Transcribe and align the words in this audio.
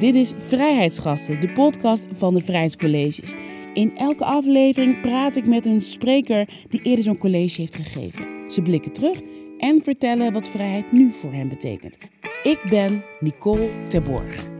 Dit 0.00 0.14
is 0.14 0.32
Vrijheidsgasten, 0.36 1.40
de 1.40 1.52
podcast 1.52 2.06
van 2.12 2.34
de 2.34 2.40
Vrijheidscolleges. 2.40 3.34
In 3.74 3.96
elke 3.96 4.24
aflevering 4.24 5.00
praat 5.00 5.36
ik 5.36 5.46
met 5.46 5.66
een 5.66 5.80
spreker 5.80 6.48
die 6.68 6.82
eerder 6.82 7.04
zo'n 7.04 7.18
college 7.18 7.60
heeft 7.60 7.76
gegeven. 7.76 8.50
Ze 8.50 8.62
blikken 8.62 8.92
terug 8.92 9.20
en 9.58 9.82
vertellen 9.82 10.32
wat 10.32 10.48
vrijheid 10.48 10.92
nu 10.92 11.12
voor 11.12 11.32
hen 11.32 11.48
betekent. 11.48 11.98
Ik 12.42 12.62
ben 12.70 13.04
Nicole 13.20 13.68
Terborg. 13.88 14.59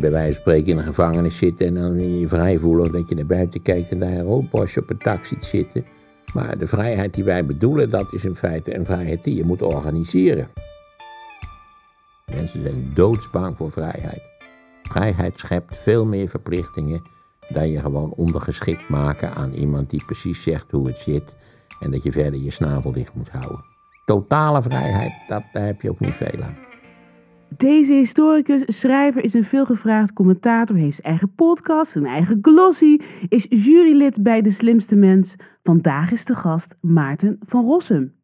Bij 0.00 0.10
wijze 0.10 0.32
van 0.32 0.40
spreken 0.40 0.66
in 0.66 0.78
een 0.78 0.84
gevangenis 0.84 1.36
zitten 1.36 1.66
en 1.66 1.74
dan 1.74 2.18
je 2.18 2.28
vrij 2.28 2.58
voelen 2.58 2.92
dat 2.92 3.08
je 3.08 3.14
naar 3.14 3.26
buiten 3.26 3.62
kijkt 3.62 3.90
en 3.90 3.98
daar 3.98 4.12
een 4.12 4.22
roodbosje 4.22 4.80
op 4.80 4.90
een 4.90 4.98
tak 4.98 5.24
ziet 5.24 5.44
zitten. 5.44 5.84
Maar 6.34 6.58
de 6.58 6.66
vrijheid 6.66 7.14
die 7.14 7.24
wij 7.24 7.46
bedoelen, 7.46 7.90
dat 7.90 8.12
is 8.12 8.24
in 8.24 8.34
feite 8.34 8.76
een 8.76 8.84
vrijheid 8.84 9.24
die 9.24 9.34
je 9.34 9.44
moet 9.44 9.62
organiseren. 9.62 10.48
Mensen 12.34 12.62
zijn 12.62 12.90
doodsbang 12.94 13.56
voor 13.56 13.70
vrijheid. 13.70 14.22
Vrijheid 14.82 15.38
schept 15.38 15.76
veel 15.76 16.06
meer 16.06 16.28
verplichtingen 16.28 17.02
dan 17.48 17.70
je 17.70 17.80
gewoon 17.80 18.10
ondergeschikt 18.10 18.88
maken 18.88 19.34
aan 19.34 19.52
iemand 19.52 19.90
die 19.90 20.04
precies 20.04 20.42
zegt 20.42 20.70
hoe 20.70 20.86
het 20.86 20.98
zit 20.98 21.36
en 21.80 21.90
dat 21.90 22.02
je 22.02 22.12
verder 22.12 22.40
je 22.40 22.50
snavel 22.50 22.92
dicht 22.92 23.14
moet 23.14 23.30
houden. 23.30 23.64
Totale 24.04 24.62
vrijheid, 24.62 25.12
dat, 25.26 25.42
daar 25.52 25.66
heb 25.66 25.82
je 25.82 25.90
ook 25.90 26.00
niet 26.00 26.16
veel 26.16 26.42
aan. 26.42 26.61
Deze 27.56 27.94
historicus, 27.94 28.62
schrijver, 28.66 29.24
is 29.24 29.34
een 29.34 29.44
veelgevraagd 29.44 30.12
commentator, 30.12 30.76
heeft 30.76 31.00
eigen 31.00 31.34
podcast, 31.34 31.94
een 31.94 32.06
eigen 32.06 32.38
glossy, 32.42 32.98
is 33.28 33.46
jurylid 33.48 34.22
bij 34.22 34.40
De 34.42 34.50
Slimste 34.50 34.96
Mens. 34.96 35.34
Vandaag 35.62 36.12
is 36.12 36.24
de 36.24 36.34
gast 36.34 36.76
Maarten 36.80 37.36
van 37.40 37.64
Rossum. 37.64 38.14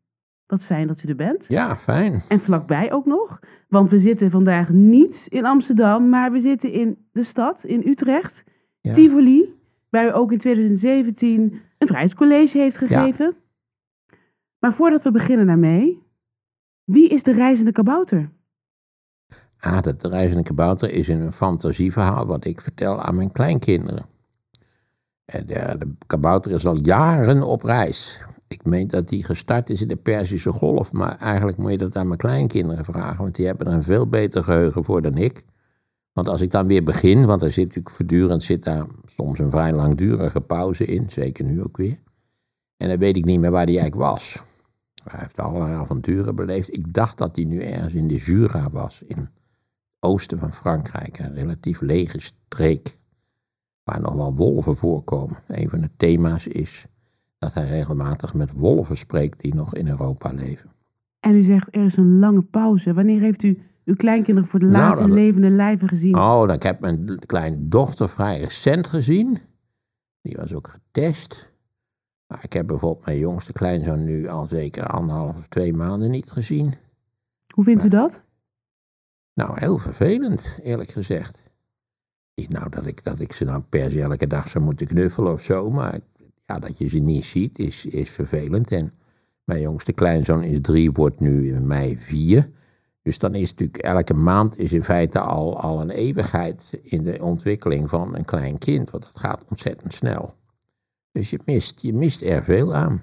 Wat 0.46 0.64
fijn 0.64 0.86
dat 0.86 1.02
u 1.02 1.08
er 1.08 1.16
bent. 1.16 1.46
Ja, 1.48 1.76
fijn. 1.76 2.22
En 2.28 2.40
vlakbij 2.40 2.92
ook 2.92 3.06
nog, 3.06 3.40
want 3.68 3.90
we 3.90 3.98
zitten 3.98 4.30
vandaag 4.30 4.68
niet 4.68 5.26
in 5.28 5.44
Amsterdam, 5.44 6.08
maar 6.08 6.32
we 6.32 6.40
zitten 6.40 6.72
in 6.72 7.06
de 7.12 7.22
stad, 7.22 7.64
in 7.64 7.82
Utrecht, 7.86 8.44
Ja. 8.80 8.92
Tivoli, 8.92 9.54
waar 9.90 10.06
u 10.06 10.14
ook 10.14 10.32
in 10.32 10.38
2017 10.38 11.60
een 11.78 11.86
vrijheidscollege 11.86 12.58
heeft 12.58 12.78
gegeven. 12.78 13.36
Maar 14.58 14.72
voordat 14.72 15.02
we 15.02 15.10
beginnen 15.10 15.46
daarmee, 15.46 16.02
wie 16.84 17.08
is 17.08 17.22
de 17.22 17.32
reizende 17.32 17.72
kabouter? 17.72 18.30
Ah, 19.60 19.82
dat 19.82 20.00
de 20.00 20.08
reizende 20.08 20.42
kabouter 20.42 20.92
is 20.92 21.08
een 21.08 21.32
fantasieverhaal 21.32 22.26
wat 22.26 22.44
ik 22.44 22.60
vertel 22.60 23.00
aan 23.00 23.16
mijn 23.16 23.32
kleinkinderen. 23.32 24.06
En 25.24 25.46
de, 25.46 25.76
de 25.78 25.92
kabouter 26.06 26.52
is 26.52 26.66
al 26.66 26.78
jaren 26.82 27.42
op 27.42 27.62
reis. 27.62 28.24
Ik 28.48 28.64
meen 28.64 28.88
dat 28.88 29.08
die 29.08 29.24
gestart 29.24 29.70
is 29.70 29.82
in 29.82 29.88
de 29.88 29.96
Perzische 29.96 30.52
Golf, 30.52 30.92
maar 30.92 31.16
eigenlijk 31.16 31.58
moet 31.58 31.70
je 31.70 31.78
dat 31.78 31.96
aan 31.96 32.06
mijn 32.06 32.18
kleinkinderen 32.18 32.84
vragen, 32.84 33.22
want 33.22 33.34
die 33.34 33.46
hebben 33.46 33.66
er 33.66 33.72
een 33.72 33.82
veel 33.82 34.08
beter 34.08 34.44
geheugen 34.44 34.84
voor 34.84 35.02
dan 35.02 35.16
ik. 35.16 35.44
Want 36.12 36.28
als 36.28 36.40
ik 36.40 36.50
dan 36.50 36.66
weer 36.66 36.82
begin, 36.82 37.26
want 37.26 37.42
er 37.42 37.52
zit 37.52 37.66
natuurlijk 37.66 37.94
voortdurend 37.94 38.42
zit 38.42 38.64
daar 38.64 38.86
soms 39.06 39.38
een 39.38 39.50
vrij 39.50 39.72
langdurige 39.72 40.40
pauze 40.40 40.84
in, 40.84 41.10
zeker 41.10 41.44
nu 41.44 41.62
ook 41.62 41.76
weer. 41.76 41.98
En 42.76 42.88
dan 42.88 42.98
weet 42.98 43.16
ik 43.16 43.24
niet 43.24 43.40
meer 43.40 43.50
waar 43.50 43.66
die 43.66 43.78
eigenlijk 43.78 44.10
was. 44.10 44.42
Hij 45.04 45.20
heeft 45.20 45.38
allerlei 45.38 45.74
avonturen 45.74 46.34
beleefd. 46.34 46.72
Ik 46.72 46.94
dacht 46.94 47.18
dat 47.18 47.36
hij 47.36 47.44
nu 47.44 47.60
ergens 47.60 47.94
in 47.94 48.08
de 48.08 48.16
Jura 48.16 48.70
was, 48.70 49.02
in 49.06 49.28
oosten 50.00 50.38
van 50.38 50.52
Frankrijk. 50.52 51.18
Een 51.18 51.34
relatief 51.34 51.80
lege 51.80 52.20
streek, 52.20 52.96
waar 53.82 54.00
nog 54.00 54.14
wel 54.14 54.34
wolven 54.34 54.76
voorkomen. 54.76 55.36
Een 55.46 55.68
van 55.68 55.80
de 55.80 55.90
thema's 55.96 56.46
is 56.46 56.86
dat 57.38 57.54
hij 57.54 57.68
regelmatig 57.68 58.34
met 58.34 58.52
wolven 58.52 58.96
spreekt 58.96 59.40
die 59.40 59.54
nog 59.54 59.74
in 59.74 59.88
Europa 59.88 60.30
leven. 60.32 60.70
En 61.20 61.34
u 61.34 61.42
zegt 61.42 61.68
er 61.74 61.84
is 61.84 61.96
een 61.96 62.18
lange 62.18 62.42
pauze. 62.42 62.94
Wanneer 62.94 63.20
heeft 63.20 63.42
u 63.42 63.58
uw 63.84 63.94
kleinkinderen 63.96 64.48
voor 64.50 64.60
de 64.60 64.66
Nou, 64.66 64.78
laatste 64.78 65.06
dat- 65.06 65.14
levende 65.14 65.50
lijven 65.50 65.88
gezien? 65.88 66.14
Oh, 66.16 66.40
dan, 66.46 66.50
ik 66.54 66.62
heb 66.62 66.80
mijn 66.80 67.18
kleine 67.26 67.56
dochter 67.68 68.08
vrij 68.08 68.40
recent 68.40 68.86
gezien. 68.86 69.38
Die 70.22 70.36
was 70.36 70.54
ook 70.54 70.68
getest. 70.68 71.52
Maar 72.26 72.40
ik 72.44 72.52
heb 72.52 72.66
bijvoorbeeld 72.66 73.06
mijn 73.06 73.18
jongste 73.18 73.52
kleinzoon 73.52 74.04
nu 74.04 74.26
al 74.28 74.46
zeker 74.46 74.86
anderhalf 74.86 75.36
of 75.36 75.46
twee 75.48 75.72
maanden 75.74 76.10
niet 76.10 76.30
gezien. 76.30 76.74
Hoe 77.54 77.64
vindt 77.64 77.84
u 77.84 77.88
dat? 77.88 78.22
Nou, 79.38 79.58
heel 79.60 79.78
vervelend, 79.78 80.58
eerlijk 80.62 80.90
gezegd. 80.90 81.38
Niet 82.34 82.50
nou 82.50 82.68
dat 82.70 82.86
ik, 82.86 83.04
dat 83.04 83.20
ik 83.20 83.32
ze 83.32 83.44
nou 83.44 83.62
per 83.68 83.90
se 83.90 84.02
elke 84.02 84.26
dag 84.26 84.48
zou 84.48 84.64
moeten 84.64 84.86
knuffelen 84.86 85.32
of 85.32 85.42
zo, 85.42 85.70
maar 85.70 86.00
ja, 86.46 86.58
dat 86.58 86.78
je 86.78 86.88
ze 86.88 86.98
niet 86.98 87.24
ziet 87.24 87.58
is, 87.58 87.84
is 87.86 88.10
vervelend. 88.10 88.70
En 88.70 88.92
mijn 89.44 89.60
jongste 89.60 89.92
kleinzoon 89.92 90.42
is 90.42 90.58
drie, 90.60 90.90
wordt 90.90 91.20
nu 91.20 91.48
in 91.48 91.66
mei 91.66 91.98
vier. 91.98 92.50
Dus 93.02 93.18
dan 93.18 93.34
is 93.34 93.50
natuurlijk 93.50 93.78
elke 93.82 94.14
maand 94.14 94.58
is 94.58 94.72
in 94.72 94.82
feite 94.82 95.20
al, 95.20 95.60
al 95.60 95.80
een 95.80 95.90
eeuwigheid 95.90 96.70
in 96.82 97.02
de 97.04 97.22
ontwikkeling 97.22 97.88
van 97.88 98.14
een 98.16 98.24
klein 98.24 98.58
kind, 98.58 98.90
want 98.90 99.02
dat 99.04 99.16
gaat 99.16 99.44
ontzettend 99.48 99.94
snel. 99.94 100.34
Dus 101.12 101.30
je 101.30 101.38
mist, 101.44 101.80
je 101.80 101.92
mist 101.94 102.22
er 102.22 102.44
veel 102.44 102.74
aan. 102.74 103.02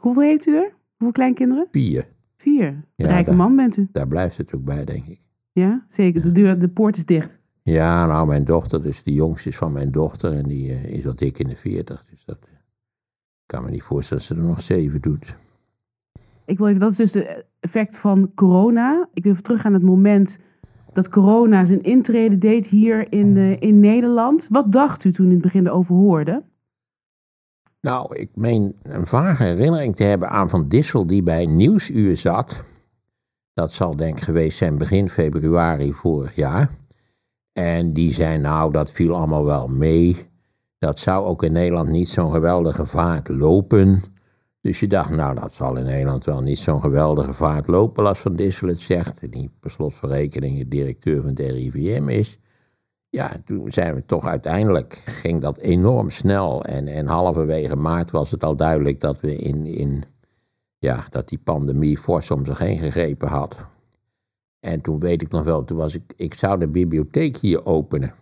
Hoeveel 0.00 0.22
heeft 0.22 0.46
u 0.46 0.56
er? 0.56 0.72
Hoeveel 0.96 1.12
kleinkinderen? 1.12 1.66
Vier, 1.70 2.08
Vier. 2.36 2.84
Ja, 2.94 3.06
Rijke 3.06 3.24
daar- 3.30 3.38
man 3.38 3.56
bent 3.56 3.76
u. 3.76 3.88
daar 3.92 4.08
blijft 4.08 4.36
het 4.36 4.54
ook 4.54 4.64
bij, 4.64 4.84
denk 4.84 5.06
ik. 5.06 5.20
Ja, 5.56 5.84
zeker. 5.88 6.22
De, 6.22 6.32
deur, 6.32 6.58
de 6.58 6.68
poort 6.68 6.96
is 6.96 7.04
dicht. 7.04 7.38
Ja, 7.62 8.06
nou, 8.06 8.26
mijn 8.26 8.44
dochter, 8.44 8.82
dus 8.82 9.02
de 9.02 9.12
jongste 9.12 9.48
is 9.48 9.56
van 9.56 9.72
mijn 9.72 9.90
dochter 9.90 10.32
en 10.32 10.48
die 10.48 10.72
eh, 10.72 10.84
is 10.84 11.06
al 11.06 11.14
dik 11.14 11.38
in 11.38 11.48
de 11.48 11.56
veertig. 11.56 12.04
Dus 12.10 12.24
dat 12.24 12.38
eh, 12.40 12.48
kan 13.46 13.64
me 13.64 13.70
niet 13.70 13.82
voorstellen 13.82 14.22
dat 14.26 14.36
ze 14.36 14.42
er 14.42 14.48
nog 14.48 14.60
zeven 14.60 15.00
doet. 15.00 15.36
Ik 16.44 16.58
wil 16.58 16.66
even, 16.66 16.80
dat 16.80 16.90
is 16.90 16.96
dus 16.96 17.14
het 17.14 17.44
effect 17.60 17.98
van 17.98 18.32
corona. 18.34 19.08
Ik 19.12 19.22
wil 19.22 19.32
even 19.32 19.44
terug 19.44 19.64
aan 19.64 19.72
het 19.72 19.82
moment 19.82 20.38
dat 20.92 21.08
corona 21.08 21.64
zijn 21.64 21.82
intrede 21.82 22.38
deed 22.38 22.66
hier 22.66 23.12
in, 23.12 23.36
eh, 23.36 23.60
in 23.60 23.80
Nederland. 23.80 24.48
Wat 24.50 24.72
dacht 24.72 25.04
u 25.04 25.12
toen 25.12 25.26
in 25.26 25.32
het 25.32 25.42
begin 25.42 25.66
erover 25.66 25.94
hoorde? 25.94 26.42
Nou, 27.80 28.16
ik 28.16 28.30
meen 28.34 28.76
een 28.82 29.06
vage 29.06 29.42
herinnering 29.42 29.96
te 29.96 30.04
hebben 30.04 30.28
aan 30.28 30.50
Van 30.50 30.68
Dissel 30.68 31.06
die 31.06 31.22
bij 31.22 31.46
Nieuwsuur 31.46 32.16
zat. 32.16 32.74
Dat 33.56 33.72
zal 33.72 33.96
denk 33.96 34.16
ik 34.16 34.24
geweest 34.24 34.58
zijn 34.58 34.78
begin 34.78 35.08
februari 35.08 35.92
vorig 35.92 36.34
jaar. 36.34 36.70
En 37.52 37.92
die 37.92 38.12
zei, 38.12 38.38
nou, 38.38 38.72
dat 38.72 38.92
viel 38.92 39.14
allemaal 39.14 39.44
wel 39.44 39.68
mee. 39.68 40.16
Dat 40.78 40.98
zou 40.98 41.26
ook 41.26 41.42
in 41.42 41.52
Nederland 41.52 41.88
niet 41.88 42.08
zo'n 42.08 42.32
geweldige 42.32 42.86
vaart 42.86 43.28
lopen. 43.28 44.02
Dus 44.60 44.80
je 44.80 44.86
dacht, 44.86 45.10
nou, 45.10 45.34
dat 45.34 45.54
zal 45.54 45.76
in 45.76 45.84
Nederland 45.84 46.24
wel 46.24 46.40
niet 46.40 46.58
zo'n 46.58 46.80
geweldige 46.80 47.32
vaart 47.32 47.66
lopen 47.66 48.06
als 48.06 48.18
Van 48.18 48.34
Dissel 48.34 48.68
het 48.68 48.80
zegt. 48.80 49.32
Die 49.32 49.50
per 49.60 49.70
slot 49.70 49.94
van 49.94 50.08
rekening 50.08 50.58
de 50.58 50.68
directeur 50.68 51.22
van 51.22 51.34
de 51.34 51.46
RIVM 51.46 52.08
is. 52.08 52.38
Ja, 53.08 53.30
toen 53.44 53.72
zijn 53.72 53.94
we 53.94 54.04
toch 54.04 54.26
uiteindelijk, 54.26 54.94
ging 54.94 55.40
dat 55.40 55.58
enorm 55.58 56.10
snel. 56.10 56.64
En, 56.64 56.88
en 56.88 57.06
halverwege 57.06 57.76
maart 57.76 58.10
was 58.10 58.30
het 58.30 58.44
al 58.44 58.56
duidelijk 58.56 59.00
dat 59.00 59.20
we 59.20 59.36
in, 59.36 59.66
in 59.66 60.04
ja, 60.86 61.04
dat 61.10 61.28
die 61.28 61.38
pandemie 61.38 61.98
fors 61.98 62.30
om 62.30 62.44
zich 62.44 62.58
heen 62.58 62.78
gegrepen 62.78 63.28
had. 63.28 63.56
En 64.60 64.80
toen 64.80 65.00
weet 65.00 65.22
ik 65.22 65.30
nog 65.30 65.44
wel, 65.44 65.64
toen 65.64 65.76
was 65.76 65.94
ik, 65.94 66.12
ik 66.16 66.34
zou 66.34 66.58
de 66.58 66.68
bibliotheek 66.68 67.36
hier 67.36 67.66
openen. 67.66 68.14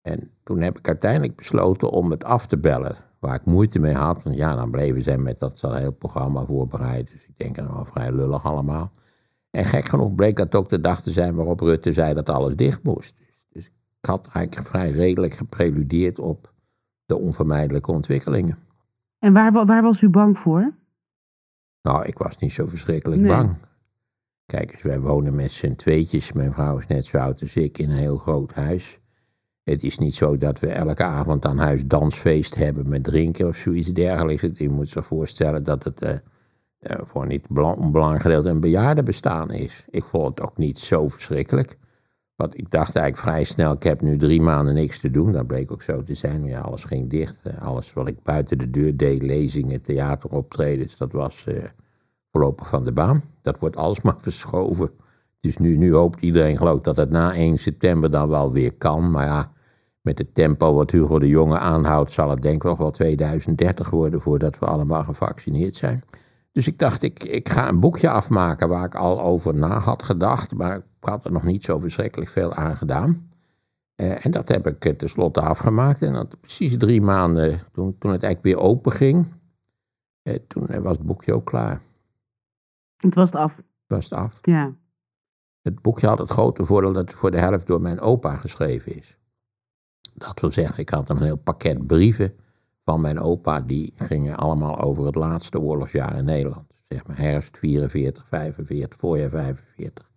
En 0.00 0.30
toen 0.44 0.60
heb 0.60 0.78
ik 0.78 0.88
uiteindelijk 0.88 1.36
besloten 1.36 1.90
om 1.90 2.10
het 2.10 2.24
af 2.24 2.46
te 2.46 2.58
bellen. 2.58 2.96
Waar 3.18 3.34
ik 3.34 3.44
moeite 3.44 3.78
mee 3.78 3.94
had, 3.94 4.22
want 4.22 4.36
ja, 4.36 4.54
dan 4.54 4.70
bleven 4.70 5.02
zij 5.02 5.18
met 5.18 5.38
dat 5.38 5.60
heel 5.60 5.92
programma 5.92 6.44
voorbereid. 6.44 7.10
Dus 7.10 7.26
ik 7.26 7.38
denk, 7.38 7.56
nou, 7.56 7.86
vrij 7.86 8.12
lullig 8.12 8.44
allemaal. 8.44 8.92
En 9.50 9.64
gek 9.64 9.84
genoeg 9.84 10.14
bleek 10.14 10.36
dat 10.36 10.54
ook 10.54 10.68
de 10.68 10.80
dag 10.80 11.02
te 11.02 11.10
zijn 11.10 11.34
waarop 11.34 11.60
Rutte 11.60 11.92
zei 11.92 12.14
dat 12.14 12.28
alles 12.28 12.56
dicht 12.56 12.82
moest. 12.82 13.14
Dus 13.48 13.66
ik 13.66 14.06
had 14.06 14.28
eigenlijk 14.32 14.66
vrij 14.66 14.90
redelijk 14.90 15.34
gepreludeerd 15.34 16.18
op 16.18 16.52
de 17.06 17.18
onvermijdelijke 17.18 17.92
ontwikkelingen. 17.92 18.58
En 19.18 19.32
waar, 19.32 19.52
wa- 19.52 19.64
waar 19.64 19.82
was 19.82 20.02
u 20.02 20.08
bang 20.08 20.38
voor? 20.38 20.72
Nou, 21.82 22.04
ik 22.06 22.18
was 22.18 22.36
niet 22.38 22.52
zo 22.52 22.66
verschrikkelijk 22.66 23.20
Nee. 23.20 23.30
bang. 23.30 23.56
Kijk 24.46 24.80
wij 24.82 25.00
wonen 25.00 25.34
met 25.34 25.50
z'n 25.50 25.74
tweetjes. 25.74 26.32
Mijn 26.32 26.52
vrouw 26.52 26.78
is 26.78 26.86
net 26.86 27.04
zo 27.04 27.16
oud 27.18 27.42
als 27.42 27.56
ik 27.56 27.78
in 27.78 27.90
een 27.90 27.96
heel 27.96 28.16
groot 28.16 28.52
huis. 28.54 28.98
Het 29.62 29.82
is 29.82 29.98
niet 29.98 30.14
zo 30.14 30.36
dat 30.36 30.60
we 30.60 30.68
elke 30.68 31.02
avond 31.02 31.44
aan 31.44 31.58
huis 31.58 31.86
dansfeest 31.86 32.54
hebben 32.54 32.88
met 32.88 33.04
drinken 33.04 33.48
of 33.48 33.56
zoiets 33.56 33.88
dergelijks. 33.92 34.46
Je 34.54 34.68
moet 34.68 34.88
zich 34.88 35.06
voorstellen 35.06 35.64
dat 35.64 35.84
het 35.84 36.02
eh, 36.02 36.14
eh, 36.78 36.98
voor 37.04 37.22
een 37.22 37.28
niet 37.28 37.48
bela- 37.48 37.72
onbelangrijk 37.72 38.22
gedeelte 38.22 38.48
een 38.48 38.60
bejaardenbestaan 38.60 39.50
is. 39.50 39.84
Ik 39.90 40.04
vond 40.04 40.28
het 40.28 40.40
ook 40.48 40.56
niet 40.56 40.78
zo 40.78 41.08
verschrikkelijk. 41.08 41.76
Want 42.36 42.58
ik 42.58 42.70
dacht 42.70 42.96
eigenlijk 42.96 43.28
vrij 43.28 43.44
snel, 43.44 43.72
ik 43.72 43.82
heb 43.82 44.00
nu 44.00 44.16
drie 44.16 44.40
maanden 44.40 44.74
niks 44.74 44.98
te 44.98 45.10
doen. 45.10 45.32
Dat 45.32 45.46
bleek 45.46 45.72
ook 45.72 45.82
zo 45.82 46.02
te 46.02 46.14
zijn. 46.14 46.44
Ja, 46.44 46.60
alles 46.60 46.84
ging 46.84 47.10
dicht. 47.10 47.36
Eh, 47.42 47.62
Alles 47.62 47.92
wat 47.92 48.08
ik 48.08 48.22
buiten 48.22 48.58
de 48.58 48.70
deur 48.70 48.96
deed, 48.96 49.22
lezingen, 49.22 49.82
theateroptredens, 49.82 50.96
dat 50.96 51.12
was 51.12 51.44
eh, 51.46 51.64
voorlopig 52.30 52.68
van 52.68 52.84
de 52.84 52.92
baan. 52.92 53.22
Dat 53.42 53.58
wordt 53.58 53.76
alsmaar 53.76 54.16
verschoven. 54.28 54.90
Dus 55.40 55.56
nu, 55.56 55.76
nu 55.76 55.94
hoopt 55.94 56.20
iedereen 56.20 56.56
geloof 56.56 56.80
dat 56.80 56.96
het 56.96 57.10
na 57.10 57.34
1 57.34 57.58
september 57.58 58.10
dan 58.10 58.28
wel 58.28 58.52
weer 58.52 58.72
kan. 58.74 59.10
Maar 59.10 59.26
ja, 59.26 59.52
met 60.00 60.18
het 60.18 60.34
tempo 60.34 60.74
wat 60.74 60.90
Hugo 60.90 61.18
de 61.18 61.28
Jonge 61.28 61.58
aanhoudt, 61.58 62.12
zal 62.12 62.30
het 62.30 62.42
denk 62.42 62.54
ik 62.56 62.62
nog 62.62 62.78
wel 62.78 62.90
2030 62.90 63.90
worden 63.90 64.20
voordat 64.20 64.58
we 64.58 64.66
allemaal 64.66 65.02
gevaccineerd 65.02 65.74
zijn. 65.74 66.02
Dus 66.52 66.66
ik 66.66 66.78
dacht, 66.78 67.02
ik, 67.02 67.22
ik 67.22 67.48
ga 67.48 67.68
een 67.68 67.80
boekje 67.80 68.10
afmaken 68.10 68.68
waar 68.68 68.84
ik 68.84 68.94
al 68.94 69.20
over 69.20 69.54
na 69.54 69.78
had 69.78 70.02
gedacht, 70.02 70.54
maar 70.54 70.76
ik 70.76 70.84
had 71.00 71.24
er 71.24 71.32
nog 71.32 71.44
niet 71.44 71.64
zo 71.64 71.78
verschrikkelijk 71.78 72.30
veel 72.30 72.54
aan 72.54 72.76
gedaan. 72.76 73.30
Eh, 73.94 74.24
en 74.24 74.30
dat 74.30 74.48
heb 74.48 74.66
ik 74.66 74.84
eh, 74.84 74.92
tenslotte 74.92 75.40
afgemaakt. 75.40 76.02
En 76.02 76.12
dat 76.12 76.40
precies 76.40 76.76
drie 76.76 77.00
maanden, 77.00 77.60
toen, 77.72 77.98
toen 77.98 78.12
het 78.12 78.22
eigenlijk 78.22 78.42
weer 78.42 78.66
open 78.66 78.92
ging, 78.92 79.26
eh, 80.22 80.34
toen 80.48 80.82
was 80.82 80.96
het 80.96 81.06
boekje 81.06 81.34
ook 81.34 81.46
klaar. 81.46 81.80
Het 82.96 83.14
was 83.14 83.32
het 83.32 83.40
af. 83.40 83.62
Was 83.86 84.04
het 84.04 84.14
af. 84.14 84.38
Ja. 84.42 84.74
Het 85.60 85.82
boekje 85.82 86.06
had 86.06 86.18
het 86.18 86.30
grote 86.30 86.64
voordeel 86.64 86.92
dat 86.92 87.08
het 87.08 87.18
voor 87.18 87.30
de 87.30 87.38
helft 87.38 87.66
door 87.66 87.80
mijn 87.80 88.00
opa 88.00 88.36
geschreven 88.36 88.96
is. 88.96 89.18
Dat 90.14 90.40
wil 90.40 90.50
zeggen, 90.50 90.78
ik 90.78 90.88
had 90.88 91.10
een 91.10 91.22
heel 91.22 91.36
pakket 91.36 91.86
brieven 91.86 92.36
van 92.84 93.00
mijn 93.00 93.20
opa, 93.20 93.60
die 93.60 93.92
gingen 93.96 94.36
allemaal 94.36 94.80
over 94.80 95.06
het 95.06 95.14
laatste 95.14 95.60
oorlogsjaar 95.60 96.16
in 96.16 96.24
Nederland. 96.24 96.66
Zeg 96.88 97.06
maar 97.06 97.18
herfst 97.18 97.58
44, 97.58 98.26
45, 98.26 98.98
voorjaar 98.98 99.30
45. 99.30 100.10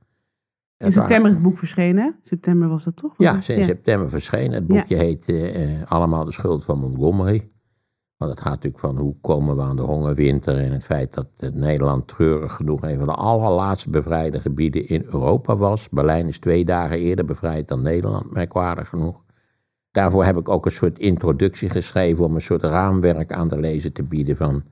In 0.77 0.91
september 0.91 1.29
is 1.29 1.35
het 1.35 1.45
boek 1.45 1.57
verschenen. 1.57 2.19
September 2.23 2.67
was 2.67 2.83
dat 2.83 2.95
toch? 2.95 3.13
Ja, 3.17 3.33
in 3.47 3.65
september 3.65 4.09
verscheen. 4.09 4.51
Het 4.51 4.67
boekje 4.67 4.95
heet 4.95 5.25
eh, 5.25 5.91
Allemaal 5.91 6.25
de 6.25 6.31
schuld 6.31 6.63
van 6.63 6.79
Montgomery. 6.79 7.50
Want 8.17 8.31
het 8.31 8.41
gaat 8.41 8.51
natuurlijk 8.51 8.83
van 8.83 8.97
hoe 8.97 9.15
komen 9.21 9.56
we 9.56 9.61
aan 9.61 9.75
de 9.75 9.81
hongerwinter 9.81 10.57
en 10.57 10.71
het 10.71 10.83
feit 10.83 11.13
dat 11.13 11.27
eh, 11.38 11.50
Nederland 11.50 12.07
treurig 12.07 12.56
genoeg 12.56 12.81
een 12.81 12.97
van 12.97 13.07
de 13.07 13.13
allerlaatste 13.13 13.89
bevrijde 13.89 14.39
gebieden 14.39 14.88
in 14.88 15.03
Europa 15.06 15.57
was. 15.57 15.89
Berlijn 15.89 16.27
is 16.27 16.39
twee 16.39 16.65
dagen 16.65 17.00
eerder 17.00 17.25
bevrijd 17.25 17.68
dan 17.68 17.81
Nederland, 17.81 18.31
merkwaardig 18.31 18.89
genoeg. 18.89 19.23
Daarvoor 19.95 20.25
heb 20.25 20.38
ik 20.38 20.50
ook 20.50 20.65
een 20.65 20.71
soort 20.71 21.00
introductie 21.00 21.69
geschreven 21.69 22.25
om 22.25 22.36
een 22.36 22.42
soort 22.42 22.63
raamwerk 22.63 23.31
aan 23.31 23.47
de 23.47 23.59
lezer 23.59 23.92
te 23.92 24.03
bieden 24.03 24.38
van 24.38 24.63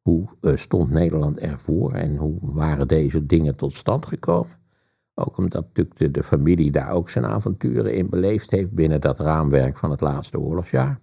hoe 0.00 0.28
eh, 0.40 0.56
stond 0.56 0.90
Nederland 0.90 1.38
ervoor 1.38 1.92
en 1.92 2.16
hoe 2.16 2.38
waren 2.40 2.88
deze 2.88 3.26
dingen 3.26 3.56
tot 3.56 3.72
stand 3.72 4.06
gekomen. 4.06 4.52
Ook 5.14 5.36
omdat 5.36 5.62
natuurlijk 5.62 5.98
de, 5.98 6.10
de 6.10 6.22
familie 6.22 6.70
daar 6.70 6.92
ook 6.92 7.10
zijn 7.10 7.24
avonturen 7.24 7.94
in 7.94 8.08
beleefd 8.08 8.50
heeft 8.50 8.70
binnen 8.70 9.00
dat 9.00 9.20
raamwerk 9.20 9.76
van 9.76 9.90
het 9.90 10.00
laatste 10.00 10.40
oorlogsjaar. 10.40 11.00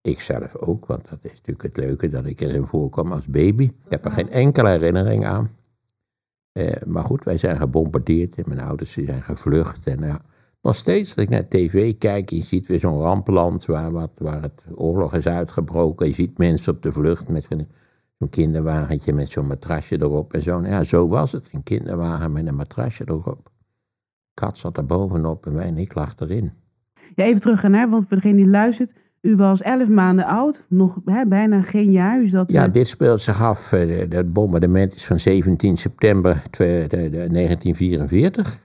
Ik 0.00 0.20
zelf 0.20 0.56
ook, 0.56 0.86
want 0.86 1.08
dat 1.08 1.18
is 1.22 1.30
natuurlijk 1.30 1.62
het 1.62 1.76
leuke 1.76 2.08
dat 2.08 2.26
ik 2.26 2.40
erin 2.40 2.66
voorkwam 2.66 3.12
als 3.12 3.26
baby. 3.26 3.64
Ik 3.64 3.74
heb 3.88 4.04
er 4.04 4.12
geen 4.12 4.30
enkele 4.30 4.68
herinnering 4.68 5.26
aan. 5.26 5.50
Eh, 6.52 6.82
maar 6.86 7.04
goed, 7.04 7.24
wij 7.24 7.38
zijn 7.38 7.56
gebombardeerd 7.56 8.34
en 8.34 8.44
mijn 8.46 8.60
ouders 8.60 8.92
zijn 8.92 9.22
gevlucht. 9.22 9.86
En 9.86 10.00
ja, 10.00 10.20
nog 10.64 10.76
steeds 10.76 11.14
als 11.14 11.24
ik 11.24 11.30
naar 11.30 11.48
tv 11.48 11.94
kijk, 11.98 12.30
je 12.30 12.42
ziet 12.42 12.66
weer 12.66 12.78
zo'n 12.78 13.00
rampland 13.00 13.64
waar, 13.66 13.90
wat, 13.92 14.12
waar 14.18 14.42
het 14.42 14.62
oorlog 14.74 15.14
is 15.14 15.26
uitgebroken. 15.26 16.06
Je 16.06 16.14
ziet 16.14 16.38
mensen 16.38 16.72
op 16.74 16.82
de 16.82 16.92
vlucht 16.92 17.28
met 17.28 17.48
zo'n 18.18 18.28
kinderwagentje 18.30 19.12
met 19.12 19.30
zo'n 19.30 19.46
matrasje 19.46 19.96
erop 20.02 20.32
en 20.34 20.42
zo. 20.42 20.60
Nou 20.60 20.72
Ja, 20.72 20.84
zo 20.84 21.08
was 21.08 21.32
het, 21.32 21.48
een 21.52 21.62
kinderwagen 21.62 22.32
met 22.32 22.46
een 22.46 22.56
matrasje 22.56 23.04
erop. 23.06 23.50
Kat 24.34 24.58
zat 24.58 24.76
er 24.76 24.86
bovenop 24.86 25.46
en 25.46 25.54
wij 25.54 25.66
en 25.66 25.78
ik 25.78 25.94
lag 25.94 26.14
erin. 26.18 26.52
Ja, 27.14 27.24
even 27.24 27.40
terug 27.40 27.62
hè, 27.62 27.88
want 27.88 28.08
voor 28.08 28.16
degene 28.16 28.36
die 28.36 28.48
luistert. 28.48 28.94
U 29.20 29.36
was 29.36 29.62
elf 29.62 29.88
maanden 29.88 30.24
oud, 30.26 30.64
nog 30.68 30.98
hè, 31.04 31.26
bijna 31.26 31.60
geen 31.62 31.90
jaar. 31.90 32.20
U 32.20 32.26
zat, 32.28 32.52
Ja, 32.52 32.66
eh, 32.66 32.72
dit 32.72 32.88
speelt 32.88 33.20
zich 33.20 33.42
af. 33.42 33.72
eh, 33.72 33.98
Het 34.10 34.32
bombardement 34.32 34.94
is 34.94 35.06
van 35.06 35.20
17 35.20 35.76
september 35.76 36.42
twe- 36.50 36.86
de- 36.88 37.10
de 37.10 37.26
1944. 37.30 38.58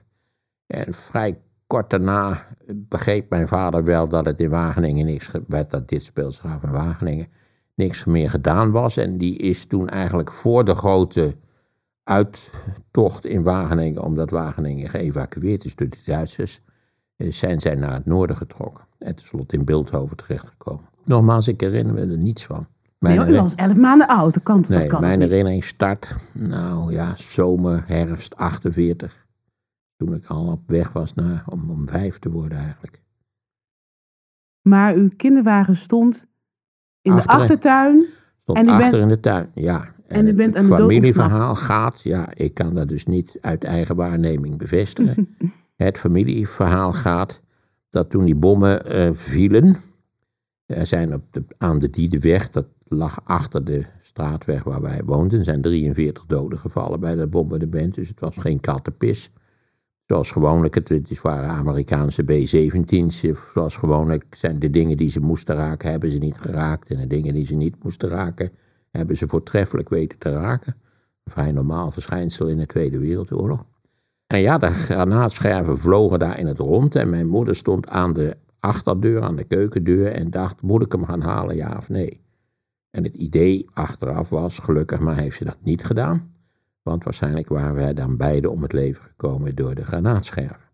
En 0.66 0.94
vrij 0.94 1.38
kort 1.70 1.90
daarna 1.90 2.46
begreep 2.74 3.30
mijn 3.30 3.48
vader 3.48 3.84
wel 3.84 4.08
dat 4.08 4.26
het 4.26 4.40
in 4.40 4.50
Wageningen 4.50 5.06
niks 5.06 5.30
werd, 5.46 5.70
dat 5.70 5.88
dit 5.88 6.12
af 6.42 6.62
in 6.62 6.70
Wageningen, 6.70 7.26
niks 7.74 8.04
meer 8.04 8.30
gedaan 8.30 8.70
was. 8.70 8.96
En 8.96 9.18
die 9.18 9.36
is 9.36 9.66
toen 9.66 9.88
eigenlijk 9.88 10.32
voor 10.32 10.64
de 10.64 10.74
grote 10.74 11.34
uittocht 12.04 13.26
in 13.26 13.42
Wageningen, 13.42 14.02
omdat 14.02 14.30
Wageningen 14.30 14.88
geëvacueerd 14.88 15.64
is 15.64 15.74
door 15.74 15.88
de 15.88 15.98
Duitsers, 16.04 16.60
eh, 17.16 17.32
zijn 17.32 17.60
zij 17.60 17.74
naar 17.74 17.92
het 17.92 18.06
noorden 18.06 18.36
getrokken. 18.36 18.84
En 18.98 19.14
tenslotte 19.14 19.56
in 19.56 19.64
Beeldhoven 19.64 20.16
terechtgekomen. 20.16 20.84
Nogmaals, 21.04 21.48
ik 21.48 21.60
herinner 21.60 21.94
me 21.94 22.00
er 22.00 22.18
niets 22.18 22.44
van. 22.44 22.66
Mijn 22.98 23.18
nee, 23.18 23.28
u 23.28 23.40
was 23.40 23.54
elf 23.54 23.76
maanden 23.76 24.08
oud. 24.08 24.34
Dat 24.34 24.42
kan, 24.42 24.64
dat 24.68 24.86
kan 24.86 25.00
mijn 25.00 25.20
herinnering 25.20 25.64
start, 25.64 26.14
nou 26.32 26.92
ja, 26.92 27.12
zomer, 27.16 27.84
herfst 27.86 28.36
48. 28.36 29.19
Toen 30.00 30.14
ik 30.14 30.26
al 30.26 30.46
op 30.46 30.62
weg 30.66 30.92
was 30.92 31.14
naar, 31.14 31.44
om, 31.46 31.70
om 31.70 31.88
vijf 31.88 32.18
te 32.18 32.30
worden 32.30 32.58
eigenlijk. 32.58 33.02
Maar 34.60 34.94
uw 34.94 35.10
kinderwagen 35.16 35.76
stond 35.76 36.26
in 37.02 37.14
de 37.14 37.26
achtertuin. 37.26 38.06
Stond 38.38 38.58
En 38.58 38.64
u 38.64 38.68
bent- 38.68 38.82
achter 38.82 39.00
in 39.00 39.08
de 39.08 39.20
tuin, 39.20 39.50
ja. 39.54 39.94
En 40.06 40.26
u 40.26 40.34
bent 40.34 40.54
het 40.54 40.66
familieverhaal 40.66 41.54
gaat, 41.54 42.02
ja, 42.02 42.34
ik 42.34 42.54
kan 42.54 42.74
dat 42.74 42.88
dus 42.88 43.06
niet 43.06 43.38
uit 43.40 43.64
eigen 43.64 43.96
waarneming 43.96 44.58
bevestigen. 44.58 45.36
het 45.76 45.98
familieverhaal 45.98 46.92
gaat 46.92 47.40
dat 47.88 48.10
toen 48.10 48.24
die 48.24 48.36
bommen 48.36 48.84
eh, 48.86 49.12
vielen, 49.12 49.76
er 50.66 50.86
zijn 50.86 51.14
op 51.14 51.22
de, 51.30 51.44
aan 51.58 51.78
de 51.78 51.90
Diedeweg, 51.90 52.50
dat 52.50 52.66
lag 52.84 53.20
achter 53.24 53.64
de 53.64 53.84
straatweg 54.00 54.62
waar 54.62 54.80
wij 54.80 55.00
woonden, 55.04 55.44
zijn 55.44 55.62
43 55.62 56.26
doden 56.26 56.58
gevallen 56.58 57.00
bij 57.00 57.14
dat 57.14 57.30
bombardement. 57.30 57.94
Dus 57.94 58.08
het 58.08 58.20
was 58.20 58.36
geen 58.36 58.60
kattenpis. 58.60 59.30
Zoals 60.10 60.30
gewoonlijk, 60.30 60.74
het, 60.74 61.20
waren 61.22 61.48
Amerikaanse 61.48 62.22
B-17's. 62.22 63.24
Zoals 63.52 63.76
gewoonlijk 63.76 64.24
zijn 64.30 64.58
de 64.58 64.70
dingen 64.70 64.96
die 64.96 65.10
ze 65.10 65.20
moesten 65.20 65.56
raken, 65.56 65.90
hebben 65.90 66.10
ze 66.10 66.18
niet 66.18 66.36
geraakt. 66.36 66.90
En 66.90 66.98
de 66.98 67.06
dingen 67.06 67.34
die 67.34 67.46
ze 67.46 67.54
niet 67.54 67.82
moesten 67.82 68.08
raken, 68.08 68.50
hebben 68.90 69.16
ze 69.16 69.28
voortreffelijk 69.28 69.88
weten 69.88 70.18
te 70.18 70.30
raken. 70.30 70.76
Een 71.24 71.32
vrij 71.32 71.52
normaal 71.52 71.90
verschijnsel 71.90 72.46
in 72.46 72.58
de 72.58 72.66
Tweede 72.66 72.98
Wereldoorlog. 72.98 73.64
En 74.26 74.40
ja, 74.40 74.58
de 74.58 74.70
granaatscherven 74.70 75.78
vlogen 75.78 76.18
daar 76.18 76.38
in 76.38 76.46
het 76.46 76.58
rond. 76.58 76.94
En 76.94 77.10
mijn 77.10 77.28
moeder 77.28 77.56
stond 77.56 77.88
aan 77.88 78.12
de 78.12 78.36
achterdeur, 78.60 79.22
aan 79.22 79.36
de 79.36 79.44
keukendeur. 79.44 80.06
En 80.06 80.30
dacht, 80.30 80.62
moet 80.62 80.82
ik 80.82 80.92
hem 80.92 81.04
gaan 81.04 81.22
halen, 81.22 81.56
ja 81.56 81.74
of 81.76 81.88
nee? 81.88 82.20
En 82.90 83.04
het 83.04 83.14
idee 83.14 83.66
achteraf 83.72 84.28
was, 84.28 84.58
gelukkig 84.58 85.00
maar 85.00 85.16
heeft 85.16 85.36
ze 85.36 85.44
dat 85.44 85.58
niet 85.62 85.84
gedaan. 85.84 86.30
Want 86.82 87.04
waarschijnlijk 87.04 87.48
waren 87.48 87.74
wij 87.74 87.94
dan 87.94 88.16
beide 88.16 88.50
om 88.50 88.62
het 88.62 88.72
leven 88.72 89.02
gekomen 89.02 89.54
door 89.54 89.74
de 89.74 89.84
granaatscherven. 89.84 90.68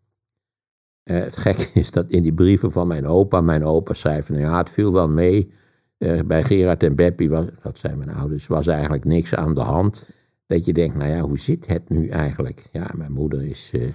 Eh, 1.03 1.19
het 1.21 1.37
gekke 1.37 1.69
is 1.81 1.91
dat 1.91 2.09
in 2.09 2.23
die 2.23 2.35
brieven 2.35 2.73
van 2.73 2.87
mijn 2.87 3.07
opa, 3.07 3.41
mijn 3.41 3.65
opa 3.65 3.95
zei 3.95 4.23
van 4.23 4.39
ja, 4.39 4.59
het 4.59 4.71
viel 4.71 4.93
wel 4.93 5.09
mee. 5.09 5.53
Eh, 5.99 6.19
bij 6.27 6.45
Gerard 6.45 6.83
en 6.83 6.97
Beppie, 6.97 7.29
was, 7.29 7.45
dat 7.63 7.79
zijn 7.79 7.99
mijn 7.99 8.15
ouders, 8.15 8.47
was 8.47 8.67
eigenlijk 8.67 9.05
niks 9.05 9.35
aan 9.35 9.55
de 9.55 9.61
hand. 9.61 10.09
Dat 10.47 10.65
je 10.65 10.73
denkt, 10.73 10.97
nou 10.97 11.11
ja, 11.11 11.21
hoe 11.21 11.39
zit 11.39 11.67
het 11.67 11.89
nu 11.89 12.09
eigenlijk? 12.09 12.69
Ja, 12.73 12.91
mijn 12.95 13.13
moeder 13.13 13.43
is 13.43 13.71
eh, 13.73 13.89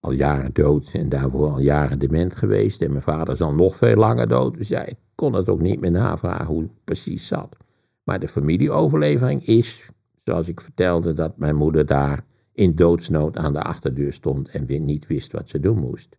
al 0.00 0.12
jaren 0.12 0.50
dood 0.52 0.90
en 0.92 1.08
daarvoor 1.08 1.50
al 1.50 1.60
jaren 1.60 1.98
dement 1.98 2.36
geweest. 2.36 2.82
En 2.82 2.90
mijn 2.90 3.02
vader 3.02 3.34
is 3.34 3.40
al 3.40 3.54
nog 3.54 3.76
veel 3.76 3.96
langer 3.96 4.28
dood. 4.28 4.56
Dus 4.56 4.68
ja, 4.68 4.84
ik 4.84 4.96
kon 5.14 5.32
het 5.32 5.48
ook 5.48 5.60
niet 5.60 5.80
meer 5.80 5.90
navragen 5.90 6.46
hoe 6.46 6.62
het 6.62 6.84
precies 6.84 7.26
zat. 7.26 7.56
Maar 8.02 8.20
de 8.20 8.28
familieoverlevering 8.28 9.46
is, 9.46 9.88
zoals 10.28 10.48
ik 10.48 10.60
vertelde, 10.60 11.12
dat 11.12 11.36
mijn 11.38 11.56
moeder 11.56 11.86
daar 11.86 12.24
in 12.52 12.74
doodsnood 12.74 13.36
aan 13.36 13.52
de 13.52 13.62
achterdeur 13.62 14.12
stond 14.12 14.48
en 14.48 14.66
weer 14.66 14.80
niet 14.80 15.06
wist 15.06 15.32
wat 15.32 15.48
ze 15.48 15.60
doen 15.60 15.78
moest. 15.78 16.16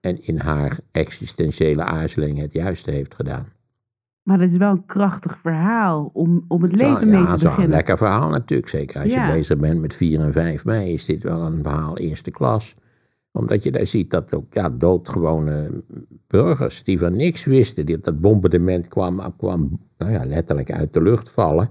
En 0.00 0.26
in 0.26 0.38
haar 0.38 0.78
existentiële 0.92 1.82
aarzeling 1.82 2.38
het 2.38 2.52
juiste 2.52 2.90
heeft 2.90 3.14
gedaan. 3.14 3.46
Maar 4.22 4.38
dat 4.38 4.50
is 4.50 4.56
wel 4.56 4.70
een 4.70 4.86
krachtig 4.86 5.38
verhaal 5.38 6.10
om, 6.12 6.44
om 6.48 6.62
het 6.62 6.72
leven 6.72 7.00
Zo, 7.00 7.06
mee 7.06 7.18
ja, 7.20 7.24
te 7.24 7.30
dat 7.30 7.36
is 7.36 7.42
wel 7.42 7.50
een 7.50 7.56
beginnen. 7.56 7.76
lekker 7.76 7.96
verhaal 7.96 8.28
natuurlijk. 8.28 8.68
Zeker 8.68 9.00
als 9.00 9.12
Ja. 9.12 9.26
je 9.26 9.32
bezig 9.32 9.58
bent 9.58 9.80
met 9.80 9.94
4 9.94 10.20
en 10.20 10.32
5 10.32 10.64
mei, 10.64 10.92
is 10.92 11.04
dit 11.04 11.22
wel 11.22 11.40
een 11.42 11.62
verhaal 11.62 11.98
eerste 11.98 12.30
klas. 12.30 12.74
Omdat 13.32 13.62
je 13.62 13.70
daar 13.70 13.86
ziet 13.86 14.10
dat 14.10 14.34
ook 14.34 14.54
ja, 14.54 14.68
doodgewone 14.68 15.70
burgers 16.26 16.84
die 16.84 16.98
van 16.98 17.16
niks 17.16 17.44
wisten, 17.44 17.86
die 17.86 17.98
dat 18.00 18.20
bombardement 18.20 18.88
kwam, 18.88 19.36
kwam 19.36 19.80
nou 19.98 20.12
ja, 20.12 20.24
letterlijk 20.24 20.72
uit 20.72 20.92
de 20.92 21.02
lucht 21.02 21.30
vallen. 21.30 21.70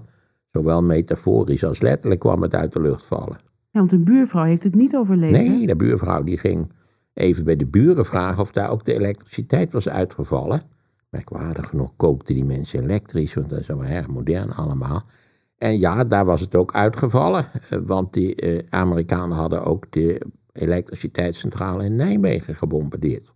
Zowel 0.52 0.82
metaforisch 0.82 1.64
als 1.64 1.80
letterlijk 1.80 2.20
kwam 2.20 2.42
het 2.42 2.54
uit 2.54 2.72
de 2.72 2.80
lucht 2.80 3.04
vallen. 3.04 3.38
Ja, 3.70 3.78
want 3.78 3.92
een 3.92 4.04
buurvrouw 4.04 4.44
heeft 4.44 4.62
het 4.62 4.74
niet 4.74 4.96
overleefd. 4.96 5.36
hè? 5.36 5.42
Nee, 5.42 5.66
de 5.66 5.76
buurvrouw 5.76 6.22
die 6.22 6.38
ging 6.38 6.72
even 7.14 7.44
bij 7.44 7.56
de 7.56 7.66
buren 7.66 8.04
vragen 8.04 8.42
of 8.42 8.52
daar 8.52 8.70
ook 8.70 8.84
de 8.84 8.94
elektriciteit 8.94 9.72
was 9.72 9.88
uitgevallen. 9.88 10.62
Merkwaardig 11.10 11.68
genoeg 11.68 11.92
kookten 11.96 12.34
die 12.34 12.44
mensen 12.44 12.82
elektrisch, 12.82 13.34
want 13.34 13.48
dat 13.50 13.60
is 13.60 13.70
allemaal 13.70 13.90
erg 13.90 14.08
modern 14.08 14.52
allemaal. 14.52 15.02
En 15.58 15.78
ja, 15.78 16.04
daar 16.04 16.24
was 16.24 16.40
het 16.40 16.54
ook 16.54 16.72
uitgevallen, 16.72 17.44
want 17.84 18.12
die 18.12 18.34
eh, 18.34 18.58
Amerikanen 18.68 19.36
hadden 19.36 19.64
ook 19.64 19.86
de 19.90 20.22
elektriciteitscentrale 20.52 21.84
in 21.84 21.96
Nijmegen 21.96 22.56
gebombardeerd. 22.56 23.32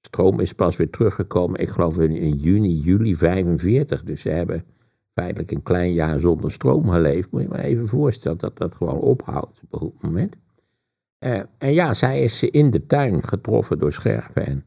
Stroom 0.00 0.40
is 0.40 0.52
pas 0.52 0.76
weer 0.76 0.90
teruggekomen, 0.90 1.60
ik 1.60 1.68
geloof 1.68 1.98
in, 1.98 2.10
in 2.10 2.34
juni, 2.34 2.74
juli 2.74 3.16
45. 3.16 4.02
Dus 4.02 4.20
ze 4.20 4.28
hebben 4.28 4.64
feitelijk 5.18 5.50
een 5.50 5.62
klein 5.62 5.92
jaar 5.92 6.20
zonder 6.20 6.50
stroom 6.52 6.90
geleefd. 6.90 7.30
Moet 7.30 7.42
je 7.42 7.48
maar 7.48 7.58
even 7.58 7.88
voorstellen 7.88 8.38
dat 8.38 8.56
dat 8.56 8.74
gewoon 8.74 8.98
ophoudt 8.98 9.60
op 9.70 9.82
een 9.82 9.92
moment. 10.00 10.36
Uh, 11.18 11.40
en 11.58 11.72
ja, 11.72 11.94
zij 11.94 12.22
is 12.22 12.42
in 12.42 12.70
de 12.70 12.86
tuin 12.86 13.22
getroffen 13.22 13.78
door 13.78 13.92
scherven. 13.92 14.46
En 14.46 14.64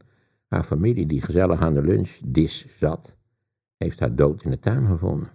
haar 0.48 0.62
familie, 0.62 1.06
die 1.06 1.22
gezellig 1.22 1.60
aan 1.60 1.74
de 1.74 1.82
lunchdis 1.82 2.66
zat, 2.78 3.12
heeft 3.76 4.00
haar 4.00 4.14
dood 4.14 4.42
in 4.42 4.50
de 4.50 4.58
tuin 4.58 4.86
gevonden. 4.86 5.28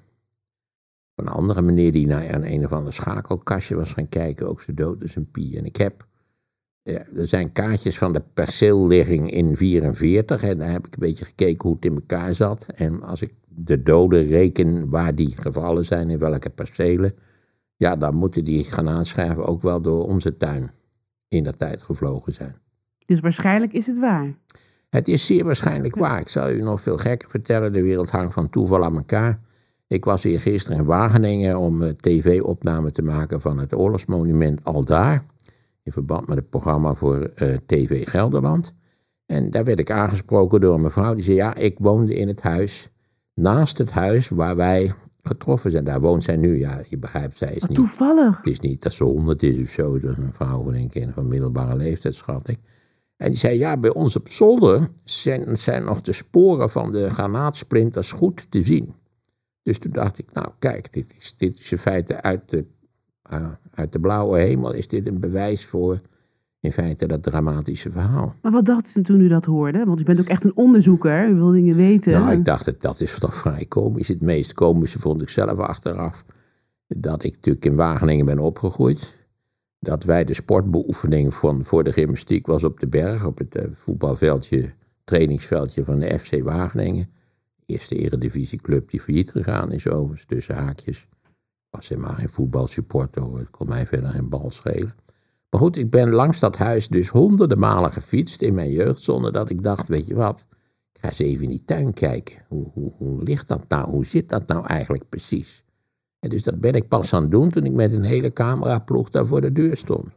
Een 1.16 1.28
andere 1.28 1.62
meneer 1.62 1.92
die 1.92 2.08
naar 2.08 2.34
een, 2.34 2.52
een 2.52 2.66
of 2.66 2.74
ander 2.74 2.94
schakelkastje 2.94 3.76
was 3.76 3.94
gaan 3.94 4.10
kijken, 4.10 4.48
ook 4.48 4.62
zo 4.62 4.74
dood 4.74 5.04
is 5.04 5.16
een 5.16 5.32
pie. 5.32 5.58
En 5.58 5.66
ik 5.66 5.76
heb, 5.76 6.08
ja, 6.82 7.06
er 7.16 7.28
zijn 7.28 7.52
kaartjes 7.52 7.98
van 7.98 8.14
de 8.14 8.24
perceelligging 8.34 9.32
in 9.32 9.56
44 9.56 10.44
en 10.44 10.58
daar 10.58 10.72
heb 10.72 10.88
ik 10.88 10.94
een 10.94 11.00
beetje 11.00 11.26
gekeken 11.26 11.64
hoe 11.64 11.76
het 11.76 11.86
in 11.86 11.96
elkaar 11.96 12.34
zat. 12.34 12.66
En 12.66 13.02
als 13.02 13.22
ik 13.22 13.34
de 13.56 13.84
doden 13.84 14.24
reken 14.24 14.90
waar 14.90 15.16
die 15.16 15.36
gevallen 15.40 15.86
zijn, 15.86 16.10
in 16.10 16.20
welke 16.20 16.50
percelen, 16.50 17.14
ja, 17.76 17.96
dan 17.96 18.16
moeten 18.16 18.46
die 18.46 18.64
granaatscherven 18.64 19.46
ook 19.46 19.62
wel 19.62 19.82
door 19.82 20.06
onze 20.06 20.38
tuin 20.38 20.72
in 21.28 21.44
dat 21.44 21.58
tijd 21.58 21.82
gevlogen 21.82 22.34
zijn. 22.34 22.56
Dus 23.06 23.20
waarschijnlijk 23.20 23.74
is 23.74 23.88
het 23.88 24.00
waar. 24.00 24.34
Het 24.90 25.08
is 25.08 25.26
zeer 25.26 25.44
waarschijnlijk 25.44 25.96
waar. 25.96 26.20
Ik 26.20 26.30
zal 26.30 26.50
u 26.50 26.62
nog 26.62 26.82
veel 26.82 26.98
gekker 26.98 27.30
vertellen. 27.30 27.74
De 27.74 27.82
wereld 27.82 28.10
hangt 28.10 28.34
van 28.34 28.50
toeval 28.50 28.84
aan 28.84 28.96
elkaar. 28.96 29.40
Ik 29.88 30.06
was 30.06 30.24
hier 30.24 30.40
gisteren 30.40 30.78
in 30.78 30.86
Wageningen 30.86 31.60
om 31.60 31.82
uh, 31.82 31.90
tv-opname 31.90 32.92
te 32.92 33.02
maken 33.02 33.42
van 33.42 33.60
het 33.60 33.74
oorlogsmonument 33.74 34.64
Aldaar. 34.64 35.26
In 35.84 35.92
verband 35.92 36.28
met 36.28 36.38
het 36.38 36.50
programma 36.50 36.94
voor 36.94 37.32
uh, 37.36 37.56
TV 37.66 38.10
Gelderland. 38.10 38.74
En 39.26 39.50
daar 39.50 39.64
werd 39.64 39.80
ik 39.80 39.92
aangesproken 39.92 40.62
door 40.62 40.74
een 40.74 40.82
mevrouw 40.82 41.14
die 41.14 41.24
zei: 41.24 41.36
Ja, 41.36 41.56
ik 41.56 41.76
woonde 41.80 42.16
in 42.16 42.28
het 42.28 42.42
huis. 42.42 42.90
Naast 43.36 43.78
het 43.78 43.92
huis 43.92 44.30
waar 44.30 44.56
wij 44.56 44.94
getroffen 45.24 45.72
zijn. 45.72 45.84
Daar 45.84 46.02
woont 46.02 46.24
zij 46.24 46.36
nu. 46.36 46.58
Ja, 46.60 46.82
je 46.90 46.98
begrijpt, 46.98 47.38
zij 47.38 47.54
is 47.54 47.60
Wat 47.60 47.70
niet. 47.70 47.78
toevallig. 47.78 48.38
Het 48.38 48.48
is 48.48 48.60
niet 48.60 48.82
dat 48.82 48.94
ze 48.94 49.04
honderd 49.04 49.44
is 49.44 49.62
of 49.62 49.70
zo. 49.70 50.00
Dat 50.00 50.12
is 50.12 50.18
een 50.18 50.34
vrouw 50.34 50.64
van 50.64 50.74
een 50.74 50.90
keer 50.90 51.12
van 51.14 51.28
middelbare 51.28 51.76
leeftijd, 51.76 52.16
schat 52.16 52.50
ik. 52.50 52.60
En 53.18 53.30
die 53.30 53.40
zei, 53.40 53.58
ja, 53.58 53.78
bij 53.78 53.94
ons 53.94 54.16
op 54.16 54.30
zolder 54.30 54.88
zijn, 55.04 55.58
zijn 55.58 55.84
nog 55.84 56.02
de 56.02 56.14
sporen 56.14 56.70
van 56.70 56.92
de 56.92 57.10
granaatsplinters 57.10 58.12
goed 58.12 58.52
te 58.52 58.62
zien. 58.62 58.94
Dus 59.64 59.80
toen 59.80 59.92
dacht 59.92 60.18
ik, 60.18 60.34
nou 60.34 60.48
kijk, 60.60 60.94
dit 60.94 61.14
is, 61.18 61.36
dit 61.38 61.60
is 61.60 61.72
in 61.72 61.78
feite 61.78 62.22
uit 62.22 62.50
de, 62.50 62.66
uh, 63.34 63.52
uit 63.74 63.92
de 63.92 64.00
blauwe 64.00 64.40
hemel, 64.40 64.74
is 64.74 64.88
dit 64.88 65.08
een 65.08 65.20
bewijs 65.20 65.66
voor 65.66 66.02
in 66.66 66.72
feite 66.72 67.08
dat 67.08 67.24
dramatische 67.24 67.92
verhaal. 67.92 68.36
Maar 68.42 68.52
wat 68.52 68.66
dacht 68.66 68.96
u 68.96 69.02
toen 69.02 69.20
u 69.20 69.28
dat 69.28 69.46
hoorde? 69.46 69.86
Want 69.86 70.00
u 70.00 70.04
bent 70.04 70.20
ook 70.20 70.28
echt 70.28 70.44
een 70.44 70.56
onderzoeker, 70.56 71.30
u 71.30 71.34
wil 71.34 71.52
dingen 71.52 71.76
weten. 71.76 72.12
Nou, 72.12 72.32
ik 72.32 72.46
dacht, 72.46 72.66
dat, 72.66 72.82
dat 72.82 73.02
is 73.02 73.20
toch 73.20 73.36
vrij 73.36 73.66
komisch. 73.66 74.08
Het 74.08 74.22
meest 74.22 74.54
komische 74.54 75.00
vond 75.00 75.22
ik 75.22 75.30
zelf 75.30 75.60
achteraf, 75.60 76.26
dat 76.88 77.24
ik 77.24 77.36
natuurlijk 77.36 77.66
in 77.66 77.76
Wageningen 77.76 78.26
ben 78.26 78.40
opgegroeid 78.40 79.24
dat 79.86 80.04
wij 80.04 80.24
de 80.26 80.34
sportbeoefening 80.34 81.34
van, 81.34 81.66
voor 81.66 81.84
de 81.84 81.94
gymnastiek 81.94 82.48
was 82.48 82.64
op 82.64 82.80
de 82.80 82.88
berg, 82.88 83.26
op 83.26 83.38
het 83.38 83.56
uh, 83.56 83.64
voetbalveldje, 83.74 84.74
trainingsveldje 85.04 85.84
van 85.84 86.00
de 86.00 86.20
FC 86.20 86.44
Wageningen. 86.44 87.10
Eerste 87.66 87.96
eredivisieclub 87.96 88.90
die 88.90 89.00
failliet 89.00 89.32
gegaan 89.32 89.72
is 89.72 89.88
overigens, 89.88 90.26
tussen 90.26 90.56
haakjes. 90.56 90.98
Ik 90.98 91.82
was 91.82 91.88
helemaal 91.88 92.14
geen 92.14 92.30
voetbalsupporter, 92.30 93.38
het 93.38 93.50
kon 93.50 93.68
mij 93.68 93.88
verder 93.88 94.10
geen 94.10 94.30
bal 94.30 94.52
schelen. 94.52 94.96
Maar 95.56 95.64
goed, 95.64 95.78
ik 95.78 95.90
ben 95.90 96.10
langs 96.10 96.40
dat 96.40 96.58
huis 96.58 96.88
dus 96.88 97.10
honderden 97.10 97.60
malen 97.60 97.92
gefietst 97.92 98.42
in 98.42 98.54
mijn 98.54 98.72
jeugd, 98.72 99.02
zonder 99.02 99.32
dat 99.32 99.50
ik 99.50 99.64
dacht, 99.64 99.88
weet 99.88 100.08
je 100.08 100.16
wat, 100.16 100.46
ik 100.94 101.02
ga 101.02 101.08
eens 101.08 101.20
even 101.20 101.44
in 101.44 101.50
die 101.50 101.64
tuin 101.66 101.94
kijken. 101.94 102.36
Hoe, 102.48 102.72
hoe, 102.74 102.92
hoe 102.98 103.24
ligt 103.24 103.48
dat 103.48 103.66
nou? 103.68 103.90
Hoe 103.90 104.06
zit 104.06 104.30
dat 104.30 104.48
nou 104.48 104.66
eigenlijk 104.66 105.10
precies? 105.10 105.64
En 106.20 106.30
dus 106.30 106.44
dat 106.44 106.60
ben 106.60 106.74
ik 106.74 106.88
pas 106.88 107.14
aan 107.14 107.22
het 107.22 107.32
doen 107.32 107.50
toen 107.50 107.64
ik 107.64 107.72
met 107.72 107.94
een 107.94 108.04
hele 108.04 108.34
cameraploeg 108.34 109.10
daar 109.10 109.26
voor 109.26 109.42
de 109.42 109.52
deur 109.52 109.78
stond. 109.78 110.08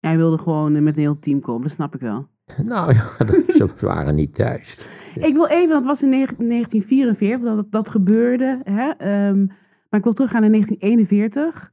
Jij 0.00 0.16
wilde 0.16 0.38
gewoon 0.38 0.82
met 0.82 0.96
een 0.96 1.02
heel 1.02 1.18
team 1.18 1.40
komen, 1.40 1.62
dat 1.62 1.72
snap 1.72 1.94
ik 1.94 2.00
wel. 2.00 2.26
Nou 2.64 2.94
ja, 2.94 3.06
ze 3.58 3.68
waren 3.80 4.14
niet 4.14 4.34
thuis. 4.34 4.78
Ik 5.28 5.34
wil 5.34 5.46
even, 5.46 5.74
dat 5.74 5.84
was 5.84 6.02
in 6.02 6.10
1944 6.10 7.54
dat 7.54 7.72
dat 7.72 7.88
gebeurde. 7.88 8.60
Hè? 8.64 9.28
Um, 9.28 9.46
maar 9.88 9.98
ik 10.00 10.04
wil 10.04 10.12
teruggaan 10.12 10.40
naar 10.40 10.50
1941. 10.50 11.72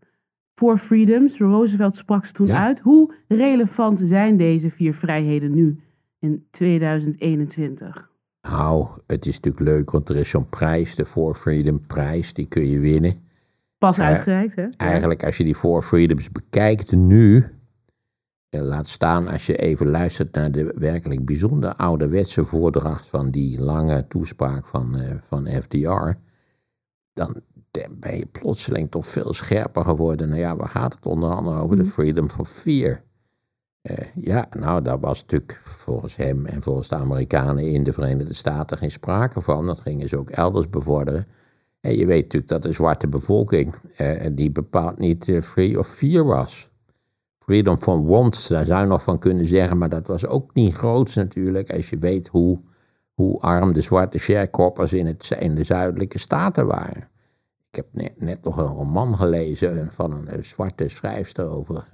Four 0.54 0.78
Freedoms, 0.78 1.38
Roosevelt 1.38 1.96
sprak 1.96 2.26
ze 2.26 2.34
toen 2.34 2.48
ja. 2.48 2.66
uit. 2.66 2.80
Hoe 2.80 3.14
relevant 3.28 4.02
zijn 4.04 4.38
deze 4.38 4.70
vier 4.70 4.94
vrijheden 4.94 5.54
nu 5.54 5.80
in 6.20 6.48
2021? 6.52 8.12
Nou, 8.42 8.88
het 9.08 9.26
is 9.26 9.36
natuurlijk 9.36 9.64
leuk, 9.64 9.92
want 9.92 10.10
er 10.10 10.16
is 10.16 10.30
zo'n 10.30 10.50
prijs, 10.50 10.96
de 10.96 11.06
Four 11.06 11.36
Freedom 11.36 11.88
prijs, 11.88 12.34
die 12.34 12.48
kun 12.48 12.70
je 12.70 12.80
winnen. 12.80 13.22
Pas 13.78 14.00
uitgereikt, 14.00 14.56
hè? 14.56 14.68
Eigenlijk, 14.78 15.24
als 15.24 15.38
je 15.38 15.44
die 15.44 15.56
Four 15.56 15.82
Freedoms 15.82 16.32
bekijkt 16.32 16.92
nu, 16.92 17.46
laat 18.50 18.88
staan 18.88 19.28
als 19.28 19.46
je 19.46 19.56
even 19.56 19.90
luistert 19.90 20.36
naar 20.36 20.52
de 20.52 20.74
werkelijk 20.78 21.26
bijzonder 21.26 21.76
ouderwetse 21.76 22.46
voordracht 22.46 23.08
van 23.08 23.32
die 23.32 23.60
lange 23.60 24.08
toespraak 24.08 24.68
van, 24.68 25.00
uh, 25.00 25.12
van 25.22 25.48
FDR, 25.48 26.12
dan 27.14 27.42
ben 27.92 28.18
je 28.18 28.26
plotseling 28.26 28.92
toch 28.92 29.08
veel 29.08 29.34
scherper 29.34 29.84
geworden. 29.84 30.30
Nou 30.30 30.40
ja, 30.40 30.56
waar 30.56 30.70
gaat 30.70 30.94
het 30.94 31.06
onder 31.06 31.30
andere 31.30 31.60
over? 31.60 31.78
De 31.78 31.86
freedom 31.86 32.30
from 32.30 32.46
fear. 32.46 33.04
Uh, 33.82 33.98
ja, 34.16 34.48
nou, 34.60 34.82
daar 34.82 35.00
was 35.00 35.22
natuurlijk 35.22 35.62
volgens 35.64 36.16
hem 36.16 36.46
en 36.46 36.62
volgens 36.62 36.88
de 36.88 36.96
Amerikanen 36.96 37.68
in 37.68 37.84
de 37.84 37.94
Verenigde 37.94 38.34
Staten 38.34 38.78
geen 38.78 38.92
sprake 38.92 39.42
van. 39.42 39.66
Dat 39.66 39.82
gingen 39.82 40.10
ze 40.10 40.18
ook 40.18 40.30
elders 40.30 40.70
bevorderen. 40.70 41.26
En 41.80 41.98
je 41.98 42.06
weet 42.06 42.24
natuurlijk 42.24 42.52
dat 42.52 42.64
de 42.64 42.72
zwarte 42.72 43.08
bevolking, 43.08 43.76
uh, 44.02 44.26
die 44.32 44.52
bepaald 44.52 45.00
niet 45.00 45.28
uh, 45.28 45.42
free 45.42 45.80
of 45.80 45.88
fear 45.88 46.26
was. 46.26 46.70
Freedom 47.38 47.78
from 47.78 48.06
want, 48.06 48.48
daar 48.48 48.66
zou 48.66 48.82
je 48.82 48.88
nog 48.88 49.04
van 49.04 49.20
kunnen 49.20 49.46
zeggen, 49.46 49.78
maar 49.78 49.90
dat 49.90 50.08
was 50.08 50.26
ook 50.26 50.54
niet 50.54 50.74
groots 50.74 51.16
natuurlijk, 51.16 51.72
als 51.72 51.90
je 51.90 51.98
weet 51.98 52.28
hoe, 52.28 52.60
hoe 53.14 53.40
arm 53.40 53.74
de 53.74 53.82
zwarte 53.82 54.18
sharecroppers 54.18 54.94
in, 54.94 55.06
het, 55.06 55.36
in 55.40 55.56
de 55.56 55.64
zuidelijke 55.64 56.20
staten 56.20 56.68
waren. 56.68 57.12
Ik 57.74 57.84
heb 57.94 58.16
net, 58.18 58.44
nog 58.44 58.58
een 58.58 58.66
roman 58.66 59.16
gelezen 59.16 59.92
van 59.92 60.12
een, 60.12 60.38
een 60.38 60.46
zwarte 60.46 60.90
schrijfster 60.90 61.50
over, 61.50 61.90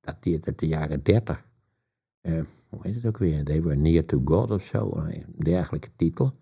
dateert 0.00 0.46
uit 0.46 0.58
de 0.58 0.66
jaren 0.66 1.02
dertig. 1.02 1.44
Uh, 2.22 2.42
hoe 2.68 2.80
heet 2.82 2.94
het 2.94 3.06
ook 3.06 3.18
weer? 3.18 3.44
They 3.44 3.62
were 3.62 3.76
near 3.76 4.04
to 4.04 4.20
God 4.24 4.50
of 4.50 4.62
zo, 4.62 4.92
een 4.94 5.24
dergelijke 5.36 5.88
titel. 5.96 6.32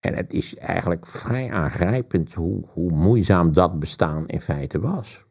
En 0.00 0.14
het 0.14 0.32
is 0.32 0.56
eigenlijk 0.56 1.06
vrij 1.06 1.50
aangrijpend 1.50 2.34
hoe, 2.34 2.64
hoe 2.66 2.90
moeizaam 2.90 3.52
dat 3.52 3.78
bestaan 3.78 4.26
in 4.26 4.40
feite 4.40 4.80
was. 4.80 5.24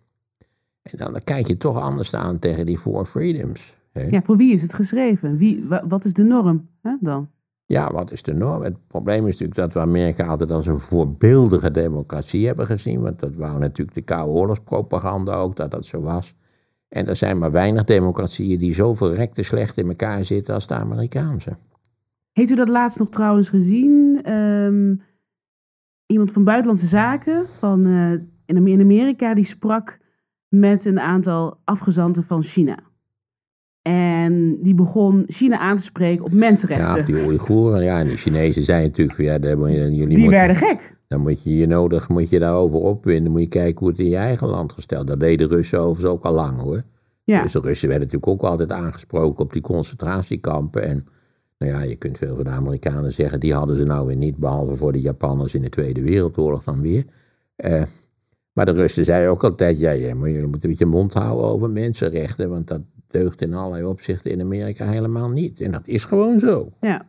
En 0.81 0.97
dan, 0.97 1.11
dan 1.11 1.23
kijk 1.23 1.47
je 1.47 1.57
toch 1.57 1.77
anders 1.77 2.15
aan 2.15 2.39
tegen 2.39 2.65
die 2.65 2.77
Four 2.77 3.05
Freedoms. 3.05 3.75
Hè? 3.91 4.01
Ja, 4.01 4.21
voor 4.21 4.37
wie 4.37 4.53
is 4.53 4.61
het 4.61 4.73
geschreven? 4.73 5.37
Wie, 5.37 5.65
wat 5.67 6.05
is 6.05 6.13
de 6.13 6.23
norm 6.23 6.69
hè, 6.81 6.97
dan? 6.99 7.29
Ja, 7.71 7.91
wat 7.91 8.11
is 8.11 8.21
de 8.21 8.33
norm? 8.33 8.61
Het 8.61 8.87
probleem 8.87 9.27
is 9.27 9.31
natuurlijk 9.31 9.55
dat 9.55 9.73
we 9.73 9.79
Amerika 9.79 10.25
altijd 10.25 10.51
als 10.51 10.67
een 10.67 10.79
voorbeeldige 10.79 11.71
democratie 11.71 12.45
hebben 12.45 12.65
gezien. 12.65 13.01
Want 13.01 13.19
dat 13.19 13.35
wou 13.35 13.59
natuurlijk 13.59 13.95
de 13.95 14.01
Koude 14.01 14.31
Oorlogspropaganda 14.31 15.33
ook, 15.33 15.55
dat 15.55 15.71
dat 15.71 15.85
zo 15.85 16.01
was. 16.01 16.35
En 16.87 17.07
er 17.07 17.15
zijn 17.15 17.37
maar 17.37 17.51
weinig 17.51 17.83
democratieën 17.83 18.59
die 18.59 18.73
zo 18.73 18.93
verrekte 18.93 19.43
slecht 19.43 19.77
in 19.77 19.87
elkaar 19.87 20.23
zitten 20.23 20.53
als 20.53 20.67
de 20.67 20.73
Amerikaanse. 20.73 21.55
Heeft 22.31 22.51
u 22.51 22.55
dat 22.55 22.69
laatst 22.69 22.99
nog 22.99 23.09
trouwens 23.09 23.49
gezien? 23.49 24.21
Um, 24.31 25.01
iemand 26.05 26.31
van 26.31 26.43
Buitenlandse 26.43 26.87
Zaken 26.87 27.45
van, 27.47 27.87
uh, 27.87 28.11
in 28.45 28.81
Amerika 28.81 29.33
die 29.33 29.45
sprak 29.45 29.99
met 30.47 30.85
een 30.85 30.99
aantal 30.99 31.59
afgezanten 31.63 32.23
van 32.23 32.43
China. 32.43 32.77
En 33.81 34.61
die 34.61 34.75
begon 34.75 35.23
China 35.27 35.59
aan 35.59 35.77
te 35.77 35.83
spreken 35.83 36.25
op 36.25 36.31
mensenrechten. 36.31 36.99
Ja, 36.99 37.05
die 37.05 37.25
Oeigoeren. 37.25 37.83
Ja, 37.83 37.99
en 37.99 38.07
de 38.07 38.17
Chinezen 38.17 38.63
zijn 38.63 38.83
natuurlijk 38.83 39.15
van 39.15 39.25
ja, 39.25 39.39
daar 39.39 39.57
moet 39.57 39.71
je, 39.71 39.95
jullie 39.95 40.15
die 40.15 40.29
werden 40.29 40.55
gek. 40.55 40.97
Dan 41.07 41.21
moet 41.21 41.43
je 41.43 41.57
je 41.57 41.67
nodig, 41.67 42.09
moet 42.09 42.29
je 42.29 42.39
daarover 42.39 42.79
opwinden. 42.79 43.31
Moet 43.31 43.41
je 43.41 43.47
kijken 43.47 43.79
hoe 43.79 43.89
het 43.89 43.99
in 43.99 44.09
je 44.09 44.15
eigen 44.15 44.47
land 44.47 44.73
gesteld. 44.73 45.07
Dat 45.07 45.19
deden 45.19 45.49
de 45.49 45.55
Russen 45.55 45.79
overigens 45.79 46.13
ook 46.13 46.23
al 46.23 46.33
lang 46.33 46.59
hoor. 46.59 46.83
Ja. 47.23 47.43
Dus 47.43 47.51
de 47.51 47.59
Russen 47.59 47.87
werden 47.87 48.07
natuurlijk 48.07 48.33
ook 48.33 48.49
altijd 48.49 48.71
aangesproken 48.71 49.43
op 49.43 49.53
die 49.53 49.61
concentratiekampen. 49.61 50.83
En 50.83 51.07
nou 51.57 51.71
ja, 51.71 51.81
je 51.81 51.95
kunt 51.95 52.17
veel 52.17 52.35
van 52.35 52.43
de 52.43 52.49
Amerikanen 52.49 53.13
zeggen, 53.13 53.39
die 53.39 53.53
hadden 53.53 53.77
ze 53.77 53.83
nou 53.83 54.07
weer 54.07 54.15
niet, 54.15 54.37
behalve 54.37 54.75
voor 54.75 54.91
de 54.91 55.01
Japanners 55.01 55.53
in 55.53 55.61
de 55.61 55.69
Tweede 55.69 56.01
Wereldoorlog 56.01 56.63
dan 56.63 56.81
weer. 56.81 57.05
Uh, 57.65 57.81
maar 58.53 58.65
de 58.65 58.71
Russen 58.71 59.05
zeiden 59.05 59.31
ook 59.31 59.43
altijd, 59.43 59.79
ja, 59.79 59.91
ja, 59.91 60.15
maar 60.15 60.29
jullie 60.29 60.47
moeten 60.47 60.69
een 60.69 60.75
beetje 60.75 60.91
mond 60.91 61.13
houden 61.13 61.45
over 61.45 61.69
mensenrechten, 61.69 62.49
want 62.49 62.67
dat 62.67 62.81
deugt 63.11 63.41
in 63.41 63.53
allerlei 63.53 63.83
opzichten 63.83 64.31
in 64.31 64.41
Amerika 64.41 64.85
helemaal 64.85 65.29
niet. 65.29 65.59
En 65.59 65.71
dat 65.71 65.87
is 65.87 66.05
gewoon 66.05 66.39
zo. 66.39 66.71
Ja. 66.81 67.05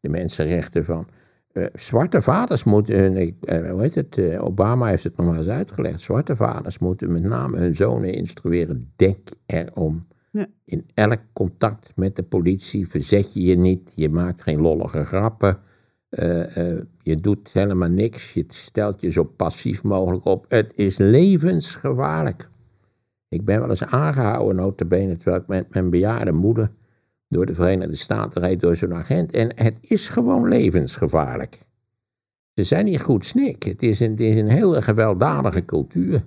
De 0.00 0.08
mensenrechten 0.08 0.84
van 0.84 1.06
uh, 1.52 1.66
zwarte 1.74 2.22
vaders 2.22 2.64
moeten, 2.64 3.16
uh, 3.16 3.70
hoe 3.70 3.80
heet 3.80 3.94
het, 3.94 4.38
Obama 4.38 4.86
heeft 4.86 5.04
het 5.04 5.16
nog 5.16 5.26
maar 5.26 5.38
eens 5.38 5.48
uitgelegd, 5.48 6.00
zwarte 6.00 6.36
vaders 6.36 6.78
moeten 6.78 7.12
met 7.12 7.22
name 7.22 7.58
hun 7.58 7.74
zonen 7.74 8.12
instrueren, 8.12 8.92
denk 8.96 9.28
erom 9.46 10.06
Ja. 10.30 10.46
In 10.64 10.86
elk 10.94 11.20
contact 11.32 11.92
met 11.96 12.16
de 12.16 12.22
politie 12.22 12.88
verzet 12.88 13.34
je 13.34 13.42
je 13.42 13.56
niet, 13.56 13.92
je 13.94 14.08
maakt 14.08 14.42
geen 14.42 14.60
lollige 14.60 15.04
grappen, 15.04 15.58
eh, 16.14 16.56
eh, 16.56 16.80
je 17.02 17.16
doet 17.16 17.52
helemaal 17.52 17.88
niks, 17.88 18.32
je 18.32 18.44
stelt 18.48 19.00
je 19.00 19.10
zo 19.10 19.24
passief 19.24 19.82
mogelijk 19.82 20.24
op. 20.24 20.44
Het 20.48 20.72
is 20.76 20.98
levensgevaarlijk. 20.98 22.48
Ik 23.34 23.44
ben 23.44 23.60
wel 23.60 23.70
eens 23.70 23.84
aangehouden, 23.84 24.56
notabene, 24.56 25.14
terwijl 25.14 25.36
ik 25.36 25.46
met 25.46 25.74
mijn 25.74 25.90
bejaarde 25.90 26.32
moeder 26.32 26.70
door 27.28 27.46
de 27.46 27.54
Verenigde 27.54 27.96
Staten 27.96 28.42
reed 28.42 28.60
door 28.60 28.76
zo'n 28.76 28.94
agent. 28.94 29.32
En 29.32 29.50
het 29.54 29.78
is 29.80 30.08
gewoon 30.08 30.48
levensgevaarlijk. 30.48 31.58
Ze 32.54 32.64
zijn 32.64 32.84
niet 32.84 33.00
goed 33.00 33.24
snik. 33.24 33.62
Het 33.62 33.82
is 33.82 34.00
een, 34.00 34.10
het 34.10 34.20
is 34.20 34.36
een 34.36 34.48
hele 34.48 34.82
gewelddadige 34.82 35.64
cultuur. 35.64 36.24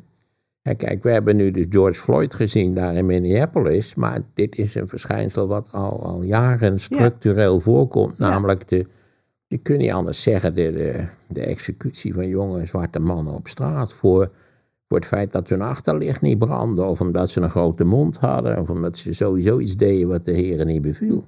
En 0.61 0.75
kijk, 0.75 1.03
we 1.03 1.09
hebben 1.09 1.35
nu 1.35 1.51
dus 1.51 1.65
George 1.69 1.99
Floyd 1.99 2.33
gezien 2.33 2.73
daar 2.73 2.95
in 2.95 3.05
Minneapolis. 3.05 3.95
Maar 3.95 4.19
dit 4.33 4.57
is 4.57 4.75
een 4.75 4.87
verschijnsel 4.87 5.47
wat 5.47 5.69
al, 5.71 6.03
al 6.05 6.21
jaren 6.21 6.79
structureel 6.79 7.59
voorkomt. 7.59 8.17
Namelijk 8.17 8.67
de, 8.67 8.85
je 9.47 9.57
kunt 9.57 9.79
niet 9.79 9.91
anders 9.91 10.21
zeggen, 10.21 10.55
de, 10.55 10.71
de, 10.71 11.07
de 11.27 11.41
executie 11.41 12.13
van 12.13 12.27
jonge 12.27 12.65
zwarte 12.65 12.99
mannen 12.99 13.33
op 13.33 13.47
straat. 13.47 13.93
Voor, 13.93 14.31
voor 14.87 14.97
het 14.97 15.05
feit 15.05 15.31
dat 15.31 15.49
hun 15.49 15.61
achterlicht 15.61 16.21
niet 16.21 16.37
brandde. 16.37 16.83
Of 16.83 17.01
omdat 17.01 17.29
ze 17.29 17.41
een 17.41 17.49
grote 17.49 17.83
mond 17.83 18.17
hadden. 18.17 18.59
Of 18.61 18.69
omdat 18.69 18.97
ze 18.97 19.13
sowieso 19.13 19.59
iets 19.59 19.77
deden 19.77 20.07
wat 20.07 20.25
de 20.25 20.31
heren 20.31 20.67
niet 20.67 20.81
beviel. 20.81 21.25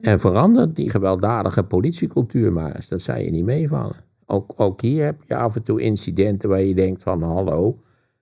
En 0.00 0.20
verandert 0.20 0.76
die 0.76 0.90
gewelddadige 0.90 1.62
politiecultuur 1.62 2.52
maar 2.52 2.74
eens. 2.74 2.88
Dat 2.88 3.00
zou 3.00 3.18
je 3.18 3.30
niet 3.30 3.44
meevallen. 3.44 3.96
Ook, 4.26 4.52
ook 4.56 4.80
hier 4.80 5.04
heb 5.04 5.22
je 5.26 5.36
af 5.36 5.56
en 5.56 5.62
toe 5.62 5.80
incidenten 5.80 6.48
waar 6.48 6.62
je 6.62 6.74
denkt 6.74 7.02
van 7.02 7.22
hallo, 7.22 7.78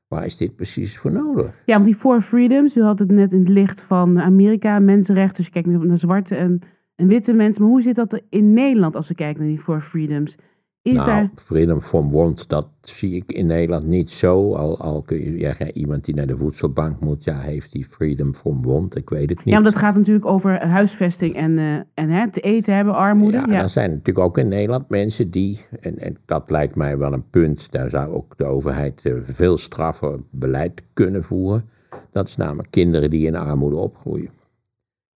waar 0.08 0.26
is 0.26 0.36
dit 0.36 0.56
precies 0.56 0.98
voor 0.98 1.12
nodig? 1.12 1.62
Ja, 1.66 1.74
want 1.74 1.84
die 1.84 1.94
Four 1.94 2.20
Freedoms, 2.20 2.76
u 2.76 2.82
had 2.82 2.98
het 2.98 3.10
net 3.10 3.32
in 3.32 3.38
het 3.38 3.48
licht 3.48 3.82
van 3.82 4.20
Amerika, 4.20 4.78
mensenrechten, 4.78 5.36
dus 5.36 5.46
je 5.46 5.62
kijkt 5.62 5.84
naar 5.84 5.96
zwarte 5.96 6.34
en, 6.34 6.60
witte 6.94 7.32
mensen. 7.32 7.62
Maar 7.62 7.72
hoe 7.72 7.82
zit 7.82 7.96
dat 7.96 8.22
in 8.28 8.52
Nederland 8.52 8.96
als 8.96 9.08
we 9.08 9.14
kijken 9.14 9.40
naar 9.40 9.50
die 9.50 9.58
Four 9.58 9.80
Freedoms? 9.80 10.36
Is 10.82 10.94
nou, 10.94 11.06
daar... 11.06 11.30
freedom 11.34 11.80
from 11.80 12.10
want, 12.10 12.48
dat 12.48 12.68
zie 12.80 13.14
ik 13.14 13.32
in 13.32 13.46
Nederland 13.46 13.86
niet 13.86 14.10
zo. 14.10 14.54
Al, 14.54 14.78
al 14.78 15.02
kun 15.02 15.18
je 15.18 15.38
zeggen, 15.38 15.78
iemand 15.78 16.04
die 16.04 16.14
naar 16.14 16.26
de 16.26 16.36
voedselbank 16.36 17.00
moet, 17.00 17.24
ja, 17.24 17.38
heeft 17.38 17.72
die 17.72 17.84
freedom 17.84 18.34
from 18.34 18.62
want? 18.62 18.96
Ik 18.96 19.10
weet 19.10 19.30
het 19.30 19.44
niet. 19.44 19.54
Ja, 19.54 19.60
dat 19.60 19.76
gaat 19.76 19.94
natuurlijk 19.96 20.26
over 20.26 20.66
huisvesting 20.66 21.34
en, 21.34 21.58
uh, 21.58 21.74
en 21.94 22.08
hè, 22.08 22.30
te 22.30 22.40
eten 22.40 22.74
hebben, 22.74 22.94
armoede. 22.94 23.36
Ja, 23.36 23.44
ja, 23.48 23.62
er 23.62 23.68
zijn 23.68 23.90
natuurlijk 23.90 24.18
ook 24.18 24.38
in 24.38 24.48
Nederland 24.48 24.88
mensen 24.88 25.30
die, 25.30 25.60
en, 25.80 25.98
en 25.98 26.16
dat 26.24 26.50
lijkt 26.50 26.76
mij 26.76 26.98
wel 26.98 27.12
een 27.12 27.30
punt, 27.30 27.72
daar 27.72 27.90
zou 27.90 28.12
ook 28.12 28.36
de 28.36 28.44
overheid 28.44 29.00
uh, 29.04 29.20
veel 29.22 29.56
straffer 29.56 30.20
beleid 30.30 30.82
kunnen 30.92 31.24
voeren. 31.24 31.68
Dat 32.10 32.28
is 32.28 32.36
namelijk 32.36 32.70
kinderen 32.70 33.10
die 33.10 33.26
in 33.26 33.36
armoede 33.36 33.76
opgroeien. 33.76 34.30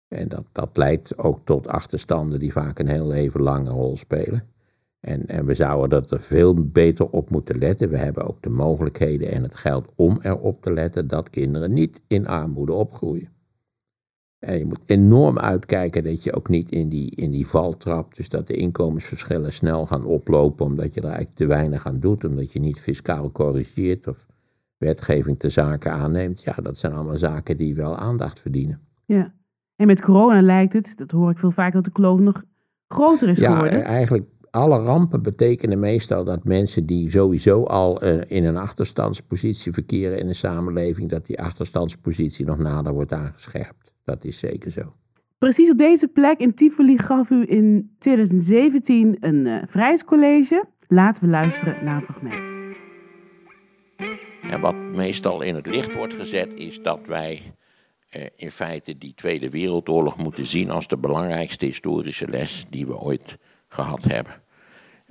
En 0.09 0.28
dat, 0.28 0.45
dat 0.52 0.71
leidt 0.73 1.19
ook 1.19 1.40
tot 1.45 1.69
achterstanden 1.69 2.38
die 2.38 2.52
vaak 2.52 2.78
een 2.78 2.88
heel 2.88 3.07
leven 3.07 3.42
lange 3.42 3.71
rol 3.71 3.97
spelen. 3.97 4.50
En, 5.02 5.26
en 5.26 5.47
we 5.47 5.54
zouden 5.54 6.09
er 6.09 6.21
veel 6.21 6.54
beter 6.54 7.09
op 7.09 7.30
moeten 7.30 7.59
letten. 7.59 7.88
We 7.88 7.97
hebben 7.97 8.28
ook 8.28 8.42
de 8.42 8.50
mogelijkheden 8.50 9.30
en 9.30 9.42
het 9.42 9.54
geld 9.54 9.92
om 9.97 10.18
erop 10.21 10.62
te 10.62 10.73
letten 10.73 11.09
dat 11.09 11.30
kinderen 11.30 11.73
niet 11.73 12.02
in 12.06 12.26
armoede 12.26 12.73
opgroeien. 12.73 13.28
En 14.38 14.59
je 14.59 14.64
moet 14.64 14.80
enorm 14.87 15.38
uitkijken 15.38 16.04
dat 16.04 16.23
je 16.23 16.35
ook 16.35 16.49
niet 16.49 16.71
in 16.71 16.88
die, 16.88 17.11
in 17.11 17.30
die 17.30 17.47
val 17.47 17.76
trapt. 17.76 18.16
Dus 18.16 18.28
dat 18.28 18.47
de 18.47 18.54
inkomensverschillen 18.54 19.52
snel 19.52 19.87
gaan 19.87 20.04
oplopen 20.04 20.66
omdat 20.66 20.94
je 20.94 21.00
er 21.00 21.06
eigenlijk 21.06 21.37
te 21.37 21.47
weinig 21.47 21.87
aan 21.87 22.00
doet. 22.00 22.25
Omdat 22.25 22.52
je 22.52 22.61
niet 22.61 22.80
fiscaal 22.80 23.32
corrigeert 23.32 24.06
of 24.06 24.26
wetgeving 24.76 25.38
te 25.38 25.49
zaken 25.49 25.92
aanneemt. 25.92 26.42
Ja, 26.42 26.52
dat 26.62 26.78
zijn 26.78 26.92
allemaal 26.92 27.18
zaken 27.18 27.56
die 27.56 27.75
wel 27.75 27.97
aandacht 27.97 28.40
verdienen. 28.40 28.80
Ja, 29.04 29.35
en 29.76 29.87
met 29.87 30.00
corona 30.00 30.42
lijkt 30.42 30.73
het, 30.73 30.92
dat 30.97 31.11
hoor 31.11 31.30
ik 31.30 31.38
veel 31.38 31.50
vaker, 31.50 31.73
dat 31.73 31.85
de 31.85 31.92
kloof 31.92 32.21
nog 32.21 32.44
groter 32.88 33.28
is 33.28 33.38
geworden. 33.38 33.78
Ja, 33.78 33.85
eigenlijk 33.85 34.25
alle 34.52 34.85
rampen 34.85 35.23
betekenen 35.23 35.78
meestal 35.78 36.25
dat 36.25 36.44
mensen 36.44 36.87
die 36.87 37.11
sowieso 37.11 37.64
al 37.64 38.04
uh, 38.04 38.21
in 38.26 38.44
een 38.44 38.56
achterstandspositie 38.56 39.73
verkeren 39.73 40.18
in 40.18 40.26
de 40.26 40.32
samenleving, 40.32 41.11
dat 41.11 41.26
die 41.26 41.40
achterstandspositie 41.40 42.44
nog 42.44 42.59
nader 42.59 42.92
wordt 42.92 43.12
aangescherpt. 43.12 43.92
Dat 44.05 44.24
is 44.24 44.38
zeker 44.38 44.70
zo. 44.70 44.94
Precies 45.38 45.70
op 45.70 45.79
deze 45.79 46.09
plek 46.09 46.38
in 46.38 46.55
Tivoli 46.55 46.98
gaf 46.98 47.31
u 47.31 47.44
in 47.48 47.94
2017 47.98 49.16
een 49.20 49.46
uh, 49.46 49.62
vrijheidscollege. 49.66 50.64
Laten 50.88 51.22
we 51.24 51.31
luisteren 51.31 51.85
naar 51.85 51.96
een 51.96 52.03
fragment. 52.03 52.44
En 54.50 54.61
wat 54.61 54.74
meestal 54.74 55.42
in 55.42 55.55
het 55.55 55.66
licht 55.66 55.94
wordt 55.94 56.14
gezet 56.14 56.55
is 56.55 56.83
dat 56.83 57.07
wij 57.07 57.55
uh, 58.16 58.26
in 58.37 58.50
feite 58.50 58.98
die 58.98 59.14
Tweede 59.14 59.50
Wereldoorlog 59.50 60.16
moeten 60.16 60.46
zien 60.46 60.70
als 60.70 60.88
de 60.88 60.98
belangrijkste 60.98 61.66
historische 61.66 62.29
les 62.29 62.64
die 62.68 62.87
we 62.87 62.98
ooit 62.98 63.38
gehad 63.68 64.05
hebben. 64.05 64.41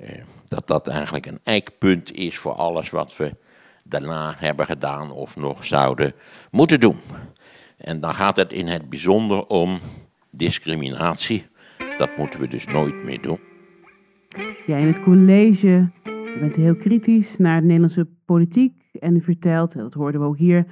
Eh, 0.01 0.21
dat 0.47 0.67
dat 0.67 0.87
eigenlijk 0.87 1.25
een 1.25 1.39
eikpunt 1.43 2.13
is 2.13 2.37
voor 2.37 2.53
alles 2.53 2.89
wat 2.89 3.17
we 3.17 3.35
daarna 3.83 4.33
hebben 4.37 4.65
gedaan 4.65 5.11
of 5.11 5.35
nog 5.35 5.65
zouden 5.65 6.13
moeten 6.51 6.79
doen. 6.79 6.97
En 7.77 7.99
dan 7.99 8.13
gaat 8.13 8.35
het 8.35 8.53
in 8.53 8.67
het 8.67 8.89
bijzonder 8.89 9.47
om 9.47 9.79
discriminatie. 10.31 11.45
Dat 11.97 12.17
moeten 12.17 12.39
we 12.39 12.47
dus 12.47 12.65
nooit 12.65 13.03
meer 13.03 13.21
doen. 13.21 13.39
Ja, 14.65 14.77
in 14.77 14.87
het 14.87 15.01
college 15.01 15.91
bent 16.39 16.57
u 16.57 16.61
heel 16.61 16.75
kritisch 16.75 17.37
naar 17.37 17.59
de 17.59 17.65
Nederlandse 17.65 18.07
politiek. 18.25 18.73
En 18.99 19.15
u 19.15 19.21
vertelt, 19.21 19.73
dat 19.73 19.93
hoorden 19.93 20.21
we 20.21 20.27
ook 20.27 20.37
hier, 20.37 20.65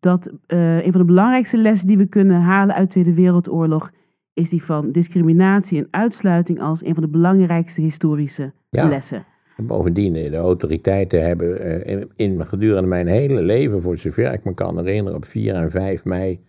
dat 0.00 0.32
uh, 0.46 0.84
een 0.84 0.92
van 0.92 1.00
de 1.00 1.06
belangrijkste 1.06 1.58
lessen 1.58 1.86
die 1.86 1.98
we 1.98 2.06
kunnen 2.06 2.40
halen 2.40 2.74
uit 2.74 2.84
de 2.84 2.92
Tweede 2.92 3.14
Wereldoorlog 3.14 3.90
is 4.36 4.50
die 4.50 4.62
van 4.62 4.90
discriminatie 4.90 5.78
en 5.78 5.88
uitsluiting 5.90 6.60
als 6.60 6.84
een 6.84 6.94
van 6.94 7.02
de 7.02 7.08
belangrijkste 7.08 7.80
historische 7.80 8.52
lessen. 8.70 9.24
Bovendien, 9.56 10.12
de 10.12 10.36
autoriteiten 10.36 11.26
hebben 11.26 11.60
eh, 11.60 12.04
in, 12.16 12.46
gedurende 12.46 12.88
mijn 12.88 13.06
hele 13.06 13.42
leven, 13.42 13.82
voor 13.82 13.96
zover 13.96 14.32
ik 14.32 14.44
me 14.44 14.54
kan 14.54 14.76
herinneren, 14.78 15.16
op 15.16 15.24
4 15.24 15.54
en 15.54 15.70
5 15.70 16.04
mei 16.04 16.40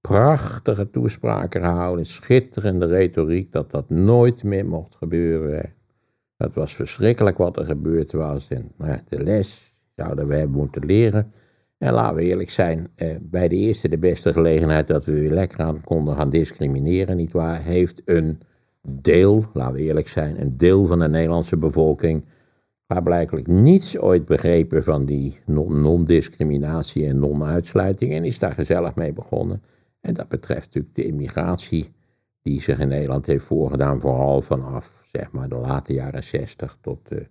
prachtige 0.00 0.90
toespraken 0.90 1.60
gehouden, 1.60 2.06
schitterende 2.06 2.86
retoriek, 2.86 3.52
dat 3.52 3.70
dat 3.70 3.90
nooit 3.90 4.44
meer 4.44 4.66
mocht 4.66 4.96
gebeuren. 4.96 5.74
Dat 6.36 6.54
was 6.54 6.74
verschrikkelijk 6.74 7.38
wat 7.38 7.56
er 7.56 7.64
gebeurd 7.64 8.12
was. 8.12 8.48
En 8.48 8.72
nou 8.78 8.98
de 9.08 9.22
les 9.22 9.72
zouden 9.96 10.28
we 10.28 10.34
hebben 10.34 10.56
moeten 10.56 10.86
leren. 10.86 11.32
En 11.82 11.92
laten 11.92 12.16
we 12.16 12.22
eerlijk 12.22 12.50
zijn, 12.50 12.88
eh, 12.94 13.08
bij 13.20 13.48
de 13.48 13.56
eerste 13.56 13.88
de 13.88 13.98
beste 13.98 14.32
gelegenheid 14.32 14.86
dat 14.86 15.04
we 15.04 15.12
weer 15.12 15.30
lekker 15.30 15.60
aan 15.60 15.80
konden 15.80 16.16
gaan 16.16 16.30
discrimineren, 16.30 17.16
nietwaar, 17.16 17.62
heeft 17.62 18.02
een 18.04 18.40
deel, 18.82 19.44
laten 19.52 19.74
we 19.74 19.82
eerlijk 19.82 20.08
zijn, 20.08 20.40
een 20.40 20.56
deel 20.56 20.86
van 20.86 20.98
de 20.98 21.08
Nederlandse 21.08 21.56
bevolking, 21.56 22.24
waar 22.86 23.02
blijkbaar 23.02 23.40
niets 23.44 23.98
ooit 23.98 24.24
begrepen 24.24 24.82
van 24.82 25.04
die 25.04 25.38
non-discriminatie 25.46 27.06
en 27.06 27.18
non-uitsluiting 27.18 28.12
en 28.12 28.24
is 28.24 28.38
daar 28.38 28.54
gezellig 28.54 28.94
mee 28.94 29.12
begonnen. 29.12 29.62
En 30.00 30.14
dat 30.14 30.28
betreft 30.28 30.66
natuurlijk 30.66 30.94
de 30.94 31.04
immigratie 31.04 31.92
die 32.42 32.62
zich 32.62 32.78
in 32.78 32.88
Nederland 32.88 33.26
heeft 33.26 33.44
voorgedaan, 33.44 34.00
vooral 34.00 34.42
vanaf 34.42 35.02
zeg 35.12 35.32
maar 35.32 35.48
de 35.48 35.56
late 35.56 35.92
jaren 35.92 36.24
60 36.24 36.76
tot 36.80 37.08
de 37.08 37.26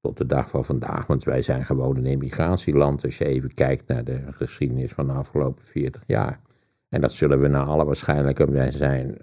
tot 0.00 0.16
de 0.16 0.26
dag 0.26 0.50
van 0.50 0.64
vandaag. 0.64 1.06
Want 1.06 1.24
wij 1.24 1.42
zijn 1.42 1.64
gewoon 1.64 1.96
een 1.96 2.06
emmigratieland 2.06 3.04
als 3.04 3.18
je 3.18 3.24
even 3.24 3.54
kijkt 3.54 3.88
naar 3.88 4.04
de 4.04 4.22
geschiedenis 4.30 4.92
van 4.92 5.06
de 5.06 5.12
afgelopen 5.12 5.64
40 5.64 6.02
jaar. 6.06 6.40
En 6.88 7.00
dat 7.00 7.12
zullen 7.12 7.40
we 7.40 7.48
naar 7.48 7.64
alle 7.64 7.84
waarschijnlijkheid 7.84 8.74
zijn 8.74 9.18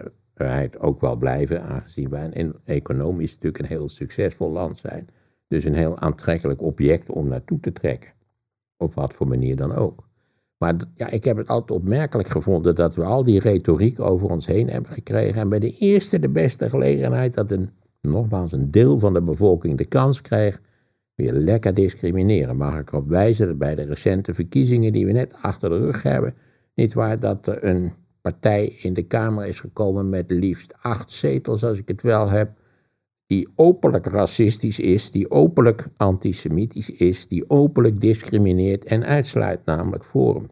ook 0.78 1.00
wel 1.00 1.16
blijven, 1.16 1.62
aangezien 1.62 2.10
wij 2.10 2.30
een, 2.32 2.54
economisch 2.64 3.32
natuurlijk 3.32 3.58
een 3.58 3.76
heel 3.76 3.88
succesvol 3.88 4.50
land 4.50 4.78
zijn. 4.78 5.08
Dus 5.48 5.64
een 5.64 5.74
heel 5.74 5.98
aantrekkelijk 5.98 6.62
object 6.62 7.10
om 7.10 7.28
naartoe 7.28 7.60
te 7.60 7.72
trekken. 7.72 8.10
Op 8.76 8.94
wat 8.94 9.14
voor 9.14 9.28
manier 9.28 9.56
dan 9.56 9.74
ook. 9.74 10.08
Maar 10.58 10.74
ja, 10.94 11.10
ik 11.10 11.24
heb 11.24 11.36
het 11.36 11.48
altijd 11.48 11.78
opmerkelijk 11.78 12.28
gevonden 12.28 12.74
dat 12.74 12.94
we 12.94 13.04
al 13.04 13.22
die 13.22 13.40
retoriek 13.40 14.00
over 14.00 14.30
ons 14.30 14.46
heen 14.46 14.68
hebben 14.68 14.92
gekregen. 14.92 15.40
En 15.40 15.48
bij 15.48 15.58
de 15.58 15.76
eerste, 15.76 16.18
de 16.18 16.28
beste 16.28 16.68
gelegenheid 16.68 17.34
dat 17.34 17.50
een, 17.50 17.70
nogmaals, 18.00 18.52
een 18.52 18.70
deel 18.70 18.98
van 18.98 19.12
de 19.12 19.22
bevolking 19.22 19.78
de 19.78 19.84
kans 19.84 20.20
krijgt 20.20 20.60
weer 21.16 21.32
lekker 21.32 21.74
discrimineren. 21.74 22.56
Mag 22.56 22.78
ik 22.78 22.92
erop 22.92 23.08
wijzen 23.08 23.46
dat 23.46 23.58
bij 23.58 23.74
de 23.74 23.84
recente 23.84 24.34
verkiezingen 24.34 24.92
die 24.92 25.06
we 25.06 25.12
net 25.12 25.34
achter 25.40 25.68
de 25.68 25.78
rug 25.78 26.02
hebben, 26.02 26.34
niet 26.74 26.94
waar 26.94 27.20
dat 27.20 27.46
er 27.46 27.64
een 27.64 27.92
partij 28.20 28.66
in 28.66 28.94
de 28.94 29.02
Kamer 29.02 29.46
is 29.46 29.60
gekomen 29.60 30.08
met 30.08 30.30
liefst 30.30 30.74
acht 30.80 31.12
zetels, 31.12 31.64
als 31.64 31.78
ik 31.78 31.88
het 31.88 32.02
wel 32.02 32.28
heb, 32.28 32.50
die 33.26 33.48
openlijk 33.54 34.06
racistisch 34.06 34.78
is, 34.78 35.10
die 35.10 35.30
openlijk 35.30 35.88
antisemitisch 35.96 36.90
is, 36.90 37.28
die 37.28 37.50
openlijk 37.50 38.00
discrimineert 38.00 38.84
en 38.84 39.04
uitsluit, 39.04 39.60
namelijk 39.64 40.04
Forum. 40.04 40.48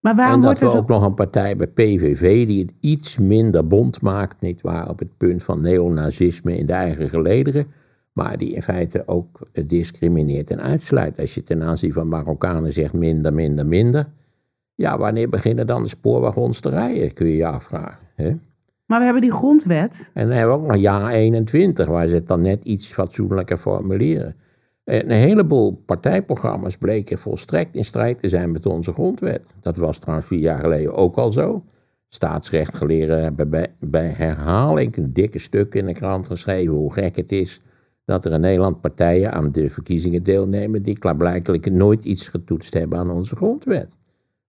Maar 0.00 0.14
waarom 0.14 0.34
en 0.34 0.40
dat 0.40 0.60
we 0.60 0.66
ook 0.66 0.88
nog 0.88 1.04
een 1.04 1.14
partij 1.14 1.56
bij 1.56 1.66
PVV 1.66 2.46
die 2.46 2.60
het 2.60 2.72
iets 2.80 3.18
minder 3.18 3.66
bond 3.66 4.02
maakt, 4.02 4.40
niet 4.40 4.60
waar, 4.60 4.88
op 4.88 4.98
het 4.98 5.16
punt 5.16 5.42
van 5.42 5.60
neonazisme 5.60 6.56
in 6.56 6.66
de 6.66 6.72
eigen 6.72 7.08
gelederen, 7.08 7.66
maar 8.18 8.38
die 8.38 8.54
in 8.54 8.62
feite 8.62 9.02
ook 9.06 9.40
discrimineert 9.66 10.50
en 10.50 10.60
uitsluit. 10.60 11.20
Als 11.20 11.34
je 11.34 11.42
ten 11.42 11.62
aanzien 11.62 11.92
van 11.92 12.08
Marokkanen 12.08 12.72
zegt 12.72 12.92
minder, 12.92 13.32
minder, 13.32 13.66
minder, 13.66 14.08
Ja, 14.74 14.98
wanneer 14.98 15.28
beginnen 15.28 15.66
dan 15.66 15.82
de 15.82 15.88
spoorwagons 15.88 16.60
te 16.60 16.68
rijden, 16.68 17.12
kun 17.12 17.26
je 17.26 17.36
je 17.36 17.46
afvragen. 17.46 17.98
Hè? 18.14 18.36
Maar 18.86 18.98
we 18.98 19.04
hebben 19.04 19.22
die 19.22 19.32
grondwet. 19.32 20.10
En 20.14 20.28
dan 20.28 20.36
hebben 20.36 20.54
we 20.56 20.62
ook 20.62 20.66
nog 20.66 20.76
jaar 20.76 21.10
21, 21.10 21.86
waar 21.86 22.06
ze 22.06 22.14
het 22.14 22.26
dan 22.26 22.40
net 22.40 22.64
iets 22.64 22.92
fatsoenlijker 22.92 23.56
formuleren. 23.56 24.34
Een 24.84 25.10
heleboel 25.10 25.82
partijprogramma's 25.86 26.76
bleken 26.76 27.18
volstrekt 27.18 27.76
in 27.76 27.84
strijd 27.84 28.18
te 28.18 28.28
zijn 28.28 28.50
met 28.50 28.66
onze 28.66 28.92
grondwet. 28.92 29.44
Dat 29.60 29.76
was 29.76 29.98
trouwens 29.98 30.28
vier 30.28 30.38
jaar 30.38 30.58
geleden 30.58 30.94
ook 30.94 31.16
al 31.16 31.32
zo. 31.32 31.64
Staatsrechtgeleerden 32.08 33.22
hebben 33.22 33.50
bij, 33.50 33.66
bij 33.80 34.08
herhaling 34.08 34.96
een 34.96 35.12
dikke 35.12 35.38
stuk 35.38 35.74
in 35.74 35.86
de 35.86 35.92
krant 35.92 36.26
geschreven 36.26 36.74
hoe 36.74 36.92
gek 36.92 37.16
het 37.16 37.32
is 37.32 37.60
dat 38.08 38.24
er 38.24 38.32
in 38.32 38.40
Nederland 38.40 38.80
partijen 38.80 39.32
aan 39.32 39.52
de 39.52 39.70
verkiezingen 39.70 40.22
deelnemen 40.22 40.82
die 40.82 40.98
klaarblijkelijk 40.98 41.70
nooit 41.70 42.04
iets 42.04 42.28
getoetst 42.28 42.74
hebben 42.74 42.98
aan 42.98 43.10
onze 43.10 43.36
grondwet. 43.36 43.96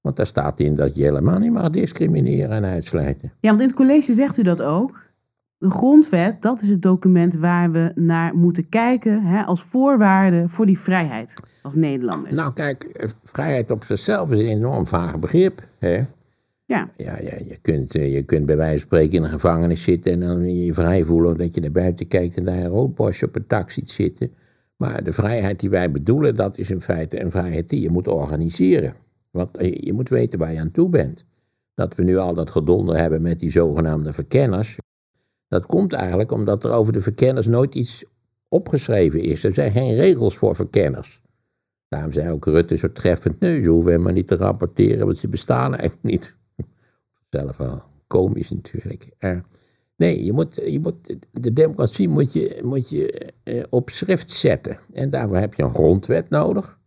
Want 0.02 0.15
daar 0.15 0.26
staat 0.26 0.60
in 0.60 0.76
dat 0.76 0.95
je 0.95 1.04
helemaal 1.04 1.39
niet 1.39 1.52
mag 1.52 1.69
discrimineren 1.69 2.52
en 2.52 2.65
uitsluiten. 2.65 3.32
Ja, 3.39 3.50
want 3.50 3.62
in 3.62 3.67
het 3.67 3.76
college 3.76 4.13
zegt 4.13 4.38
u 4.38 4.43
dat 4.43 4.62
ook. 4.62 5.02
De 5.58 5.69
grondwet, 5.69 6.41
dat 6.41 6.62
is 6.62 6.69
het 6.69 6.82
document 6.82 7.36
waar 7.36 7.72
we 7.72 7.91
naar 7.95 8.36
moeten 8.36 8.69
kijken 8.69 9.24
hè, 9.24 9.43
als 9.43 9.62
voorwaarde 9.62 10.50
voor 10.50 10.65
die 10.65 10.80
vrijheid 10.80 11.34
als 11.62 11.76
Nederlanders. 11.76 12.36
Nou 12.36 12.54
kijk, 12.54 13.10
vrijheid 13.24 13.72
op 13.72 13.84
zichzelf 13.84 14.32
is 14.32 14.39
een 14.39 14.48
enorm 14.48 14.86
vaag 14.86 15.19
begrip. 15.19 15.62
Hè? 15.80 16.02
Ja. 16.70 16.90
Ja, 16.98 17.20
ja 17.22 17.36
je, 17.48 17.58
kunt, 17.62 17.96
eh, 17.96 18.14
je 18.14 18.24
kunt 18.24 18.46
bij 18.46 18.58
wijze 18.58 18.80
van 18.80 18.88
spreken 18.88 19.18
in 19.18 19.24
een 19.24 19.30
gevangenis 19.30 19.84
zitten 19.84 20.12
en 20.12 20.20
dan 20.20 20.56
je 20.56 20.74
vrij 20.74 21.04
voelen 21.04 21.38
dat 21.38 21.54
je 21.54 21.62
naar 21.62 21.72
buiten 21.72 22.08
kijkt 22.08 22.38
en 22.38 22.46
daar 22.46 22.58
een 22.58 22.68
roodbosje 22.68 23.26
op 23.26 23.36
een 23.36 23.48
tak 23.48 23.72
ziet 23.72 23.90
zitten. 23.90 24.34
Maar 24.78 25.04
de 25.04 25.12
vrijheid 25.12 25.60
die 25.60 25.70
wij 25.70 25.92
bedoelen, 25.92 26.36
dat 26.36 26.58
is 26.58 26.72
in 26.72 26.82
feite 26.82 27.22
een 27.22 27.32
vrijheid 27.32 27.70
die 27.70 27.82
je 27.82 27.90
moet 27.90 28.08
organiseren. 28.08 28.94
Want 29.32 29.58
eh, 29.58 29.74
je 29.74 29.94
moet 29.94 30.10
weten 30.10 30.40
waar 30.40 30.54
je 30.54 30.60
aan 30.60 30.72
toe 30.72 30.90
bent. 30.90 31.26
Dat 31.74 31.96
we 31.96 32.04
nu 32.04 32.18
al 32.18 32.34
dat 32.34 32.52
gedonder 32.52 32.98
hebben 32.98 33.22
met 33.22 33.40
die 33.40 33.52
zogenaamde 33.52 34.14
verkenners. 34.14 34.78
Dat 35.48 35.66
komt 35.66 35.94
eigenlijk 35.94 36.32
omdat 36.32 36.64
er 36.64 36.72
over 36.72 36.94
de 36.94 37.02
verkenners 37.02 37.48
nooit 37.48 37.76
iets 37.76 38.06
opgeschreven 38.48 39.22
is. 39.22 39.44
Er 39.44 39.54
zijn 39.54 39.72
geen 39.72 39.96
regels 39.96 40.38
voor 40.38 40.56
verkenners. 40.56 41.22
Daarom 41.88 42.12
zei 42.12 42.32
ook 42.32 42.46
Rutte 42.46 42.78
zo 42.78 42.92
treffend, 42.92 43.40
nee, 43.40 43.64
ze 43.64 43.70
hoeven 43.70 43.92
helemaal 43.92 44.14
niet 44.14 44.28
te 44.28 44.36
rapporteren, 44.36 45.06
want 45.06 45.18
ze 45.18 45.28
bestaan 45.28 45.76
eigenlijk 45.76 46.04
niet. 46.04 46.38
Zelf 47.30 47.58
wel 47.58 47.82
komisch 48.08 48.50
natuurlijk. 48.50 49.10
nee, 49.96 50.24
je 50.26 50.34
moet, 50.34 50.56
je 50.65 50.80
moet, 50.80 51.15
de 51.32 51.54
democratie 51.54 52.10
moet 52.10 52.34
je, 52.34 52.60
moet 52.63 52.89
je 52.89 53.32
eh, 53.44 53.63
op 53.70 53.89
schrift 53.89 54.30
zetten. 54.30 54.80
En 54.94 55.10
daarvoor 55.10 55.38
heb 55.38 55.54
je 55.54 55.63
een 55.63 55.74
grondwet 55.74 56.30
nodig. 56.30 56.78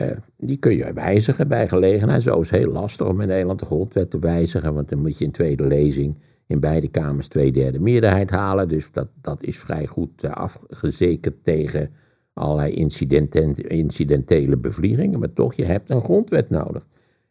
Uh, 0.00 0.10
die 0.36 0.56
kun 0.56 0.76
je 0.76 0.92
wijzigen 0.92 1.48
bij 1.48 1.68
gelegenheid. 1.68 2.22
Zo 2.22 2.40
is 2.40 2.50
het 2.50 2.60
heel 2.60 2.72
lastig 2.72 3.06
om 3.06 3.20
in 3.20 3.28
Nederland 3.28 3.58
de 3.58 3.66
grondwet 3.66 4.10
te 4.10 4.18
wijzigen, 4.18 4.74
want 4.74 4.88
dan 4.88 4.98
moet 4.98 5.18
je 5.18 5.24
in 5.24 5.30
tweede 5.30 5.66
lezing 5.66 6.18
in 6.46 6.60
beide 6.60 6.88
kamers 6.88 7.28
twee 7.28 7.52
derde 7.52 7.80
meerderheid 7.80 8.30
halen. 8.30 8.68
Dus 8.68 8.90
dat, 8.92 9.08
dat 9.20 9.42
is 9.42 9.58
vrij 9.58 9.86
goed 9.86 10.24
afgezekerd 10.24 11.44
tegen 11.44 11.90
allerlei 12.32 12.72
incidentele 13.68 14.56
bevliegingen. 14.56 15.18
Maar 15.18 15.32
toch, 15.32 15.54
je 15.54 15.64
hebt 15.64 15.90
een 15.90 16.02
grondwet 16.02 16.50
nodig. 16.50 16.86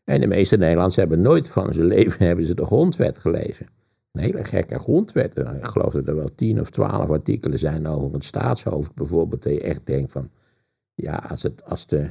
En 0.06 0.22
de 0.22 0.28
meeste 0.28 0.58
Nederlanders 0.58 0.96
hebben 0.96 1.22
nooit 1.22 1.50
van 1.50 1.74
zijn 1.74 1.88
leven 1.88 2.26
hebben 2.28 2.46
ze 2.46 2.56
de 2.56 2.66
grondwet 2.66 3.20
gelezen. 3.20 3.68
Een 4.12 4.22
hele 4.22 4.44
gekke 4.44 4.80
grondwet. 4.80 5.38
Ik 5.38 5.68
geloof 5.68 5.94
dat 5.94 6.08
er 6.08 6.16
wel 6.16 6.36
tien 6.36 6.60
of 6.60 6.70
twaalf 6.70 7.10
artikelen 7.10 7.60
zijn 7.60 7.88
over 7.88 8.14
het 8.14 8.24
staatshoofd 8.24 8.96
bijvoorbeeld. 8.96 9.44
Dat 9.44 9.54
je 9.54 9.62
echt 9.62 9.82
denkt 9.84 10.12
van, 10.12 10.30
ja, 10.94 11.24
als, 11.28 11.44
het, 11.44 11.66
als, 11.66 11.88
de, 11.88 12.10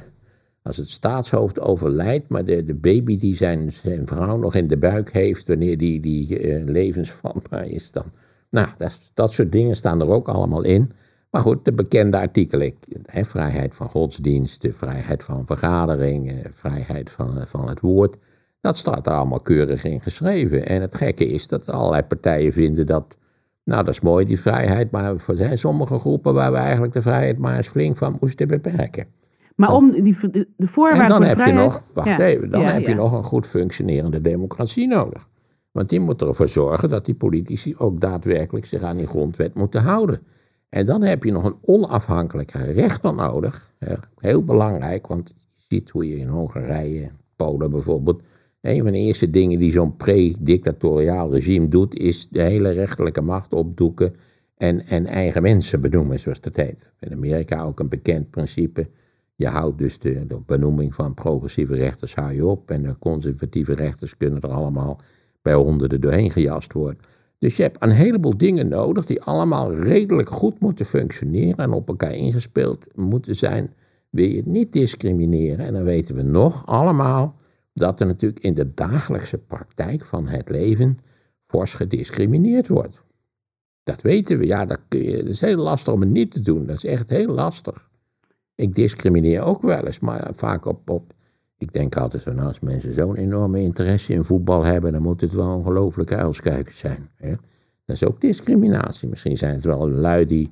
als 0.61 0.77
het 0.77 0.89
staatshoofd 0.89 1.59
overlijdt, 1.59 2.27
maar 2.27 2.45
de, 2.45 2.73
baby 2.73 3.17
die 3.17 3.35
zijn, 3.35 3.73
zijn 3.73 4.07
vrouw 4.07 4.37
nog 4.37 4.55
in 4.55 4.67
de 4.67 4.77
buik 4.77 5.13
heeft, 5.13 5.47
wanneer 5.47 5.77
die, 5.77 5.99
die 5.99 6.39
uh, 6.39 6.63
levensvatbaar 6.63 7.67
is, 7.67 7.91
dan. 7.91 8.11
Nou, 8.49 8.67
dat, 8.77 9.11
dat 9.13 9.33
soort 9.33 9.51
dingen 9.51 9.75
staan 9.75 10.01
er 10.01 10.09
ook 10.09 10.27
allemaal 10.27 10.63
in. 10.63 10.91
Maar 11.35 11.43
goed, 11.43 11.65
de 11.65 11.73
bekende 11.73 12.17
artikelen, 12.17 12.73
hè, 13.05 13.23
vrijheid 13.23 13.75
van 13.75 13.89
godsdienst, 13.89 14.61
de 14.61 14.73
vrijheid 14.73 15.23
van 15.23 15.45
vergadering, 15.45 16.47
vrijheid 16.51 17.11
van, 17.11 17.33
van 17.47 17.67
het 17.69 17.79
woord, 17.79 18.17
dat 18.61 18.77
staat 18.77 19.07
er 19.07 19.13
allemaal 19.13 19.39
keurig 19.39 19.83
in 19.83 20.01
geschreven. 20.01 20.67
En 20.67 20.81
het 20.81 20.95
gekke 20.95 21.25
is 21.25 21.47
dat 21.47 21.69
allerlei 21.69 22.03
partijen 22.03 22.53
vinden 22.53 22.85
dat, 22.85 23.17
nou 23.63 23.83
dat 23.83 23.93
is 23.93 23.99
mooi 23.99 24.25
die 24.25 24.39
vrijheid, 24.39 24.91
maar 24.91 25.03
er 25.03 25.35
zijn 25.35 25.57
sommige 25.57 25.99
groepen 25.99 26.33
waar 26.33 26.51
we 26.51 26.57
eigenlijk 26.57 26.93
de 26.93 27.01
vrijheid 27.01 27.37
maar 27.37 27.57
eens 27.57 27.67
flink 27.67 27.97
van 27.97 28.17
moesten 28.19 28.47
beperken. 28.47 29.05
Maar 29.55 29.73
om 29.73 29.91
die, 29.91 30.17
de 30.55 30.67
voorwaarden 30.67 31.15
voor 31.15 31.25
heb 31.25 31.33
vrijheid... 31.33 31.57
je 31.57 31.63
nog, 31.63 31.83
wacht 31.93 32.19
even, 32.19 32.49
dan 32.49 32.65
heb 32.65 32.87
je 32.87 32.95
nog 32.95 33.11
een 33.11 33.23
goed 33.23 33.47
functionerende 33.47 34.21
democratie 34.21 34.87
nodig. 34.87 35.27
Want 35.71 35.89
die 35.89 35.99
moet 35.99 36.21
ervoor 36.21 36.47
zorgen 36.47 36.89
dat 36.89 37.05
die 37.05 37.15
politici 37.15 37.75
ook 37.77 38.01
daadwerkelijk 38.01 38.65
zich 38.65 38.81
aan 38.81 38.97
die 38.97 39.07
grondwet 39.07 39.53
moeten 39.53 39.81
houden. 39.81 40.19
En 40.75 40.85
dan 40.85 41.01
heb 41.01 41.23
je 41.23 41.31
nog 41.31 41.43
een 41.43 41.57
onafhankelijke 41.61 42.71
rechter 42.71 43.13
nodig. 43.13 43.71
Heel 44.17 44.43
belangrijk, 44.43 45.07
want 45.07 45.33
je 45.55 45.63
ziet 45.67 45.89
hoe 45.89 46.07
je 46.07 46.17
in 46.17 46.27
Hongarije, 46.27 47.09
Polen 47.35 47.71
bijvoorbeeld. 47.71 48.21
Een 48.61 48.83
van 48.83 48.91
de 48.91 48.97
eerste 48.97 49.29
dingen 49.29 49.59
die 49.59 49.71
zo'n 49.71 49.95
pre-dictatoriaal 49.95 51.31
regime 51.31 51.67
doet, 51.67 51.97
is 51.97 52.27
de 52.29 52.41
hele 52.41 52.71
rechterlijke 52.71 53.21
macht 53.21 53.53
opdoeken 53.53 54.15
en, 54.57 54.85
en 54.85 55.05
eigen 55.05 55.41
mensen 55.41 55.81
benoemen, 55.81 56.19
zoals 56.19 56.41
dat 56.41 56.55
heet. 56.55 56.89
In 56.99 57.11
Amerika 57.11 57.63
ook 57.63 57.79
een 57.79 57.89
bekend 57.89 58.29
principe. 58.29 58.89
Je 59.35 59.47
houdt 59.47 59.77
dus 59.77 59.99
de, 59.99 60.25
benoeming 60.45 60.95
van 60.95 61.13
progressieve 61.13 61.75
rechters 61.75 62.15
hou 62.15 62.33
je 62.33 62.45
op 62.45 62.71
en 62.71 62.81
de 62.81 62.97
conservatieve 62.99 63.73
rechters 63.73 64.17
kunnen 64.17 64.41
er 64.41 64.51
allemaal 64.51 64.99
bij 65.41 65.53
honderden 65.53 66.01
doorheen 66.01 66.31
gejast 66.31 66.73
worden. 66.73 66.99
Dus 67.45 67.55
je 67.55 67.61
hebt 67.61 67.83
een 67.83 67.91
heleboel 67.91 68.37
dingen 68.37 68.67
nodig 68.67 69.05
die 69.05 69.21
allemaal 69.21 69.75
redelijk 69.75 70.29
goed 70.29 70.59
moeten 70.59 70.85
functioneren 70.85 71.57
en 71.57 71.71
op 71.71 71.87
elkaar 71.87 72.13
ingespeeld 72.13 72.87
moeten 72.95 73.35
zijn. 73.35 73.73
Wil 74.09 74.25
je 74.25 74.35
het 74.35 74.45
niet 74.45 74.73
discrimineren? 74.73 75.65
En 75.65 75.73
dan 75.73 75.83
weten 75.83 76.15
we 76.15 76.21
nog 76.21 76.65
allemaal 76.65 77.35
dat 77.73 77.99
er 77.99 78.05
natuurlijk 78.05 78.43
in 78.43 78.53
de 78.53 78.73
dagelijkse 78.73 79.37
praktijk 79.37 80.05
van 80.05 80.27
het 80.27 80.49
leven 80.49 80.97
fors 81.45 81.73
gediscrimineerd 81.73 82.67
wordt. 82.67 83.01
Dat 83.83 84.01
weten 84.01 84.37
we. 84.37 84.45
Ja, 84.45 84.65
dat, 84.65 84.79
is 84.89 85.41
heel 85.41 85.57
lastig 85.57 85.93
om 85.93 86.01
het 86.01 86.09
niet 86.09 86.31
te 86.31 86.41
doen. 86.41 86.65
Dat 86.65 86.75
is 86.75 86.85
echt 86.85 87.09
heel 87.09 87.33
lastig. 87.33 87.89
Ik 88.55 88.75
discrimineer 88.75 89.41
ook 89.41 89.61
wel 89.61 89.85
eens, 89.85 89.99
maar 89.99 90.29
vaak 90.31 90.65
op, 90.65 90.89
op 90.89 91.13
ik 91.57 91.73
denk 91.73 91.95
altijd 91.95 92.23
van 92.23 92.39
als 92.39 92.59
mensen 92.59 92.93
zo'n 92.93 93.15
enorme 93.15 93.61
interesse 93.61 94.13
in 94.13 94.23
voetbal 94.23 94.63
hebben, 94.63 94.91
dan 94.91 95.01
moet 95.01 95.21
het 95.21 95.33
wel 95.33 95.55
ongelooflijke 95.55 96.15
uilskuikens 96.15 96.77
zijn. 96.77 97.09
Hè? 97.15 97.33
Dat 97.85 97.95
is 97.95 98.03
ook 98.03 98.21
discriminatie. 98.21 99.09
Misschien 99.09 99.37
zijn 99.37 99.53
het 99.53 99.63
wel 99.63 99.89
lui 99.89 100.25
die, 100.25 100.51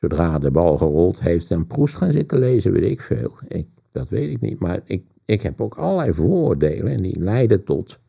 zodra 0.00 0.38
de 0.38 0.50
bal 0.50 0.76
gerold 0.76 1.20
heeft, 1.20 1.50
een 1.50 1.66
proest 1.66 1.94
gaan 1.94 2.12
zitten 2.12 2.38
lezen, 2.38 2.72
weet 2.72 2.90
ik 2.90 3.00
veel. 3.00 3.32
Ik, 3.48 3.66
dat 3.90 4.08
weet 4.08 4.30
ik 4.30 4.40
niet. 4.40 4.60
Maar 4.60 4.80
ik, 4.84 5.04
ik 5.24 5.42
heb 5.42 5.60
ook 5.60 5.74
allerlei 5.74 6.12
vooroordelen 6.12 6.92
en 6.92 7.02
die 7.02 7.20
leiden 7.20 7.64
tot, 7.64 8.00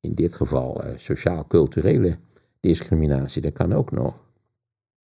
in 0.00 0.14
dit 0.14 0.34
geval, 0.34 0.84
uh, 0.84 0.90
sociaal-culturele 0.96 2.16
discriminatie. 2.60 3.42
Dat 3.42 3.52
kan 3.52 3.72
ook 3.72 3.90
nog. 3.90 4.22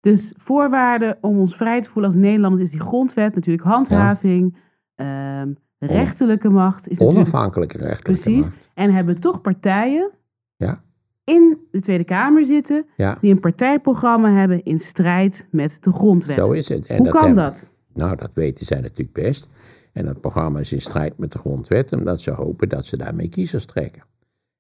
Dus 0.01 0.33
voorwaarden 0.37 1.19
om 1.21 1.39
ons 1.39 1.57
vrij 1.57 1.81
te 1.81 1.91
voelen 1.91 2.11
als 2.11 2.21
Nederlanders 2.21 2.63
is 2.63 2.71
die 2.71 2.81
grondwet, 2.81 3.35
natuurlijk 3.35 3.67
handhaving, 3.67 4.57
ja. 4.57 4.61
Ehm, 4.95 5.53
rechterlijke 5.87 6.49
macht. 6.49 6.89
Is 6.89 6.99
Onafhankelijke 6.99 7.79
rechterlijke 7.79 8.23
Precies. 8.23 8.49
En 8.75 8.93
hebben 8.93 9.21
toch 9.21 9.41
partijen 9.41 10.11
ja. 10.57 10.83
in 11.25 11.59
de 11.71 11.81
Tweede 11.81 12.05
Kamer 12.05 12.45
zitten 12.45 12.87
ja. 12.97 13.19
die 13.21 13.33
een 13.33 13.41
partijprogramma 13.41 14.31
hebben 14.31 14.65
in 14.65 14.79
strijd 14.79 15.49
met 15.51 15.79
de 15.81 15.93
grondwet. 15.93 16.37
Zo 16.37 16.53
is 16.53 16.69
het. 16.69 16.87
En 16.87 16.97
Hoe 16.97 17.05
dat 17.05 17.15
kan 17.15 17.25
hebben, 17.25 17.45
dat? 17.45 17.71
Nou, 17.93 18.17
dat 18.17 18.31
weten 18.35 18.67
zij 18.67 18.81
natuurlijk 18.81 19.13
best. 19.13 19.49
En 19.93 20.05
dat 20.05 20.21
programma 20.21 20.59
is 20.59 20.73
in 20.73 20.81
strijd 20.81 21.19
met 21.19 21.33
de 21.33 21.39
grondwet, 21.39 21.93
omdat 21.93 22.21
ze 22.21 22.31
hopen 22.31 22.69
dat 22.69 22.85
ze 22.85 22.97
daarmee 22.97 23.29
kiezers 23.29 23.65
trekken. 23.65 24.03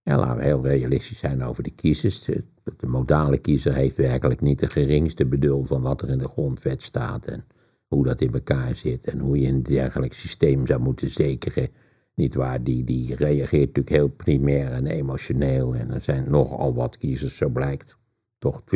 En 0.02 0.18
laten 0.18 0.36
we 0.36 0.42
heel 0.42 0.66
realistisch 0.66 1.18
zijn 1.18 1.42
over 1.42 1.62
de 1.62 1.70
kiezers. 1.70 2.22
De, 2.24 2.44
de 2.76 2.86
modale 2.86 3.38
kiezer 3.38 3.74
heeft 3.74 3.96
werkelijk 3.96 4.40
niet 4.40 4.58
de 4.58 4.70
geringste 4.70 5.26
bedoel 5.26 5.64
van 5.64 5.82
wat 5.82 6.02
er 6.02 6.08
in 6.08 6.18
de 6.18 6.28
grondwet 6.28 6.82
staat. 6.82 7.26
En 7.26 7.44
hoe 7.92 8.04
dat 8.04 8.20
in 8.20 8.32
elkaar 8.32 8.76
zit 8.76 9.04
en 9.04 9.18
hoe 9.18 9.40
je 9.40 9.48
een 9.48 9.62
dergelijk 9.62 10.14
systeem 10.14 10.66
zou 10.66 10.80
moeten 10.80 11.10
zekeren. 11.10 11.68
Niet 12.14 12.34
waar, 12.34 12.62
die, 12.62 12.84
die 12.84 13.14
reageert 13.14 13.66
natuurlijk 13.66 13.96
heel 13.96 14.08
primair 14.08 14.72
en 14.72 14.86
emotioneel. 14.86 15.76
En 15.76 15.90
er 15.90 16.00
zijn 16.00 16.30
nogal 16.30 16.74
wat 16.74 16.98
kiezers, 16.98 17.36
zo 17.36 17.48
blijkt. 17.48 17.96
Toch 18.38 18.62
20% 18.62 18.66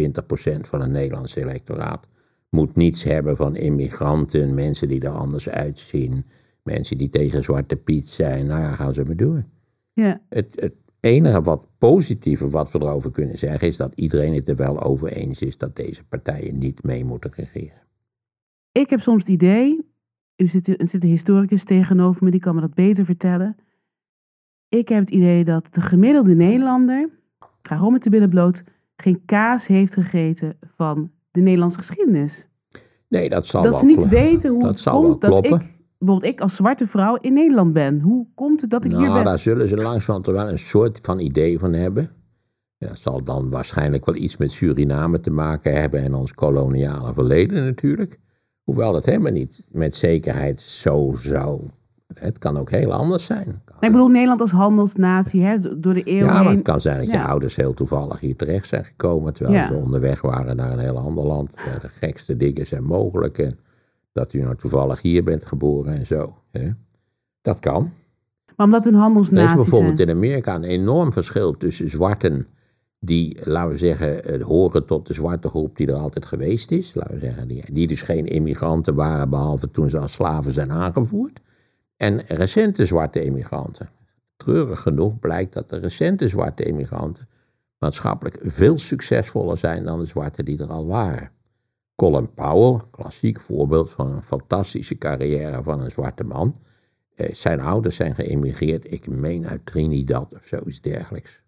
van 0.61 0.81
het 0.81 0.91
Nederlandse 0.91 1.41
electoraat 1.41 2.09
moet 2.51 2.77
niets 2.77 3.03
hebben 3.03 3.37
van 3.37 3.57
immigranten, 3.57 4.55
mensen 4.55 4.89
die 4.89 5.01
er 5.01 5.09
anders 5.09 5.49
uitzien, 5.49 6.25
mensen 6.63 6.99
die 6.99 7.09
tegen 7.09 7.45
Zwarte 7.45 7.77
Piet 7.77 8.07
zijn. 8.09 8.47
Nou 8.47 8.61
ja, 8.61 8.75
gaan 8.75 8.95
ze 8.95 9.05
maar 9.05 9.17
doen. 9.17 9.45
Ja. 9.93 10.21
Het, 10.29 10.61
het 10.61 10.75
enige 11.01 11.41
wat 11.41 11.67
positieve 11.79 12.49
wat 12.49 12.73
we 12.73 12.79
erover 12.79 13.11
kunnen 13.11 13.39
zeggen 13.39 13.69
is 13.69 13.77
dat 13.77 13.93
iedereen 13.95 14.35
het 14.35 14.49
er 14.49 14.57
wel 14.57 14.83
over 14.83 15.13
eens 15.13 15.41
is 15.41 15.59
dat 15.59 15.77
deze 15.77 16.05
partijen 16.05 16.59
niet 16.59 16.83
mee 16.83 17.05
moeten 17.05 17.33
regeren. 17.35 17.86
Ik 18.81 18.91
heb 18.91 19.01
soms 19.01 19.21
het 19.23 19.29
idee, 19.33 19.87
u 20.37 20.47
zit, 20.47 20.69
er 20.81 20.87
zit 20.87 21.03
een 21.03 21.09
historicus 21.09 21.65
tegenover 21.65 22.25
me, 22.25 22.31
die 22.31 22.41
kan 22.41 22.55
me 22.55 22.61
dat 22.61 22.75
beter 22.75 23.05
vertellen. 23.05 23.57
Ik 24.69 24.89
heb 24.89 25.01
het 25.01 25.11
idee 25.11 25.45
dat 25.45 25.67
de 25.75 25.81
gemiddelde 25.81 26.35
Nederlander, 26.35 27.09
ga 27.63 27.77
gewoon 27.77 27.93
met 27.93 28.03
de 28.03 28.11
billen 28.11 28.29
bloot, 28.29 28.63
geen 28.97 29.23
kaas 29.25 29.67
heeft 29.67 29.95
gegeten 29.95 30.57
van 30.75 31.11
de 31.31 31.41
Nederlandse 31.41 31.79
geschiedenis. 31.79 32.49
Nee, 33.09 33.29
dat 33.29 33.47
zal 33.47 33.63
dat 33.63 33.71
wel 33.71 33.81
ze 33.81 33.87
niet 33.87 33.97
kloppen. 33.97 34.19
weten 34.19 34.51
hoe 34.51 34.63
Dat 34.63 34.75
het 34.75 34.89
komt 34.89 35.21
dat 35.21 35.31
ik, 35.37 35.43
kloppen. 35.43 35.69
bijvoorbeeld 35.99 36.33
ik 36.33 36.41
als 36.41 36.55
zwarte 36.57 36.87
vrouw 36.87 37.17
in 37.21 37.33
Nederland 37.33 37.73
ben. 37.73 38.01
Hoe 38.01 38.27
komt 38.35 38.61
het 38.61 38.71
dat 38.71 38.85
ik 38.85 38.91
hier 38.91 39.01
Nou, 39.01 39.15
ben? 39.15 39.25
daar 39.25 39.39
zullen 39.39 39.69
ze 39.69 39.77
langzamerhand 39.77 40.27
er 40.27 40.33
wel 40.33 40.49
een 40.51 40.59
soort 40.59 40.99
van 41.03 41.19
idee 41.19 41.59
van 41.59 41.73
hebben. 41.73 42.11
Ja, 42.79 42.89
Dat 42.89 42.99
zal 42.99 43.25
dan 43.25 43.51
waarschijnlijk 43.51 44.07
wel 44.07 44.15
iets 44.15 44.37
met 44.37 44.51
Suriname 44.53 45.21
te 45.21 45.31
maken 45.31 45.81
hebben 45.81 46.03
en 46.03 46.15
ons 46.15 46.33
koloniale 46.35 47.15
verleden 47.15 47.65
natuurlijk. 47.65 48.19
Hoewel 48.67 48.93
dat 48.93 49.05
helemaal 49.05 49.33
niet 49.33 49.67
met 49.71 49.95
zekerheid 49.95 50.61
zo 50.61 51.15
zou. 51.19 51.61
Het 52.15 52.39
kan 52.39 52.57
ook 52.59 52.71
heel 52.71 52.93
anders 52.93 53.25
zijn. 53.25 53.63
Ik 53.81 53.93
bedoel 53.93 54.09
Nederland 54.09 54.41
als 54.41 54.51
handelsnatie, 54.51 55.43
hè, 55.43 55.59
do- 55.59 55.81
door 55.81 55.95
de 55.95 56.03
eeuwen 56.03 56.33
Ja, 56.35 56.43
maar 56.43 56.53
het 56.53 56.63
kan 56.63 56.81
zijn 56.81 56.97
dat 56.99 57.07
je 57.07 57.13
Ja. 57.13 57.25
ouders 57.25 57.57
heel 57.57 57.75
toevallig 57.75 58.21
hier 58.21 58.37
terecht 58.37 58.69
zijn 58.69 58.85
gekomen. 58.85 59.33
Terwijl 59.33 59.57
Ja. 59.57 59.67
ze 59.67 59.75
onderweg 59.75 60.21
waren 60.21 60.57
naar 60.57 60.73
een 60.73 60.79
heel 60.79 60.99
ander 60.99 61.25
land. 61.25 61.51
de 61.55 61.89
gekste 62.01 62.37
dingen 62.37 62.67
zijn 62.67 62.85
mogelijk. 62.85 63.39
En 63.39 63.59
dat 64.13 64.33
u 64.33 64.41
nou 64.41 64.57
toevallig 64.57 65.03
hier 65.03 65.25
bent 65.25 65.45
geboren 65.47 65.95
en 65.95 66.07
zo. 66.07 66.35
Hè? 66.51 66.69
Dat 67.43 67.59
kan. 67.59 67.91
Maar 68.57 68.67
omdat 68.67 68.85
we 68.85 68.89
een 68.91 68.95
Er 68.95 69.01
is 69.01 69.07
handelsnatie 69.07 69.57
bijvoorbeeld 69.57 69.97
zijn. 69.97 70.09
in 70.09 70.15
Amerika 70.17 70.55
een 70.55 70.65
enorm 70.65 71.13
verschil 71.13 71.57
tussen 71.57 71.91
zwarten 71.91 72.47
die, 72.99 73.39
laten 73.45 73.71
we 73.71 73.79
zeggen, 73.79 74.43
horen 74.43 74.87
tot 74.87 75.07
de 75.07 75.15
zwarte 75.15 75.49
groep 75.49 75.77
die 75.77 75.87
er 75.87 75.95
altijd 75.95 76.27
geweest 76.27 76.71
is. 76.71 76.95
Laten 76.95 77.15
we 77.15 77.21
zeggen, 77.21 77.49
die, 77.49 77.73
die 77.73 77.87
dus 77.87 78.03
geen 78.03 78.27
immigranten 78.27 78.95
waren, 78.95 79.31
behalve 79.31 79.71
toen 79.71 79.91
ze 79.91 79.99
als 79.99 80.13
slaven 80.13 80.53
zijn 80.53 80.73
aangevoerd. 80.73 81.41
En 81.97 82.21
recente 82.21 82.87
zwarte 82.87 83.25
immigranten. 83.25 83.89
Treurig 84.37 84.81
genoeg 84.81 85.19
blijkt 85.19 85.53
dat 85.53 85.69
de 85.69 85.79
recente 85.79 86.29
zwarte 86.29 86.63
immigranten 86.63 87.29
maatschappelijk 87.79 88.39
veel 88.43 88.79
succesvoller 88.79 89.59
zijn 89.59 89.85
dan 89.85 89.99
de 89.99 90.07
zwarte 90.07 90.43
die 90.43 90.59
er 90.59 90.71
al 90.71 90.87
waren. 90.87 91.31
Colin 91.95 92.35
Powell, 92.35 92.81
klassiek 92.91 93.41
voorbeeld 93.41 93.91
van 93.91 94.11
een 94.11 94.23
fantastische 94.23 94.99
carrière 94.99 95.63
van 95.63 95.81
een 95.81 95.91
zwarte 95.91 96.25
man. 96.25 96.57
Eh, 97.15 97.35
zijn 97.35 97.61
ouders 97.61 97.97
zijn 97.97 98.15
geëmigreerd, 98.15 98.93
ik 98.93 99.09
meen 99.09 99.47
uit 99.47 99.67
Trinidad 99.67 100.35
of 100.35 100.45
zoiets 100.45 100.81
dergelijks. 100.81 101.41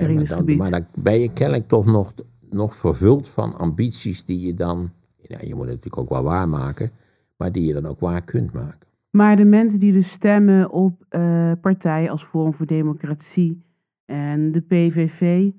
Maar, 0.00 0.24
dan, 0.44 0.56
maar 0.56 0.70
dan 0.70 0.86
ben 0.94 1.20
je 1.20 1.32
kennelijk 1.32 1.68
toch 1.68 1.84
nog, 1.84 2.14
nog 2.50 2.74
vervuld 2.74 3.28
van 3.28 3.56
ambities 3.56 4.24
die 4.24 4.46
je 4.46 4.54
dan, 4.54 4.90
ja, 5.16 5.38
je 5.40 5.54
moet 5.54 5.66
het 5.66 5.74
natuurlijk 5.74 6.02
ook 6.02 6.08
wel 6.08 6.22
waarmaken, 6.22 6.90
maar 7.36 7.52
die 7.52 7.66
je 7.66 7.72
dan 7.72 7.86
ook 7.86 8.00
waar 8.00 8.24
kunt 8.24 8.52
maken. 8.52 8.88
Maar 9.10 9.36
de 9.36 9.44
mensen 9.44 9.80
die 9.80 9.92
dus 9.92 10.10
stemmen 10.10 10.70
op 10.70 11.04
eh, 11.08 11.52
partijen 11.60 12.10
als 12.10 12.24
Forum 12.24 12.54
voor 12.54 12.66
Democratie 12.66 13.64
en 14.04 14.52
de 14.52 14.60
PVV. 14.60 15.50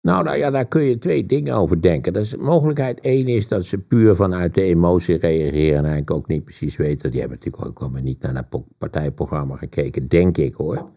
Nou, 0.00 0.24
nou 0.24 0.36
ja, 0.36 0.50
daar 0.50 0.66
kun 0.68 0.82
je 0.82 0.98
twee 0.98 1.26
dingen 1.26 1.54
over 1.54 1.82
denken. 1.82 2.12
Dat 2.12 2.22
is, 2.22 2.36
mogelijkheid 2.36 3.00
één 3.00 3.26
is 3.26 3.48
dat 3.48 3.64
ze 3.64 3.78
puur 3.78 4.14
vanuit 4.14 4.54
de 4.54 4.62
emotie 4.62 5.16
reageren 5.16 5.76
en 5.76 5.84
eigenlijk 5.84 6.10
ook 6.10 6.28
niet 6.28 6.44
precies 6.44 6.76
weten. 6.76 7.10
Die 7.10 7.20
hebben 7.20 7.38
natuurlijk 7.38 7.66
ook 7.66 7.78
allemaal 7.78 8.02
niet 8.02 8.22
naar 8.22 8.34
het 8.34 8.62
partijprogramma 8.78 9.56
gekeken, 9.56 10.08
denk 10.08 10.38
ik 10.38 10.54
hoor. 10.54 10.90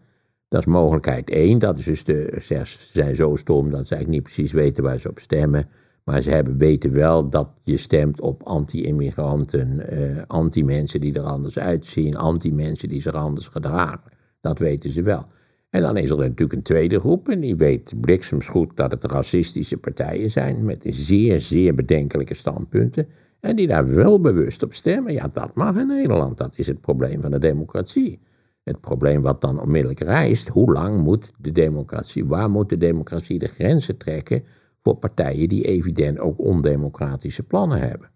Dat 0.54 0.66
is 0.66 0.72
mogelijkheid 0.72 1.30
één. 1.30 1.58
Dat 1.58 1.78
is 1.78 1.84
dus 1.84 2.04
de, 2.04 2.38
ze 2.40 2.64
zijn 2.92 3.16
zo 3.16 3.36
stom 3.36 3.70
dat 3.70 3.86
ze 3.86 3.94
eigenlijk 3.94 4.08
niet 4.08 4.22
precies 4.22 4.52
weten 4.52 4.82
waar 4.82 4.98
ze 4.98 5.08
op 5.08 5.18
stemmen. 5.18 5.64
Maar 6.04 6.22
ze 6.22 6.30
hebben, 6.30 6.56
weten 6.56 6.92
wel 6.92 7.28
dat 7.28 7.48
je 7.62 7.76
stemt 7.76 8.20
op 8.20 8.42
anti-immigranten, 8.42 9.88
eh, 9.88 10.22
anti-mensen 10.26 11.00
die 11.00 11.14
er 11.14 11.22
anders 11.22 11.58
uitzien, 11.58 12.16
anti-mensen 12.16 12.88
die 12.88 13.00
zich 13.00 13.12
anders 13.12 13.48
gedragen. 13.48 14.00
Dat 14.40 14.58
weten 14.58 14.90
ze 14.90 15.02
wel. 15.02 15.26
En 15.70 15.80
dan 15.80 15.96
is 15.96 16.10
er 16.10 16.16
natuurlijk 16.16 16.52
een 16.52 16.62
tweede 16.62 17.00
groep 17.00 17.28
en 17.28 17.40
die 17.40 17.56
weet 17.56 17.94
bliksemsgoed 18.00 18.76
dat 18.76 18.92
het 18.92 19.04
racistische 19.04 19.76
partijen 19.76 20.30
zijn 20.30 20.64
met 20.64 20.84
zeer, 20.88 21.40
zeer 21.40 21.74
bedenkelijke 21.74 22.34
standpunten. 22.34 23.06
En 23.40 23.56
die 23.56 23.66
daar 23.66 23.94
wel 23.94 24.20
bewust 24.20 24.62
op 24.62 24.74
stemmen. 24.74 25.12
Ja, 25.12 25.30
dat 25.32 25.54
mag 25.54 25.76
in 25.76 25.86
Nederland. 25.86 26.38
Dat 26.38 26.58
is 26.58 26.66
het 26.66 26.80
probleem 26.80 27.20
van 27.20 27.30
de 27.30 27.38
democratie. 27.38 28.20
Het 28.64 28.80
probleem 28.80 29.22
wat 29.22 29.40
dan 29.40 29.60
onmiddellijk 29.60 30.00
rijst, 30.00 30.48
hoe 30.48 30.72
lang 30.72 31.02
moet 31.02 31.32
de 31.38 31.52
democratie, 31.52 32.24
waar 32.24 32.50
moet 32.50 32.68
de 32.68 32.76
democratie 32.76 33.38
de 33.38 33.48
grenzen 33.48 33.96
trekken 33.96 34.44
voor 34.82 34.96
partijen 34.96 35.48
die 35.48 35.64
evident 35.64 36.20
ook 36.20 36.38
ondemocratische 36.38 37.42
plannen 37.42 37.78
hebben? 37.78 38.10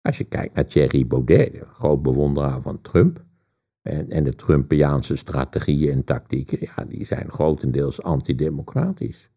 Als 0.00 0.18
je 0.18 0.24
kijkt 0.24 0.54
naar 0.54 0.66
Thierry 0.66 1.06
Baudet, 1.06 1.52
de 1.52 1.64
groot 1.72 2.02
bewonderaar 2.02 2.60
van 2.60 2.80
Trump, 2.80 3.24
en, 3.82 4.10
en 4.10 4.24
de 4.24 4.34
Trumpiaanse 4.34 5.16
strategieën 5.16 5.92
en 5.92 6.04
tactieken, 6.04 6.58
ja, 6.60 6.84
die 6.84 7.04
zijn 7.04 7.30
grotendeels 7.30 8.02
antidemocratisch. 8.02 9.30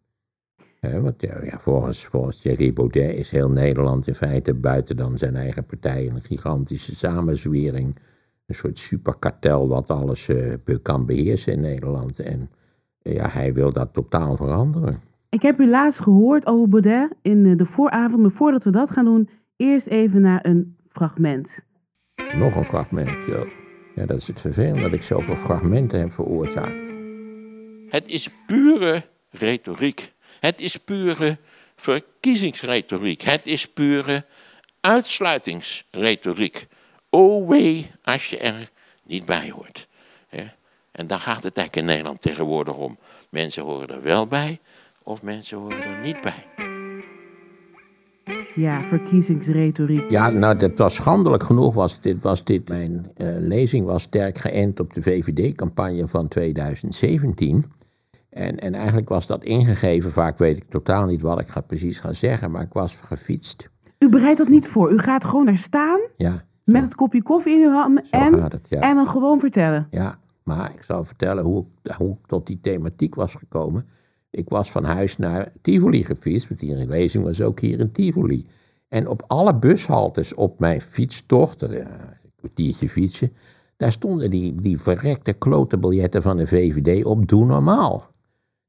Hè, 0.79 1.01
want 1.01 1.21
ja, 1.21 1.59
volgens, 1.59 2.05
volgens 2.05 2.37
Thierry 2.37 2.73
Baudet 2.73 3.17
is 3.17 3.29
heel 3.29 3.49
Nederland 3.49 4.07
in 4.07 4.15
feite 4.15 4.53
buiten 4.53 4.97
dan 4.97 5.17
zijn 5.17 5.35
eigen 5.35 5.65
partij 5.65 6.09
een 6.09 6.23
gigantische 6.23 6.95
samenzwering. 6.95 7.95
Een 8.49 8.55
soort 8.55 8.77
superkartel 8.77 9.67
wat 9.67 9.89
alles 9.89 10.27
eh, 10.27 10.53
be- 10.63 10.81
kan 10.81 11.05
beheersen 11.05 11.53
in 11.53 11.59
Nederland. 11.61 12.19
En 12.19 12.49
eh, 13.01 13.13
ja, 13.13 13.29
hij 13.29 13.53
wil 13.53 13.69
dat 13.69 13.93
totaal 13.93 14.35
veranderen. 14.35 14.99
Ik 15.29 15.41
heb 15.41 15.59
u 15.59 15.69
laatst 15.69 15.99
gehoord 16.01 16.45
over 16.45 16.69
Baudet 16.69 17.11
in 17.21 17.45
eh, 17.45 17.57
de 17.57 17.65
vooravond. 17.65 18.21
Maar 18.21 18.31
voordat 18.31 18.63
we 18.63 18.69
dat 18.69 18.89
gaan 18.89 19.05
doen, 19.05 19.29
eerst 19.55 19.87
even 19.87 20.21
naar 20.21 20.45
een 20.45 20.75
fragment. 20.87 21.65
Nog 22.33 22.55
een 22.55 22.63
fragmentje. 22.65 23.51
Ja, 23.95 24.05
dat 24.05 24.17
is 24.17 24.27
het 24.27 24.39
vervelend 24.39 24.81
dat 24.81 24.93
ik 24.93 25.01
zoveel 25.01 25.35
fragmenten 25.35 25.99
heb 25.99 26.11
veroorzaakt. 26.11 26.87
Het 27.89 28.03
is 28.05 28.29
pure 28.47 29.03
retoriek. 29.29 30.13
Het 30.39 30.61
is 30.61 30.77
pure 30.77 31.37
verkiezingsretoriek. 31.75 33.21
Het 33.21 33.41
is 33.43 33.67
pure 33.67 34.25
uitsluitingsretoriek. 34.81 36.67
O 37.09 37.47
wee 37.47 37.91
als 38.03 38.29
je 38.29 38.37
er 38.37 38.71
niet 39.03 39.25
bij 39.25 39.49
hoort. 39.49 39.87
Hè? 40.27 40.43
En 40.91 41.07
daar 41.07 41.19
gaat 41.19 41.43
het 41.43 41.57
eigenlijk 41.57 41.75
in 41.75 41.85
Nederland 41.85 42.21
tegenwoordig 42.21 42.75
om. 42.75 42.97
Mensen 43.29 43.63
horen 43.63 43.87
er 43.87 44.01
wel 44.01 44.25
bij 44.25 44.59
of 45.03 45.23
mensen 45.23 45.57
horen 45.57 45.83
er 45.83 46.01
niet 46.03 46.21
bij. 46.21 46.45
Ja, 48.55 48.83
verkiezingsretoriek. 48.83 50.09
Ja, 50.09 50.29
nou, 50.29 50.57
dat 50.57 50.77
was 50.77 50.95
schandelijk 50.95 51.43
genoeg. 51.43 51.73
Was 51.73 52.01
dit, 52.01 52.23
was 52.23 52.43
dit, 52.43 52.69
mijn 52.69 53.11
eh, 53.15 53.27
lezing 53.37 53.85
was 53.85 54.03
sterk 54.03 54.37
geënt 54.37 54.79
op 54.79 54.93
de 54.93 55.01
VVD-campagne 55.01 56.07
van 56.07 56.27
2017. 56.27 57.65
En, 58.29 58.59
en 58.59 58.73
eigenlijk 58.73 59.09
was 59.09 59.27
dat 59.27 59.43
ingegeven. 59.43 60.11
Vaak 60.11 60.37
weet 60.37 60.57
ik 60.57 60.69
totaal 60.69 61.05
niet 61.05 61.21
wat 61.21 61.39
ik 61.39 61.47
ga, 61.47 61.61
precies 61.61 61.99
ga 61.99 62.13
zeggen, 62.13 62.51
maar 62.51 62.61
ik 62.61 62.73
was 62.73 62.95
gefietst. 62.95 63.69
U 63.99 64.09
bereidt 64.09 64.37
dat 64.37 64.47
niet 64.47 64.67
voor. 64.67 64.91
U 64.91 64.97
gaat 64.97 65.25
gewoon 65.25 65.45
daar 65.45 65.57
staan 65.57 65.99
Ja, 66.17 66.45
met 66.71 66.83
het 66.83 66.95
kopje 66.95 67.21
koffie 67.21 67.53
in 67.53 67.67
uw 67.67 67.73
hand 67.73 68.01
en, 68.09 68.37
gaat 68.37 68.51
het. 68.51 68.65
Ja. 68.69 68.79
en 68.79 68.95
dan 68.95 69.07
gewoon 69.07 69.39
vertellen. 69.39 69.87
Ja, 69.89 70.19
maar 70.43 70.71
ik 70.75 70.83
zal 70.83 71.03
vertellen 71.03 71.43
hoe 71.43 71.65
ik, 71.83 71.91
hoe 71.91 72.11
ik 72.11 72.27
tot 72.27 72.47
die 72.47 72.59
thematiek 72.61 73.15
was 73.15 73.35
gekomen. 73.35 73.87
Ik 74.29 74.49
was 74.49 74.71
van 74.71 74.83
huis 74.83 75.17
naar 75.17 75.51
Tivoli 75.61 76.03
gefietst, 76.03 76.47
want 76.47 76.59
die 76.59 76.87
lezing 76.87 77.23
was 77.23 77.41
ook 77.41 77.59
hier 77.59 77.79
in 77.79 77.91
Tivoli. 77.91 78.47
En 78.87 79.07
op 79.07 79.23
alle 79.27 79.55
bushaltes 79.55 80.33
op 80.33 80.59
mijn 80.59 80.81
fietstocht, 80.81 81.63
eh, 81.63 81.77
een 81.79 81.87
kwartiertje 82.35 82.89
fietsen, 82.89 83.31
daar 83.77 83.91
stonden 83.91 84.29
die, 84.29 84.61
die 84.61 84.81
verrekte 84.81 85.33
klote 85.33 85.77
biljetten 85.77 86.21
van 86.21 86.37
de 86.37 86.47
VVD 86.47 87.05
op 87.05 87.27
Doe 87.27 87.45
Normaal. 87.45 88.07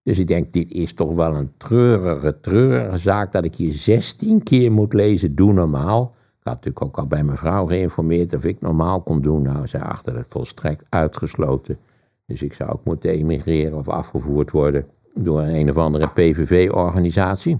Dus 0.02 0.18
ik 0.18 0.26
denk, 0.26 0.52
dit 0.52 0.72
is 0.72 0.92
toch 0.92 1.14
wel 1.14 1.34
een 1.34 1.52
treurige, 1.56 2.40
treurige 2.40 2.96
zaak 2.96 3.32
dat 3.32 3.44
ik 3.44 3.54
hier 3.54 3.72
16 3.72 4.42
keer 4.42 4.72
moet 4.72 4.92
lezen, 4.92 5.34
doe 5.34 5.52
normaal. 5.52 6.14
Ik 6.40 6.46
had 6.46 6.54
natuurlijk 6.54 6.84
ook 6.84 6.98
al 6.98 7.06
bij 7.06 7.24
mijn 7.24 7.38
vrouw 7.38 7.66
geïnformeerd 7.66 8.34
of 8.34 8.44
ik 8.44 8.60
normaal 8.60 9.00
kon 9.00 9.20
doen. 9.20 9.42
Nou, 9.42 9.66
zij 9.66 9.80
achter 9.80 10.16
het 10.16 10.26
volstrekt 10.28 10.84
uitgesloten. 10.88 11.78
Dus 12.26 12.42
ik 12.42 12.54
zou 12.54 12.70
ook 12.70 12.84
moeten 12.84 13.10
emigreren 13.10 13.78
of 13.78 13.88
afgevoerd 13.88 14.50
worden 14.50 14.86
door 15.14 15.40
een, 15.40 15.54
een 15.54 15.68
of 15.68 15.76
andere 15.76 16.08
PVV-organisatie. 16.08 17.58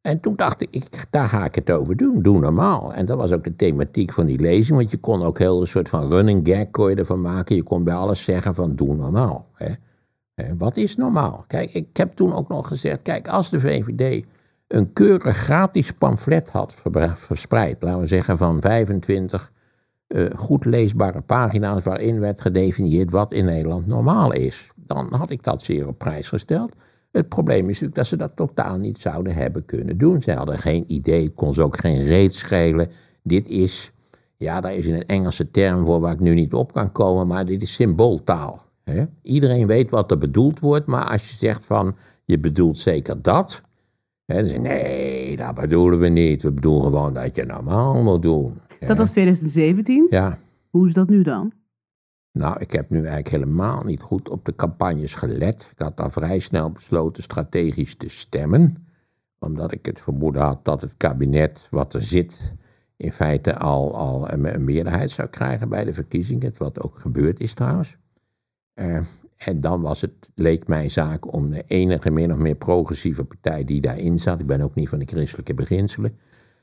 En 0.00 0.20
toen 0.20 0.36
dacht 0.36 0.62
ik, 0.62 0.68
ik, 0.70 1.06
daar 1.10 1.28
ga 1.28 1.44
ik 1.44 1.54
het 1.54 1.70
over 1.70 1.96
doen, 1.96 2.22
doe 2.22 2.38
normaal. 2.40 2.94
En 2.94 3.06
dat 3.06 3.16
was 3.16 3.32
ook 3.32 3.44
de 3.44 3.56
thematiek 3.56 4.12
van 4.12 4.26
die 4.26 4.40
lezing, 4.40 4.78
want 4.78 4.90
je 4.90 4.96
kon 4.96 5.22
ook 5.22 5.38
heel 5.38 5.60
een 5.60 5.66
soort 5.66 5.88
van 5.88 6.08
running 6.08 6.48
gag 6.48 6.70
kon 6.70 6.96
ervan 6.96 7.20
maken. 7.20 7.56
Je 7.56 7.62
kon 7.62 7.84
bij 7.84 7.94
alles 7.94 8.24
zeggen 8.24 8.54
van 8.54 8.76
doe 8.76 8.94
normaal. 8.94 9.46
Hè, 9.54 10.56
Wat 10.56 10.76
is 10.76 10.96
normaal? 10.96 11.44
Kijk, 11.46 11.74
ik 11.74 11.96
heb 11.96 12.12
toen 12.12 12.34
ook 12.34 12.48
nog 12.48 12.68
gezegd, 12.68 13.02
kijk, 13.02 13.28
als 13.28 13.50
de 13.50 13.60
VVD 13.60 14.24
een 14.66 14.92
keurig 14.92 15.36
gratis 15.36 15.92
pamflet 15.92 16.50
had 16.50 16.74
verspreid, 17.14 17.82
laten 17.82 18.00
we 18.00 18.06
zeggen 18.06 18.36
van 18.36 18.60
25 18.60 19.52
eh, 20.06 20.24
goed 20.36 20.64
leesbare 20.64 21.20
pagina's 21.20 21.84
waarin 21.84 22.20
werd 22.20 22.40
gedefinieerd 22.40 23.10
wat 23.10 23.32
in 23.32 23.44
Nederland 23.44 23.86
normaal 23.86 24.32
is, 24.32 24.70
dan 24.76 25.12
had 25.12 25.30
ik 25.30 25.42
dat 25.42 25.62
zeer 25.62 25.86
op 25.86 25.98
prijs 25.98 26.28
gesteld. 26.28 26.74
Het 27.12 27.28
probleem 27.28 27.60
is 27.60 27.66
natuurlijk 27.66 27.94
dat 27.94 28.06
ze 28.06 28.16
dat 28.16 28.36
totaal 28.36 28.78
niet 28.78 28.98
zouden 28.98 29.34
hebben 29.34 29.64
kunnen 29.64 29.98
doen. 29.98 30.22
Ze 30.22 30.32
hadden 30.32 30.58
geen 30.58 30.84
idee, 30.86 31.28
kon 31.30 31.54
ze 31.54 31.62
ook 31.62 31.80
geen 31.80 32.02
reet 32.02 32.34
schelen. 32.34 32.90
Dit 33.22 33.48
is, 33.48 33.92
ja, 34.36 34.60
daar 34.60 34.74
is 34.74 34.86
een 34.86 35.06
Engelse 35.06 35.50
term 35.50 35.84
voor 35.84 36.00
waar 36.00 36.12
ik 36.12 36.20
nu 36.20 36.34
niet 36.34 36.54
op 36.54 36.72
kan 36.72 36.92
komen, 36.92 37.26
maar 37.26 37.44
dit 37.44 37.62
is 37.62 37.74
symbooltaal. 37.74 38.62
Hè? 38.84 39.04
Iedereen 39.22 39.66
weet 39.66 39.90
wat 39.90 40.10
er 40.10 40.18
bedoeld 40.18 40.60
wordt, 40.60 40.86
maar 40.86 41.10
als 41.10 41.30
je 41.30 41.36
zegt 41.36 41.64
van 41.64 41.96
je 42.24 42.38
bedoelt 42.38 42.78
zeker 42.78 43.22
dat. 43.22 43.60
Je, 44.26 44.42
nee, 44.42 45.36
dat 45.36 45.54
bedoelen 45.54 45.98
we 45.98 46.08
niet. 46.08 46.42
We 46.42 46.52
bedoelen 46.52 46.82
gewoon 46.82 47.14
dat 47.14 47.34
je 47.34 47.44
normaal 47.44 48.02
moet 48.02 48.22
doen. 48.22 48.60
Dat 48.80 48.98
was 48.98 49.10
2017. 49.10 50.06
Ja, 50.10 50.38
Hoe 50.70 50.88
is 50.88 50.94
dat 50.94 51.08
nu 51.08 51.22
dan? 51.22 51.52
nou, 52.32 52.56
ik 52.60 52.70
heb 52.70 52.90
nu 52.90 52.96
eigenlijk 52.96 53.28
helemaal 53.28 53.82
niet 53.84 54.00
goed 54.00 54.28
op 54.28 54.44
de 54.44 54.54
campagnes 54.54 55.14
gelet. 55.14 55.68
Ik 55.72 55.78
had 55.78 56.00
al 56.00 56.10
vrij 56.10 56.38
snel 56.38 56.70
besloten 56.70 57.22
strategisch 57.22 57.96
te 57.96 58.08
stemmen. 58.08 58.86
Omdat 59.38 59.72
ik 59.72 59.86
het 59.86 60.00
vermoeden 60.00 60.42
had 60.42 60.64
dat 60.64 60.80
het 60.80 60.94
kabinet 60.96 61.66
wat 61.70 61.94
er 61.94 62.02
zit 62.02 62.54
in 62.96 63.12
feite 63.12 63.58
al, 63.58 63.96
al 63.96 64.30
een, 64.30 64.64
meerderheid 64.64 65.10
zou 65.10 65.28
krijgen 65.28 65.68
bij 65.68 65.84
de 65.84 65.92
verkiezingen. 65.92 66.54
Wat 66.58 66.82
ook 66.82 66.98
gebeurd 66.98 67.40
is 67.40 67.54
trouwens. 67.54 67.96
Eh, 68.74 69.00
en 69.36 69.60
dan 69.60 69.80
was 69.80 70.00
het, 70.00 70.12
leek 70.34 70.66
mij 70.66 70.88
zaak 70.88 71.32
om 71.32 71.50
de 71.50 71.64
enige 71.66 72.10
min 72.10 72.32
of 72.32 72.38
meer 72.38 72.54
progressieve 72.54 73.24
partij 73.24 73.64
die 73.64 73.80
daarin 73.80 74.18
zat. 74.18 74.40
Ik 74.40 74.46
ben 74.46 74.60
ook 74.60 74.74
niet 74.74 74.88
van 74.88 74.98
de 74.98 75.06
christelijke 75.06 75.54
beginselen. 75.54 76.18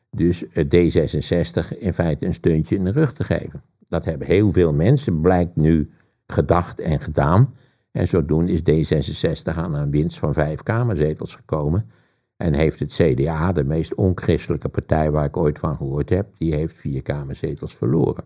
Dus 0.10 0.48
eh, 0.48 0.66
D66 0.66 1.78
in 1.78 1.94
feite 1.94 2.26
een 2.26 2.34
steuntje 2.34 2.76
in 2.76 2.84
de 2.84 2.92
rug 2.92 3.14
te 3.14 3.24
geven. 3.24 3.64
Dat 3.88 4.06
hebben 4.06 4.28
heel 4.28 4.52
veel 4.52 4.74
mensen, 4.74 5.22
blijkt 5.22 5.56
nu, 5.56 5.92
gedacht 6.26 6.80
en 6.80 7.00
gedaan. 7.00 7.54
En 7.92 8.08
zodoende 8.08 8.52
is 8.52 8.94
D66 8.94 9.56
aan 9.56 9.74
een 9.74 9.92
winst 9.92 10.20
van 10.20 10.34
vijf 10.34 10.64
kamerzetels 10.64 11.36
gekomen. 11.36 11.90
En 12.38 12.54
heeft 12.54 12.80
het 12.80 12.94
CDA, 12.94 13.52
de 13.52 13.64
meest 13.64 13.96
onchristelijke 13.96 14.70
partij 14.70 15.12
waar 15.12 15.26
ik 15.26 15.38
ooit 15.38 15.60
van 15.60 15.78
gehoord 15.78 16.10
heb, 16.10 16.28
die 16.38 16.56
heeft 16.56 16.78
vier 16.78 17.02
kamerzetels 17.02 17.76
verloren. 17.76 18.24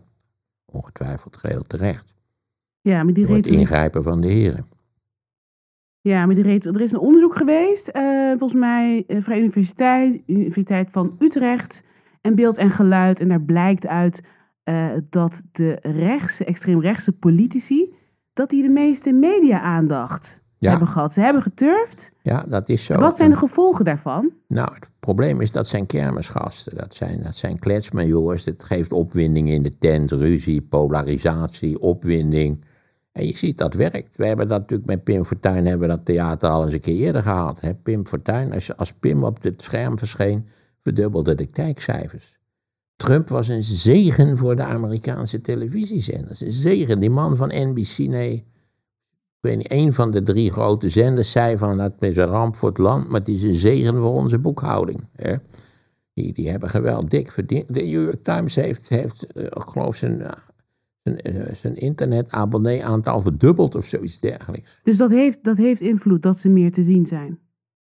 Ongetwijfeld 0.64 1.36
geheel 1.36 1.62
terecht. 1.62 2.15
Ja, 2.90 3.02
maar 3.02 3.12
die 3.12 3.42
ingrijpen 3.42 4.02
van 4.02 4.20
de 4.20 4.28
heren. 4.28 4.66
Ja, 6.00 6.26
maar 6.26 6.34
die 6.34 6.44
reed, 6.44 6.64
er 6.64 6.80
is 6.80 6.92
een 6.92 6.98
onderzoek 6.98 7.36
geweest, 7.36 7.88
eh, 7.88 8.28
volgens 8.28 8.60
mij 8.60 9.04
uh, 9.06 9.20
Vrije 9.20 9.40
Universiteit, 9.40 10.22
Universiteit 10.26 10.88
van 10.90 11.16
Utrecht 11.18 11.84
en 12.20 12.34
Beeld 12.34 12.58
en 12.58 12.70
Geluid. 12.70 13.20
En 13.20 13.28
daar 13.28 13.40
blijkt 13.40 13.86
uit 13.86 14.22
eh, 14.62 14.86
dat 15.10 15.42
de 15.52 15.78
rechtse, 15.80 16.44
extreemrechtse 16.44 17.12
politici, 17.12 17.94
dat 18.32 18.50
die 18.50 18.62
de 18.62 18.68
meeste 18.68 19.12
media-aandacht 19.12 20.42
Ja. 20.58 20.70
hebben 20.70 20.88
gehad. 20.88 21.12
Ze 21.12 21.20
hebben 21.20 21.42
geturfd. 21.42 22.12
Ja, 22.22 22.44
dat 22.48 22.68
is 22.68 22.84
zo. 22.84 22.98
Wat 22.98 23.16
zijn 23.16 23.30
de 23.30 23.36
gevolgen 23.36 23.84
daarvan? 23.84 24.30
Nou, 24.48 24.74
het 24.74 24.90
probleem 25.00 25.40
is 25.40 25.52
dat 25.52 25.66
zijn 25.66 25.86
kermisgasten. 25.86 26.76
Dat 26.76 26.94
zijn, 26.94 27.22
dat 27.22 27.34
zijn 27.34 27.58
kletsmajoors. 27.58 28.44
Het 28.44 28.62
geeft 28.62 28.92
opwinding 28.92 29.48
in 29.48 29.62
de 29.62 29.78
tent, 29.78 30.10
ruzie, 30.10 30.62
polarisatie, 30.62 31.80
opwinding. 31.80 32.64
En 33.16 33.26
je 33.26 33.36
ziet 33.36 33.58
dat 33.58 33.74
werkt. 33.74 34.16
We 34.16 34.26
hebben 34.26 34.48
dat 34.48 34.60
natuurlijk 34.60 34.88
met 34.88 35.04
Pim 35.04 35.24
Fortuyn 35.24 35.66
hebben 35.66 35.88
we 35.88 35.94
dat 35.94 36.04
theater 36.04 36.48
al 36.48 36.64
eens 36.64 36.72
een 36.72 36.80
keer 36.80 36.96
eerder 36.96 37.22
gehad. 37.22 37.60
Hè? 37.60 37.74
Pim 37.74 38.06
Fortuyn, 38.06 38.52
als, 38.52 38.76
als 38.76 38.92
Pim 38.92 39.24
op 39.24 39.42
het 39.42 39.62
scherm 39.62 39.98
verscheen, 39.98 40.46
verdubbelde 40.82 41.34
de 41.34 41.46
kijkcijfers. 41.46 42.38
Trump 42.96 43.28
was 43.28 43.48
een 43.48 43.62
zegen 43.62 44.38
voor 44.38 44.56
de 44.56 44.62
Amerikaanse 44.62 45.40
televisiezenders. 45.40 46.40
Een 46.40 46.52
zegen. 46.52 47.00
Die 47.00 47.10
man 47.10 47.36
van 47.36 47.52
NBC, 47.54 47.98
nee, 47.98 48.34
ik 48.34 48.44
weet 49.40 49.56
niet, 49.56 49.72
een 49.72 49.92
van 49.92 50.10
de 50.10 50.22
drie 50.22 50.50
grote 50.50 50.88
zenders 50.88 51.30
zei 51.30 51.58
van 51.58 51.78
het 51.78 51.94
is 51.98 52.16
een 52.16 52.26
ramp 52.26 52.56
voor 52.56 52.68
het 52.68 52.78
land, 52.78 53.08
maar 53.08 53.20
het 53.20 53.28
is 53.28 53.42
een 53.42 53.54
zegen 53.54 53.94
voor 53.94 54.12
onze 54.12 54.38
boekhouding. 54.38 55.08
Hè? 55.12 55.34
Die, 56.12 56.32
die 56.32 56.50
hebben 56.50 56.68
geweldig 56.68 57.10
dik 57.10 57.32
verdiend. 57.32 57.74
De 57.74 57.80
New 57.80 58.02
York 58.02 58.22
Times 58.22 58.54
heeft, 58.54 58.88
heeft 58.88 59.32
eh, 59.32 59.44
ik 59.44 59.64
geloof 59.66 59.96
zijn, 59.96 60.22
eh, 60.22 60.30
zijn, 61.06 61.20
eh, 61.20 61.54
zijn 61.54 61.76
internetabonnee-aantal 61.76 63.20
verdubbeld 63.20 63.74
of 63.74 63.84
zoiets 63.86 64.20
dergelijks. 64.20 64.78
Dus 64.82 64.96
dat 64.96 65.10
heeft, 65.10 65.38
dat 65.44 65.56
heeft 65.56 65.80
invloed 65.80 66.22
dat 66.22 66.38
ze 66.38 66.48
meer 66.48 66.70
te 66.72 66.82
zien 66.82 67.06
zijn. 67.06 67.38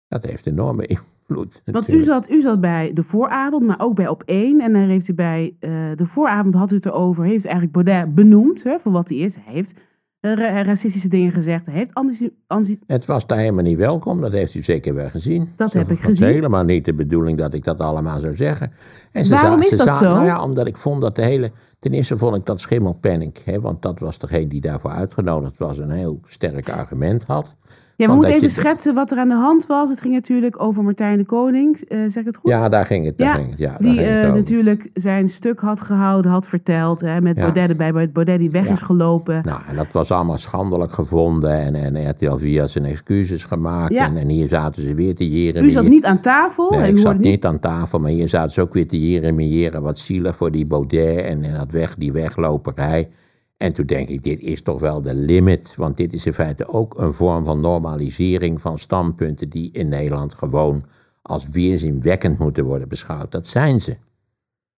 Dat 0.08 0.24
heeft 0.26 0.46
enorme 0.46 0.86
invloed. 0.86 1.62
Want 1.72 1.88
u 1.88 2.02
zat, 2.02 2.30
u 2.30 2.40
zat 2.40 2.60
bij 2.60 2.90
de 2.92 3.02
vooravond, 3.02 3.66
maar 3.66 3.80
ook 3.80 3.94
bij 3.94 4.08
op 4.08 4.22
één. 4.26 4.60
En 4.60 4.72
dan 4.72 4.82
heeft 4.82 5.08
u 5.08 5.14
bij 5.14 5.56
eh, 5.60 5.70
de 5.94 6.06
vooravond 6.06 6.54
had 6.54 6.72
u 6.72 6.74
het 6.74 6.86
erover, 6.86 7.24
heeft 7.24 7.44
eigenlijk 7.44 7.74
Baudet 7.84 8.14
benoemd 8.14 8.62
hè, 8.62 8.78
voor 8.78 8.92
wat 8.92 9.08
hij 9.08 9.18
is. 9.18 9.36
Hij 9.44 9.54
heeft 9.54 9.80
eh, 10.20 10.32
ra- 10.34 10.62
racistische 10.62 11.08
dingen 11.08 11.32
gezegd. 11.32 11.66
Hij 11.66 11.74
heeft 11.74 11.94
anti, 11.94 12.30
anti- 12.46 12.78
Het 12.86 13.04
was 13.04 13.26
daar 13.26 13.38
helemaal 13.38 13.62
niet 13.64 13.78
welkom, 13.78 14.20
dat 14.20 14.32
heeft 14.32 14.54
u 14.54 14.62
zeker 14.62 14.94
wel 14.94 15.08
gezien. 15.08 15.48
Dat 15.56 15.70
Zo- 15.70 15.78
heb 15.78 15.86
ik 15.90 15.96
Het 15.96 16.06
was 16.06 16.18
gezien. 16.18 16.34
helemaal 16.34 16.64
niet 16.64 16.84
de 16.84 16.94
bedoeling 16.94 17.38
dat 17.38 17.54
ik 17.54 17.64
dat 17.64 17.78
allemaal 17.78 18.20
zou 18.20 18.34
zeggen. 18.36 18.70
En 19.12 19.28
Waarom 19.28 19.62
za- 19.62 19.68
is 19.70 19.76
dat 19.76 19.94
zo? 19.94 20.12
Nou 20.14 20.24
ja, 20.24 20.42
omdat 20.42 20.66
ik 20.66 20.76
vond 20.76 21.00
dat 21.00 21.16
de 21.16 21.22
hele... 21.22 21.50
Ten 21.84 21.92
eerste 21.92 22.16
vond 22.16 22.36
ik 22.36 22.46
dat 22.46 22.60
schimmelpanic, 22.60 23.42
hè, 23.44 23.60
want 23.60 23.82
dat 23.82 23.98
was 23.98 24.18
degene 24.18 24.46
die 24.46 24.60
daarvoor 24.60 24.90
uitgenodigd 24.90 25.58
was... 25.58 25.78
een 25.78 25.90
heel 25.90 26.20
sterk 26.24 26.68
argument 26.70 27.24
had. 27.24 27.54
Ja, 27.96 28.06
we 28.06 28.14
moeten 28.14 28.32
even 28.32 28.46
je- 28.46 28.52
schetsen 28.52 28.94
wat 28.94 29.10
er 29.10 29.18
aan 29.18 29.28
de 29.28 29.34
hand 29.34 29.66
was. 29.66 29.90
Het 29.90 30.00
ging 30.00 30.14
natuurlijk 30.14 30.62
over 30.62 30.82
Martijn 30.82 31.18
de 31.18 31.24
Koning, 31.24 31.76
eh, 31.80 31.98
zeg 31.98 32.16
ik 32.16 32.26
het 32.26 32.36
goed? 32.36 32.50
Ja, 32.50 32.68
daar 32.68 32.84
ging 32.84 33.04
het, 33.04 33.18
daar 33.18 33.28
Ja, 33.28 33.34
ging 33.34 33.50
het. 33.50 33.58
Ja, 33.58 33.68
daar 33.68 33.78
die 33.80 33.90
ging 33.98 34.08
het 34.14 34.24
eh, 34.24 34.32
natuurlijk 34.34 34.90
zijn 34.94 35.28
stuk 35.28 35.60
had 35.60 35.80
gehouden, 35.80 36.30
had 36.30 36.46
verteld. 36.46 37.00
Hè, 37.00 37.20
met 37.20 37.36
Ja. 37.36 37.42
Baudet 37.42 37.68
erbij, 37.68 38.10
Baudet 38.12 38.38
die 38.38 38.50
weg 38.50 38.66
Ja. 38.66 38.72
is 38.72 38.82
gelopen. 38.82 39.40
Nou, 39.44 39.60
en 39.68 39.76
dat 39.76 39.86
was 39.92 40.10
allemaal 40.10 40.38
schandelijk 40.38 40.92
gevonden. 40.92 41.60
En, 41.60 41.74
en 41.96 42.10
RTL 42.10 42.36
4 42.36 42.60
had 42.60 42.70
zijn 42.70 42.84
excuses 42.84 43.44
gemaakt. 43.44 43.94
En, 43.94 44.16
en 44.16 44.28
hier 44.28 44.48
zaten 44.48 44.82
ze 44.82 44.94
weer 44.94 45.14
te 45.14 45.30
jeren. 45.30 45.64
u 45.64 45.70
zat 45.70 45.88
niet 45.88 46.04
aan 46.04 46.20
tafel. 46.20 46.70
Nee, 46.70 46.80
en 46.80 46.88
ik 46.88 46.98
zat 46.98 47.18
niet 47.18 47.44
aan 47.44 47.58
tafel, 47.60 47.98
maar 47.98 48.10
hier 48.10 48.28
zaten 48.28 48.50
ze 48.52 48.60
ook 48.60 48.72
weer 48.74 48.88
te 48.88 49.10
jeremiëren. 49.10 49.82
Wat 49.82 49.98
zielig 49.98 50.36
voor 50.36 50.50
die 50.50 50.66
Baudet 50.66 51.16
en, 51.24 51.42
en 51.42 51.54
dat 51.58 51.72
weg, 51.72 51.94
die 51.94 52.12
wegloperij. 52.12 53.08
En 53.56 53.72
toen 53.72 53.86
denk 53.86 54.08
ik, 54.08 54.22
dit 54.22 54.40
is 54.40 54.62
toch 54.62 54.80
wel 54.80 55.02
de 55.02 55.14
limit. 55.14 55.74
Want 55.76 55.96
dit 55.96 56.12
is 56.12 56.26
in 56.26 56.32
feite 56.32 56.66
ook 56.66 56.98
een 56.98 57.12
vorm 57.12 57.44
van 57.44 57.60
normalisering 57.60 58.60
van 58.60 58.78
standpunten... 58.78 59.48
die 59.48 59.70
in 59.72 59.88
Nederland 59.88 60.34
gewoon 60.34 60.84
als 61.22 61.48
weerzinwekkend 61.48 62.38
moeten 62.38 62.64
worden 62.64 62.88
beschouwd. 62.88 63.32
Dat 63.32 63.46
zijn 63.46 63.80
ze. 63.80 63.96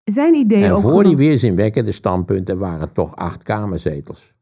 Zijn 0.04 0.34
idee 0.34 0.64
En 0.64 0.72
ook 0.72 0.80
voor 0.80 1.04
die 1.04 1.16
weerzinwekkende 1.16 1.92
standpunten 1.92 2.58
waren 2.58 2.92
toch 2.92 3.16
acht 3.16 3.42
kamerzetels. 3.42 4.34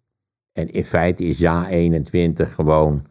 En 0.53 0.70
in 0.70 0.85
feite 0.85 1.25
is 1.25 1.38
ja 1.38 1.68
21 1.68 2.55
gewoon, 2.55 3.07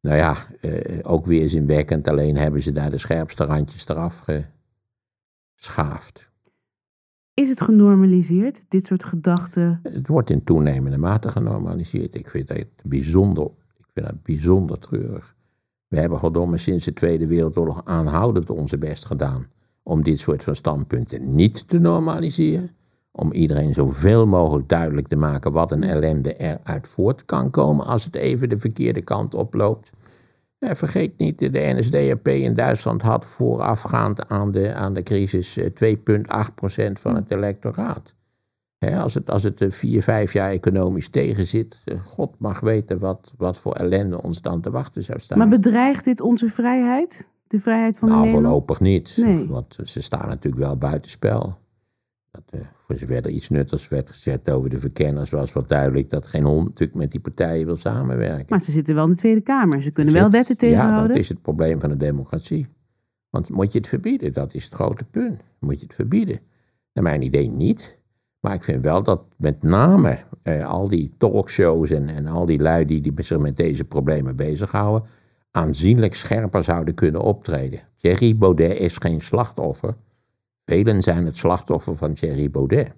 nou 0.00 0.16
ja, 0.16 0.36
eh, 0.60 0.98
ook 1.02 1.26
weerzinwekkend. 1.26 2.08
Alleen 2.08 2.36
hebben 2.36 2.62
ze 2.62 2.72
daar 2.72 2.90
de 2.90 2.98
scherpste 2.98 3.44
randjes 3.44 3.88
eraf 3.88 4.24
geschaafd. 5.56 6.27
Is 7.38 7.48
het 7.48 7.60
genormaliseerd, 7.60 8.64
dit 8.68 8.86
soort 8.86 9.04
gedachten? 9.04 9.80
Het 9.82 10.08
wordt 10.08 10.30
in 10.30 10.44
toenemende 10.44 10.98
mate 10.98 11.28
genormaliseerd. 11.28 12.14
Ik 12.14 12.30
vind 12.30 12.48
dat 12.48 12.64
bijzonder, 12.84 13.44
ik 13.78 13.84
vind 13.92 14.06
dat 14.06 14.22
bijzonder 14.22 14.78
treurig. 14.78 15.34
We 15.88 16.00
hebben 16.00 16.18
goddomme 16.18 16.56
sinds 16.56 16.84
de 16.84 16.92
Tweede 16.92 17.26
Wereldoorlog 17.26 17.80
aanhoudend 17.84 18.50
onze 18.50 18.78
best 18.78 19.04
gedaan 19.04 19.46
om 19.82 20.02
dit 20.02 20.18
soort 20.18 20.42
van 20.42 20.56
standpunten 20.56 21.34
niet 21.34 21.68
te 21.68 21.78
normaliseren. 21.78 22.70
Om 23.10 23.32
iedereen 23.32 23.74
zoveel 23.74 24.26
mogelijk 24.26 24.68
duidelijk 24.68 25.08
te 25.08 25.16
maken 25.16 25.52
wat 25.52 25.72
een 25.72 25.82
ellende 25.82 26.36
eruit 26.36 26.88
voort 26.88 27.24
kan 27.24 27.50
komen 27.50 27.86
als 27.86 28.04
het 28.04 28.14
even 28.14 28.48
de 28.48 28.56
verkeerde 28.56 29.02
kant 29.02 29.34
oploopt. 29.34 29.90
Ja, 30.58 30.76
vergeet 30.76 31.18
niet, 31.18 31.38
de 31.38 31.74
NSDAP 31.76 32.28
in 32.28 32.54
Duitsland 32.54 33.02
had 33.02 33.24
voorafgaand 33.24 34.28
aan 34.28 34.52
de, 34.52 34.74
aan 34.74 34.94
de 34.94 35.02
crisis 35.02 35.56
eh, 35.56 35.96
2,8% 36.86 36.92
van 36.92 37.14
het 37.14 37.30
electoraat. 37.30 38.14
Hè, 38.78 39.00
als 39.00 39.14
het, 39.14 39.30
als 39.30 39.42
het 39.42 39.60
eh, 39.60 39.70
vier, 39.70 40.02
vijf 40.02 40.32
jaar 40.32 40.50
economisch 40.50 41.08
tegenzit, 41.08 41.80
eh, 41.84 41.94
God 42.04 42.34
mag 42.38 42.60
weten 42.60 42.98
wat, 42.98 43.32
wat 43.36 43.58
voor 43.58 43.72
ellende 43.72 44.22
ons 44.22 44.42
dan 44.42 44.60
te 44.60 44.70
wachten 44.70 45.04
zou 45.04 45.18
staan. 45.18 45.38
Maar 45.38 45.48
bedreigt 45.48 46.04
dit 46.04 46.20
onze 46.20 46.48
vrijheid? 46.48 47.28
De 47.46 47.60
vrijheid 47.60 47.98
van 47.98 48.08
de 48.08 48.14
nou, 48.14 48.30
voorlopig 48.30 48.80
niet. 48.80 49.14
Nee. 49.16 49.48
Want 49.48 49.78
ze 49.84 50.02
staan 50.02 50.28
natuurlijk 50.28 50.64
wel 50.64 50.76
buitenspel. 50.76 51.58
Dat, 52.44 52.60
eh, 52.60 52.66
voor 52.78 52.96
zover 52.96 53.24
er 53.24 53.30
iets 53.30 53.48
nuttigs 53.48 53.88
werd 53.88 54.10
gezet 54.10 54.50
over 54.50 54.70
de 54.70 54.78
verkenners, 54.78 55.30
was 55.30 55.52
wel 55.52 55.66
duidelijk 55.66 56.10
dat 56.10 56.26
geen 56.26 56.44
hond 56.44 56.64
natuurlijk 56.64 56.98
met 56.98 57.10
die 57.10 57.20
partijen 57.20 57.66
wil 57.66 57.76
samenwerken. 57.76 58.46
Maar 58.48 58.60
ze 58.60 58.70
zitten 58.70 58.94
wel 58.94 59.04
in 59.04 59.10
de 59.10 59.16
Tweede 59.16 59.40
Kamer. 59.40 59.82
Ze 59.82 59.90
kunnen 59.90 60.14
wel 60.14 60.30
wetten 60.30 60.54
Ja, 60.58 60.66
tegenhouden. 60.68 61.08
dat 61.08 61.16
is 61.16 61.28
het 61.28 61.42
probleem 61.42 61.80
van 61.80 61.88
de 61.90 61.96
democratie. 61.96 62.66
Want 63.30 63.50
moet 63.50 63.72
je 63.72 63.78
het 63.78 63.88
verbieden? 63.88 64.32
Dat 64.32 64.54
is 64.54 64.64
het 64.64 64.74
grote 64.74 65.04
punt. 65.04 65.40
Moet 65.58 65.78
je 65.80 65.86
het 65.86 65.94
verbieden? 65.94 66.38
Naar 66.92 67.04
mijn 67.04 67.22
idee 67.22 67.50
niet. 67.50 67.98
Maar 68.40 68.54
ik 68.54 68.64
vind 68.64 68.84
wel 68.84 69.02
dat 69.02 69.22
met 69.36 69.62
name 69.62 70.18
eh, 70.42 70.68
al 70.68 70.88
die 70.88 71.14
talkshows 71.18 71.90
en, 71.90 72.08
en 72.08 72.26
al 72.26 72.46
die 72.46 72.60
lui 72.60 72.84
die, 72.84 73.00
die 73.00 73.12
zich 73.16 73.38
met 73.38 73.56
deze 73.56 73.84
problemen 73.84 74.36
bezighouden, 74.36 75.08
aanzienlijk 75.50 76.14
scherper 76.14 76.64
zouden 76.64 76.94
kunnen 76.94 77.20
optreden. 77.20 77.80
Thierry 77.96 78.36
Baudet 78.36 78.78
is 78.78 78.96
geen 78.96 79.20
slachtoffer. 79.20 79.96
Velen 80.68 81.02
zijn 81.02 81.24
het 81.24 81.36
slachtoffer 81.36 81.96
van 81.96 82.14
Thierry 82.14 82.50
Baudet. 82.50 82.94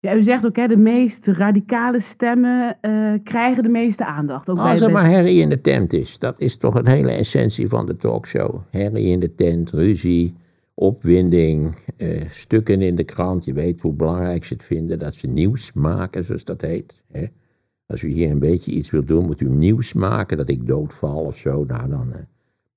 Ja, 0.00 0.14
u 0.14 0.22
zegt 0.22 0.46
ook, 0.46 0.56
hè, 0.56 0.66
de 0.66 0.76
meest 0.76 1.26
radicale 1.26 2.00
stemmen 2.00 2.78
eh, 2.80 3.12
krijgen 3.22 3.62
de 3.62 3.68
meeste 3.68 4.04
aandacht. 4.06 4.48
Ook 4.48 4.56
bij- 4.56 4.64
Als 4.70 4.80
er 4.80 4.84
bij- 4.92 4.94
maar 5.02 5.10
herrie 5.10 5.40
in 5.40 5.48
de 5.48 5.60
tent 5.60 5.92
is. 5.92 6.18
Dat 6.18 6.40
is 6.40 6.56
toch 6.56 6.74
een 6.74 6.88
hele 6.88 7.10
essentie 7.10 7.68
van 7.68 7.86
de 7.86 7.96
talkshow. 7.96 8.60
Herrie 8.70 9.06
in 9.06 9.20
de 9.20 9.34
tent, 9.34 9.70
ruzie, 9.70 10.34
opwinding, 10.74 11.76
eh, 11.96 12.28
stukken 12.30 12.82
in 12.82 12.94
de 12.94 13.04
krant. 13.04 13.44
Je 13.44 13.52
weet 13.52 13.80
hoe 13.80 13.92
belangrijk 13.94 14.44
ze 14.44 14.54
het 14.54 14.64
vinden 14.64 14.98
dat 14.98 15.14
ze 15.14 15.26
nieuws 15.26 15.72
maken, 15.72 16.24
zoals 16.24 16.44
dat 16.44 16.60
heet. 16.60 17.02
Hè? 17.12 17.24
Als 17.86 18.02
u 18.02 18.08
hier 18.08 18.30
een 18.30 18.38
beetje 18.38 18.72
iets 18.72 18.90
wilt 18.90 19.08
doen, 19.08 19.24
moet 19.26 19.40
u 19.40 19.48
nieuws 19.48 19.92
maken 19.92 20.36
dat 20.36 20.48
ik 20.48 20.66
doodval 20.66 21.24
of 21.24 21.36
zo. 21.36 21.64
Nou, 21.64 21.88
dan 21.88 22.12
eh, 22.12 22.18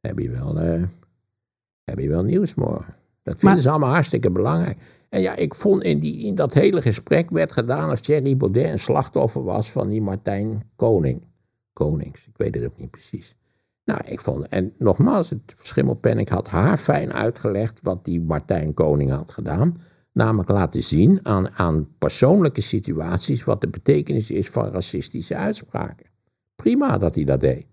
heb, 0.02 0.20
je 0.20 0.30
wel, 0.30 0.56
heb 1.84 2.00
je 2.00 2.10
wel 2.10 2.24
nieuws 2.24 2.56
morgen. 2.56 2.96
Dat 3.28 3.40
vinden 3.40 3.58
Maar- 3.58 3.62
ze 3.62 3.70
allemaal 3.70 3.94
hartstikke 3.94 4.32
belangrijk. 4.32 4.78
En 5.10 5.22
ja, 5.22 5.36
ik 5.36 5.56
vond 5.56 5.84
in, 5.84 6.00
die, 6.00 6.26
in 6.26 6.36
dat 6.36 6.54
hele 6.54 6.82
gesprek 6.82 7.30
werd 7.30 7.52
gedaan 7.52 7.92
of 7.92 8.02
Thierry 8.02 8.38
Baudet 8.38 8.66
een 8.66 8.80
slachtoffer 8.80 9.44
was 9.44 9.72
van 9.72 9.90
die 9.90 10.02
Martijn 10.02 10.70
Koning. 10.76 11.22
Konings, 11.74 12.28
ik 12.28 12.38
weet 12.38 12.56
het 12.56 12.66
ook 12.66 12.78
niet 12.78 12.92
precies. 12.92 13.36
Nou, 13.84 14.00
ik 14.06 14.20
vond, 14.20 14.48
en 14.48 14.74
nogmaals, 14.78 15.30
het 15.30 15.56
Schimmelpenninck 15.62 16.30
had 16.30 16.48
haar 16.48 16.78
fijn 16.78 17.14
uitgelegd 17.14 17.80
wat 17.84 18.06
die 18.06 18.22
Martijn 18.22 18.74
Koning 18.74 19.12
had 19.12 19.32
gedaan. 19.32 19.78
Namelijk 20.12 20.50
laten 20.50 20.84
zien 20.84 21.20
aan, 21.24 21.50
aan 21.50 21.88
persoonlijke 21.98 22.62
situaties 22.62 23.44
wat 23.44 23.62
de 23.62 23.70
betekenis 23.70 24.32
is 24.32 24.50
van 24.50 24.72
racistische 24.72 25.36
uitspraken. 25.36 26.06
Prima 26.56 26.98
dat 26.98 27.16
hij 27.16 27.24
dat 27.24 27.42
deed. 27.42 27.66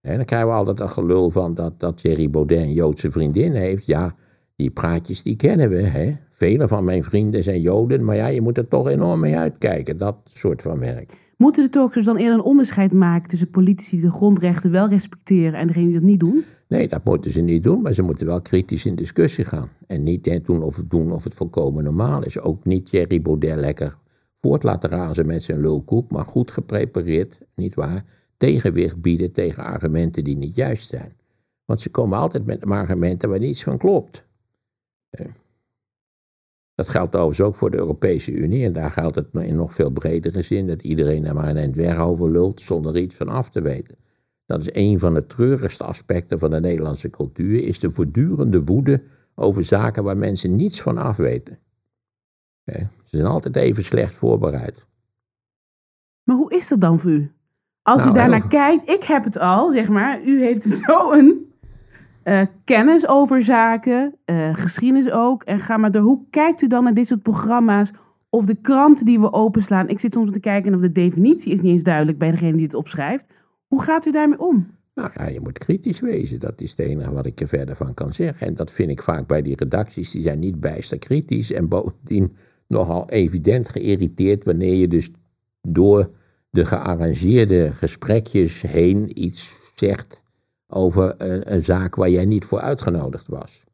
En 0.00 0.16
dan 0.16 0.24
krijgen 0.24 0.48
we 0.48 0.54
altijd 0.54 0.80
een 0.80 0.90
gelul 0.90 1.30
van 1.30 1.54
dat, 1.54 1.80
dat 1.80 1.96
Thierry 1.96 2.30
Baudet 2.30 2.58
een 2.58 2.72
Joodse 2.72 3.10
vriendin 3.10 3.54
heeft. 3.54 3.86
Ja, 3.86 4.14
die 4.58 4.70
praatjes 4.70 5.22
die 5.22 5.36
kennen 5.36 5.68
we. 5.68 5.82
Hè? 5.82 6.12
Vele 6.30 6.68
van 6.68 6.84
mijn 6.84 7.04
vrienden 7.04 7.42
zijn 7.42 7.60
Joden, 7.60 8.04
maar 8.04 8.16
ja, 8.16 8.26
je 8.26 8.40
moet 8.40 8.58
er 8.58 8.68
toch 8.68 8.88
enorm 8.88 9.20
mee 9.20 9.36
uitkijken. 9.36 9.98
Dat 9.98 10.16
soort 10.24 10.62
van 10.62 10.78
werk. 10.78 11.12
Moeten 11.36 11.64
de 11.64 11.70
talkers 11.70 12.04
dan 12.04 12.16
eerder 12.16 12.34
een 12.34 12.44
onderscheid 12.44 12.92
maken 12.92 13.28
tussen 13.28 13.50
politici 13.50 13.96
die 13.96 14.04
de 14.04 14.10
grondrechten 14.10 14.70
wel 14.70 14.88
respecteren 14.88 15.60
en 15.60 15.66
degenen 15.66 15.88
die 15.88 15.98
dat 15.98 16.08
niet 16.08 16.20
doen? 16.20 16.44
Nee, 16.68 16.88
dat 16.88 17.04
moeten 17.04 17.30
ze 17.30 17.40
niet 17.40 17.62
doen, 17.62 17.82
maar 17.82 17.92
ze 17.92 18.02
moeten 18.02 18.26
wel 18.26 18.42
kritisch 18.42 18.86
in 18.86 18.94
discussie 18.94 19.44
gaan. 19.44 19.68
En 19.86 20.02
niet 20.02 20.40
doen 20.44 20.62
of 20.62 20.76
het 20.76 20.90
doen 20.90 21.12
of 21.12 21.24
het 21.24 21.34
volkomen 21.34 21.84
normaal 21.84 22.24
is. 22.24 22.40
Ook 22.40 22.64
niet 22.64 22.90
Thierry 22.90 23.22
Baudet 23.22 23.60
lekker 23.60 23.96
voort 24.40 24.62
laten 24.62 24.90
razen 24.90 25.26
met 25.26 25.42
zijn 25.42 25.60
lulkoek, 25.60 26.10
maar 26.10 26.24
goed 26.24 26.50
geprepareerd, 26.50 27.38
niet 27.54 27.74
waar, 27.74 28.04
tegenwicht 28.36 29.00
bieden 29.00 29.32
tegen 29.32 29.64
argumenten 29.64 30.24
die 30.24 30.36
niet 30.36 30.54
juist 30.54 30.88
zijn. 30.88 31.12
Want 31.64 31.80
ze 31.80 31.90
komen 31.90 32.18
altijd 32.18 32.46
met 32.46 32.64
argumenten 32.64 33.28
waar 33.28 33.38
niets 33.38 33.62
van 33.62 33.78
klopt. 33.78 34.26
Eh, 35.10 35.26
Dat 36.74 36.88
geldt 36.88 37.14
overigens 37.16 37.46
ook 37.48 37.56
voor 37.56 37.70
de 37.70 37.76
Europese 37.76 38.32
Unie. 38.32 38.64
En 38.64 38.72
daar 38.72 38.90
geldt 38.90 39.14
het 39.14 39.26
in 39.32 39.54
nog 39.56 39.74
veel 39.74 39.90
bredere 39.90 40.42
zin 40.42 40.66
dat 40.66 40.82
iedereen 40.82 41.24
er 41.26 41.34
maar 41.34 41.48
een 41.48 41.56
eind 41.56 41.76
weg 41.76 41.98
over 41.98 42.30
lult 42.30 42.60
zonder 42.60 42.94
er 42.94 43.00
iets 43.00 43.16
van 43.16 43.28
af 43.28 43.50
te 43.50 43.60
weten. 43.60 43.96
Dat 44.46 44.60
is 44.60 44.68
een 44.72 44.98
van 44.98 45.14
de 45.14 45.26
treurigste 45.26 45.84
aspecten 45.84 46.38
van 46.38 46.50
de 46.50 46.60
Nederlandse 46.60 47.10
cultuur, 47.10 47.64
is 47.64 47.78
de 47.78 47.90
voortdurende 47.90 48.64
woede 48.64 49.02
over 49.34 49.64
zaken 49.64 50.04
waar 50.04 50.16
mensen 50.16 50.56
niets 50.56 50.82
van 50.82 50.98
af 50.98 51.16
weten. 51.16 51.58
Eh, 52.64 52.80
Ze 53.04 53.16
zijn 53.16 53.26
altijd 53.26 53.56
even 53.56 53.84
slecht 53.84 54.14
voorbereid. 54.14 54.86
Maar 56.22 56.36
hoe 56.36 56.54
is 56.54 56.68
dat 56.68 56.80
dan 56.80 57.00
voor 57.00 57.10
u? 57.10 57.32
Als 57.82 58.02
Nou, 58.04 58.14
u 58.14 58.18
daarnaar 58.18 58.40
heel- 58.40 58.48
kijkt, 58.48 58.88
ik 58.90 59.02
heb 59.04 59.24
het 59.24 59.38
al, 59.38 59.72
zeg 59.72 59.88
maar. 59.88 60.22
U 60.24 60.42
heeft 60.42 60.64
zo'n 60.86 61.47
eh 62.28 62.40
kennis 62.64 63.08
over 63.08 63.42
zaken, 63.42 64.14
eh, 64.24 64.54
geschiedenis 64.54 65.10
ook. 65.10 65.42
En 65.42 65.58
ga 65.58 65.76
maar 65.76 65.90
door. 65.90 66.02
Hoe 66.02 66.24
kijkt 66.30 66.62
u 66.62 66.66
dan 66.66 66.84
naar 66.84 66.94
dit 66.94 67.06
soort 67.06 67.22
programma's? 67.22 67.90
Of 68.30 68.46
de 68.46 68.54
kranten 68.54 69.06
die 69.06 69.20
we 69.20 69.32
openslaan? 69.32 69.88
Ik 69.88 70.00
zit 70.00 70.12
soms 70.12 70.32
te 70.32 70.40
kijken 70.40 70.74
of 70.74 70.80
de 70.80 70.92
definitie 70.92 71.52
is 71.52 71.60
niet 71.60 71.72
eens 71.72 71.82
duidelijk 71.82 72.18
bij 72.18 72.30
degene 72.30 72.52
die 72.56 72.66
het 72.66 72.74
opschrijft. 72.74 73.26
Hoe 73.66 73.82
gaat 73.82 74.06
u 74.06 74.10
daarmee 74.10 74.38
om? 74.40 74.66
Nou 74.94 75.10
ja, 75.14 75.26
je 75.26 75.40
moet 75.40 75.58
kritisch 75.58 76.00
wezen. 76.00 76.40
Dat 76.40 76.60
is 76.60 76.70
het 76.70 76.78
enige 76.78 77.12
wat 77.12 77.26
ik 77.26 77.40
er 77.40 77.48
verder 77.48 77.76
van 77.76 77.94
kan 77.94 78.12
zeggen. 78.12 78.46
En 78.46 78.54
dat 78.54 78.70
vind 78.70 78.90
ik 78.90 79.02
vaak 79.02 79.26
bij 79.26 79.42
die 79.42 79.56
redacties. 79.56 80.10
Die 80.10 80.22
zijn 80.22 80.38
niet 80.38 80.60
bijster 80.60 80.98
kritisch. 80.98 81.52
En 81.52 81.68
bovendien 81.68 82.36
nogal 82.66 83.10
evident 83.10 83.68
geïrriteerd 83.68 84.44
wanneer 84.44 84.74
je 84.74 84.88
dus 84.88 85.10
door 85.62 86.10
de 86.50 86.64
gearrangeerde 86.64 87.70
gesprekjes 87.70 88.62
heen 88.62 89.22
iets 89.24 89.50
zegt 89.74 90.26
over 90.68 91.14
een, 91.18 91.52
een 91.54 91.64
zaak 91.64 91.94
waar 91.94 92.10
jij 92.10 92.24
niet 92.24 92.44
voor 92.44 92.60
uitgenodigd 92.60 93.28
was. 93.28 93.64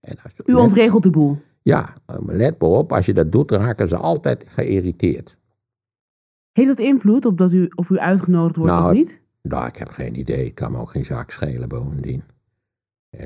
En 0.00 0.16
als, 0.22 0.32
U 0.44 0.52
let- 0.52 0.62
ontregelt 0.62 1.02
de 1.02 1.10
boel. 1.10 1.38
ja, 1.62 1.94
maar 2.06 2.36
let 2.36 2.60
maar 2.60 2.70
op, 2.70 2.92
als 2.92 3.06
je 3.06 3.14
dat 3.14 3.32
doet, 3.32 3.50
raken 3.50 3.88
ze 3.88 3.96
altijd 3.96 4.44
geïrriteerd. 4.48 5.38
Heeft 6.52 6.68
dat 6.68 6.78
invloed 6.78 7.24
op 7.24 7.38
dat 7.38 7.52
u, 7.52 7.70
of 7.74 7.90
u 7.90 7.98
uitgenodigd 7.98 8.56
wordt 8.56 8.72
Nou, 8.72 8.84
of 8.90 8.92
niet? 8.96 9.20
Nou, 9.42 9.66
ik 9.66 9.76
heb 9.76 9.88
geen 9.88 10.18
idee. 10.18 10.44
Het 10.44 10.54
kan 10.54 10.72
me 10.72 10.78
ook 10.78 10.90
geen 10.90 11.04
zaak 11.04 11.30
schelen 11.30 11.68
bovendien. 11.68 12.22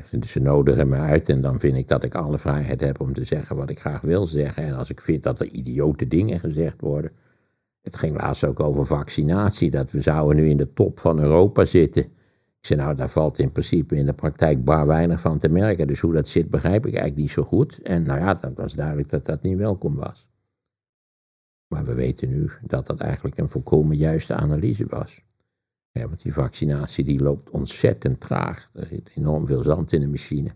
Ze- 0.05 0.19
Ze 0.27 0.41
nodigen 0.41 0.89
me 0.89 0.97
uit 0.97 1.29
en 1.29 1.41
dan 1.41 1.61
vind 1.61 1.77
ik 1.77 1.89
dat 1.89 2.05
ik 2.05 2.15
alle 2.15 2.39
vrijheid 2.39 2.81
heb 2.81 3.01
om 3.01 3.13
te 3.13 3.25
zeggen 3.25 3.57
wat 3.57 3.71
ik 3.71 3.79
graag 3.81 4.01
wil 4.01 4.27
zeggen. 4.27 4.63
En 4.65 4.75
als 4.77 4.91
ik 4.91 5.01
vind 5.01 5.23
dat 5.23 5.41
er 5.41 5.47
idiote 5.51 6.09
dingen 6.09 6.41
gezegd 6.41 6.81
worden. 6.81 7.11
Het 7.83 7.97
ging 7.97 8.17
laatst 8.21 8.45
ook 8.45 8.61
over 8.61 8.87
vaccinatie, 8.87 9.71
dat 9.71 9.91
we 9.91 10.01
zouden 10.01 10.37
nu 10.43 10.49
in 10.49 10.57
de 10.57 10.73
top 10.73 10.99
van 11.01 11.19
Europa 11.19 11.65
zitten. 11.65 12.07
Ik 12.65 12.71
zei, 12.71 12.81
nou, 12.81 12.95
daar 12.95 13.11
valt 13.11 13.39
in 13.39 13.53
principe 13.53 13.97
in 13.97 14.07
de 14.07 14.13
praktijk 14.13 14.65
bar 14.65 14.87
weinig 14.87 15.21
van 15.21 15.39
te 15.39 15.49
merken. 15.49 15.87
Dus 15.87 16.01
hoe 16.01 16.13
dat 16.13 16.29
zit, 16.29 16.51
begrijp 16.51 16.87
ik 16.87 16.93
eigenlijk 16.93 17.17
niet 17.17 17.31
zo 17.31 17.43
goed. 17.43 17.83
En 17.83 18.03
nou 18.03 18.21
ja, 18.21 18.35
dat 18.35 18.53
was 18.55 18.73
duidelijk 18.73 19.09
dat 19.09 19.25
dat 19.25 19.43
niet 19.43 19.57
welkom 19.57 19.95
was. 19.95 20.27
Maar 21.69 21.85
we 21.85 21.95
weten 21.95 22.29
nu 22.29 22.51
dat 22.63 22.87
dat 22.87 23.01
eigenlijk 23.01 23.39
een 23.39 23.49
volkomen 23.49 23.97
juiste 23.97 24.35
analyse 24.35 24.87
was. 24.89 25.23
Ja, 25.91 26.09
want 26.09 26.23
die 26.23 26.33
vaccinatie 26.33 27.05
die 27.05 27.23
loopt 27.23 27.51
ontzettend 27.51 28.21
traag. 28.21 28.69
Er 28.73 28.87
zit 28.87 29.11
enorm 29.15 29.47
veel 29.47 29.63
zand 29.63 29.93
in 29.93 30.01
de 30.01 30.09
machine. 30.09 30.51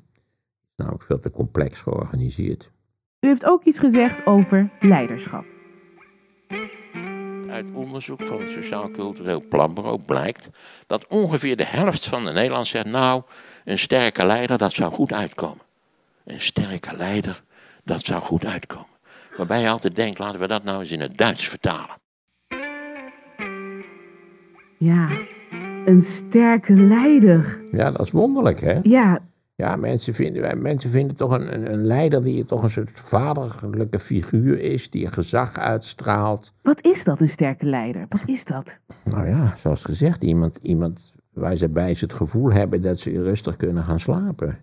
Namelijk 0.77 1.03
veel 1.03 1.21
te 1.21 1.31
complex 1.31 1.83
georganiseerd. 1.83 2.71
U 3.21 3.27
heeft 3.27 3.45
ook 3.45 3.65
iets 3.65 3.79
gezegd 3.79 4.27
over 4.27 4.73
leiderschap. 4.81 5.58
Uit 7.51 7.67
onderzoek 7.73 8.25
van 8.25 8.41
het 8.41 8.51
Sociaal 8.51 8.91
Cultureel 8.91 9.43
Planbureau 9.49 10.03
blijkt 10.03 10.49
dat 10.87 11.07
ongeveer 11.07 11.57
de 11.57 11.65
helft 11.65 12.07
van 12.07 12.25
de 12.25 12.33
Nederlanders 12.33 12.71
zegt, 12.71 12.87
nou, 12.87 13.23
een 13.65 13.79
sterke 13.79 14.25
leider, 14.25 14.59
dat 14.59 14.73
zou 14.73 14.93
goed 14.93 15.13
uitkomen. 15.13 15.65
Een 16.25 16.41
sterke 16.41 16.97
leider, 16.97 17.43
dat 17.85 18.05
zou 18.05 18.23
goed 18.23 18.45
uitkomen. 18.45 18.87
Waarbij 19.37 19.61
je 19.61 19.69
altijd 19.69 19.97
denkt, 19.97 20.19
laten 20.19 20.41
we 20.41 20.47
dat 20.47 20.65
nou 20.65 20.81
eens 20.81 20.91
in 20.91 21.01
het 21.01 21.17
Duits 21.17 21.49
vertalen. 21.49 21.97
Ja, 24.79 25.09
een 25.85 26.01
sterke 26.03 26.73
leider. 26.73 27.63
Ja, 27.73 27.91
dat 27.91 28.01
is 28.01 28.11
wonderlijk, 28.11 28.61
hè? 28.61 28.79
Ja, 28.83 29.19
Ja, 29.63 29.77
mensen 29.77 30.15
vinden, 30.15 30.63
mensen 30.63 30.91
vinden 30.91 31.17
toch 31.17 31.31
een, 31.31 31.55
een, 31.55 31.73
een 31.73 31.85
leider 31.85 32.23
die 32.25 32.45
toch 32.45 32.63
een 32.63 32.71
soort 32.71 32.91
vaderlijke 32.93 33.99
figuur 33.99 34.61
is, 34.61 34.91
die 34.91 35.07
gezag 35.07 35.57
uitstraalt. 35.57 36.53
wat 36.63 36.85
is 36.85 37.05
dat, 37.05 37.21
een 37.21 37.29
sterke 37.29 37.67
leider? 37.67 38.07
Wat 38.09 38.23
is 38.27 38.45
dat? 38.45 38.81
Nou 39.05 39.29
ja, 39.29 39.55
zoals 39.57 39.85
gezegd, 39.85 40.23
iemand, 40.23 40.59
iemand 40.63 41.13
waar 41.33 41.57
ze 41.57 41.69
bij 41.69 41.95
ze 41.95 42.05
het 42.05 42.15
gevoel 42.15 42.53
hebben 42.53 42.83
dat 42.83 42.99
ze 42.99 43.23
rustig 43.23 43.57
kunnen 43.57 43.85
gaan 43.85 44.01
slapen. 44.01 44.59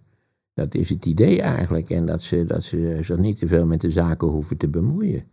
Dat 0.53 0.75
is 0.75 0.89
het 0.89 1.05
idee 1.05 1.41
eigenlijk. 1.41 1.89
En 1.89 2.05
dat 2.05 2.21
ze, 2.21 2.45
dat 2.45 2.63
ze 2.63 2.97
zich 3.01 3.17
niet 3.17 3.37
te 3.37 3.47
veel 3.47 3.65
met 3.65 3.81
de 3.81 3.91
zaken 3.91 4.27
hoeven 4.27 4.57
te 4.57 4.67
bemoeien. 4.67 5.23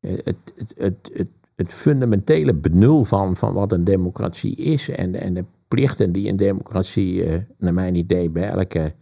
Eh, 0.00 0.12
Het, 0.24 0.36
het, 0.56 0.74
het, 0.76 1.10
het, 1.12 1.28
het 1.54 1.72
fundamentele 1.72 2.54
benul 2.54 3.04
van, 3.04 3.36
van 3.36 3.52
wat 3.52 3.72
een 3.72 3.84
democratie 3.84 4.56
is 4.56 4.88
en, 4.88 5.14
en 5.14 5.34
de 5.34 5.44
plichten 5.68 6.12
die 6.12 6.28
een 6.28 6.36
democratie, 6.36 7.24
eh, 7.24 7.40
naar 7.58 7.74
mijn 7.74 7.94
idee, 7.94 8.30
bij 8.30 8.48
elke 8.48 8.94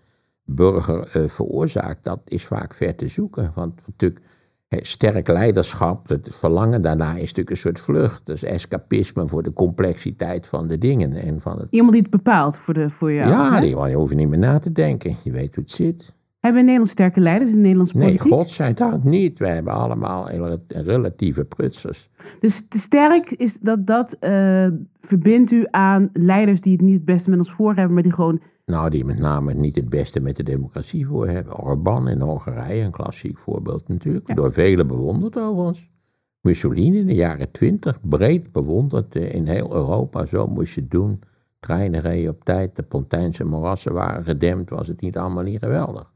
burger 0.45 1.09
eh, 1.13 1.29
veroorzaakt, 1.29 2.05
dat 2.05 2.21
is 2.25 2.47
vaak 2.47 2.75
ver 2.75 2.95
te 2.95 3.09
zoeken. 3.09 3.53
Want 3.55 3.81
natuurlijk, 3.87 4.21
sterk 4.69 5.29
leiderschap, 5.29 6.09
het 6.09 6.29
verlangen 6.31 6.83
daarna 6.83 7.11
is 7.11 7.21
natuurlijk 7.21 7.51
een 7.51 7.57
soort 7.57 7.81
vlucht. 7.81 8.27
Dus 8.27 8.43
escapisme 8.43 9.29
voor 9.29 9.43
de 9.43 9.53
complexiteit 9.53 10.47
van 10.47 10.69
de 10.69 10.79
dingen. 10.79 11.13
En 11.13 11.41
van 11.41 11.59
het, 11.59 11.67
Iemand 11.71 11.93
die 11.93 12.03
het 12.03 12.11
bepaalt 12.11 12.59
voor, 12.59 12.75
de, 12.75 12.91
voor 12.91 13.13
jou. 13.13 13.31
ja, 13.31 13.61
die, 13.61 13.77
je 13.77 13.95
hoeft 13.95 14.15
niet 14.15 14.29
meer 14.29 14.39
na 14.39 14.59
te 14.59 14.73
denken. 14.73 15.17
Je 15.23 15.31
weet 15.33 15.55
hoe 15.55 15.65
het 15.65 15.73
zit. 15.73 16.15
Hebben 16.43 16.53
we 16.65 16.69
in 16.69 16.73
Nederland 16.73 16.89
sterke 16.99 17.21
leiders 17.21 17.51
in 17.51 17.57
de 17.57 17.63
Nederlandse 17.63 17.97
Nee, 17.97 18.07
politiek? 18.07 18.33
godzijdank 18.33 19.05
niet. 19.05 19.39
We 19.39 19.47
hebben 19.47 19.73
allemaal 19.73 20.29
relatieve 20.69 21.45
prutsers. 21.45 22.09
Dus 22.41 22.69
te 22.69 22.79
sterk 22.79 23.31
is 23.31 23.59
dat 23.59 23.87
dat 23.87 24.13
eh, 24.13 24.69
verbindt 25.01 25.51
u 25.51 25.67
aan 25.71 26.11
leiders 26.13 26.61
die 26.61 26.73
het 26.73 26.81
niet 26.81 26.95
het 26.95 27.05
beste 27.05 27.31
met 27.31 27.39
ons 27.39 27.51
voor 27.53 27.75
hebben, 27.75 27.95
maar 27.95 28.03
die 28.03 28.13
gewoon. 28.13 28.41
Nou, 28.65 28.91
die 28.91 29.05
met 29.05 29.19
name 29.19 29.55
niet 29.55 29.75
het 29.75 29.89
beste 29.89 30.21
met 30.21 30.37
de 30.37 30.43
democratie 30.43 31.07
voor 31.07 31.29
hebben. 31.29 31.59
Orbán 31.59 32.09
in 32.09 32.21
Hongarije, 32.21 32.85
een 32.85 32.91
klassiek 32.91 33.39
voorbeeld 33.39 33.89
natuurlijk. 33.89 34.35
Door 34.37 34.53
velen 34.53 34.87
bewonderd 34.87 35.39
overigens. 35.39 35.91
Mussolini 36.41 36.99
in 36.99 37.07
de 37.07 37.15
jaren 37.15 37.51
twintig, 37.51 37.99
breed 38.09 38.53
bewonderd 38.53 39.17
eh, 39.17 39.35
in 39.35 39.47
heel 39.47 39.75
Europa. 39.75 40.25
Zo 40.27 40.47
moest 40.47 40.75
je 40.75 40.81
het 40.81 40.91
doen. 40.91 41.21
Treinen 41.61 42.01
reden 42.01 42.31
op 42.31 42.45
tijd, 42.45 42.77
de 42.77 42.83
Pontijnse 42.83 43.45
morassen 43.45 43.93
waren 43.93 44.25
gedempt. 44.25 44.71
Was 44.71 44.89
het 44.89 45.01
niet 45.01 45.19
allemaal 45.19 45.43
niet 45.43 45.59
geweldig? 45.59 46.12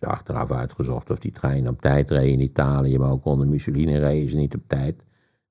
Ze 0.00 0.06
achteraf 0.06 0.52
uitgezocht 0.52 1.10
of 1.10 1.18
die 1.18 1.32
treinen 1.32 1.72
op 1.72 1.80
tijd 1.80 2.10
reden 2.10 2.32
in 2.32 2.40
Italië. 2.40 2.98
Maar 2.98 3.10
ook 3.10 3.24
onder 3.24 3.48
Mussolini 3.48 3.98
reden 3.98 4.30
ze 4.30 4.36
niet 4.36 4.54
op 4.54 4.62
tijd. 4.66 5.02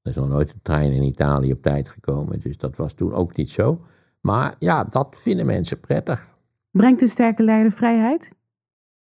Er 0.01 0.11
is 0.11 0.15
nog 0.15 0.27
nooit 0.27 0.53
een 0.53 0.61
trein 0.61 0.91
in 0.91 1.03
Italië 1.03 1.51
op 1.51 1.61
tijd 1.61 1.89
gekomen. 1.89 2.39
Dus 2.39 2.57
dat 2.57 2.77
was 2.77 2.93
toen 2.93 3.13
ook 3.13 3.35
niet 3.35 3.49
zo. 3.49 3.81
Maar 4.21 4.55
ja, 4.59 4.83
dat 4.83 5.17
vinden 5.19 5.45
mensen 5.45 5.79
prettig. 5.79 6.27
Brengt 6.71 7.01
een 7.01 7.07
sterke 7.07 7.43
leider 7.43 7.71
vrijheid? 7.71 8.31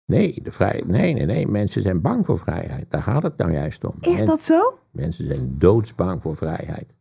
Nee, 0.05 0.39
de 0.43 0.51
vrij... 0.51 0.83
nee, 0.87 1.13
nee, 1.13 1.25
nee, 1.25 1.47
mensen 1.47 1.81
zijn 1.81 2.01
bang 2.01 2.25
voor 2.25 2.37
vrijheid. 2.37 2.91
Daar 2.91 3.01
gaat 3.01 3.23
het 3.23 3.37
nou 3.37 3.51
juist 3.51 3.83
om. 3.83 3.95
Is 3.99 4.25
dat 4.25 4.41
zo? 4.41 4.79
Mensen 4.91 5.27
zijn 5.27 5.57
doodsbang 5.57 6.21
voor 6.21 6.35
vrijheid. 6.35 6.93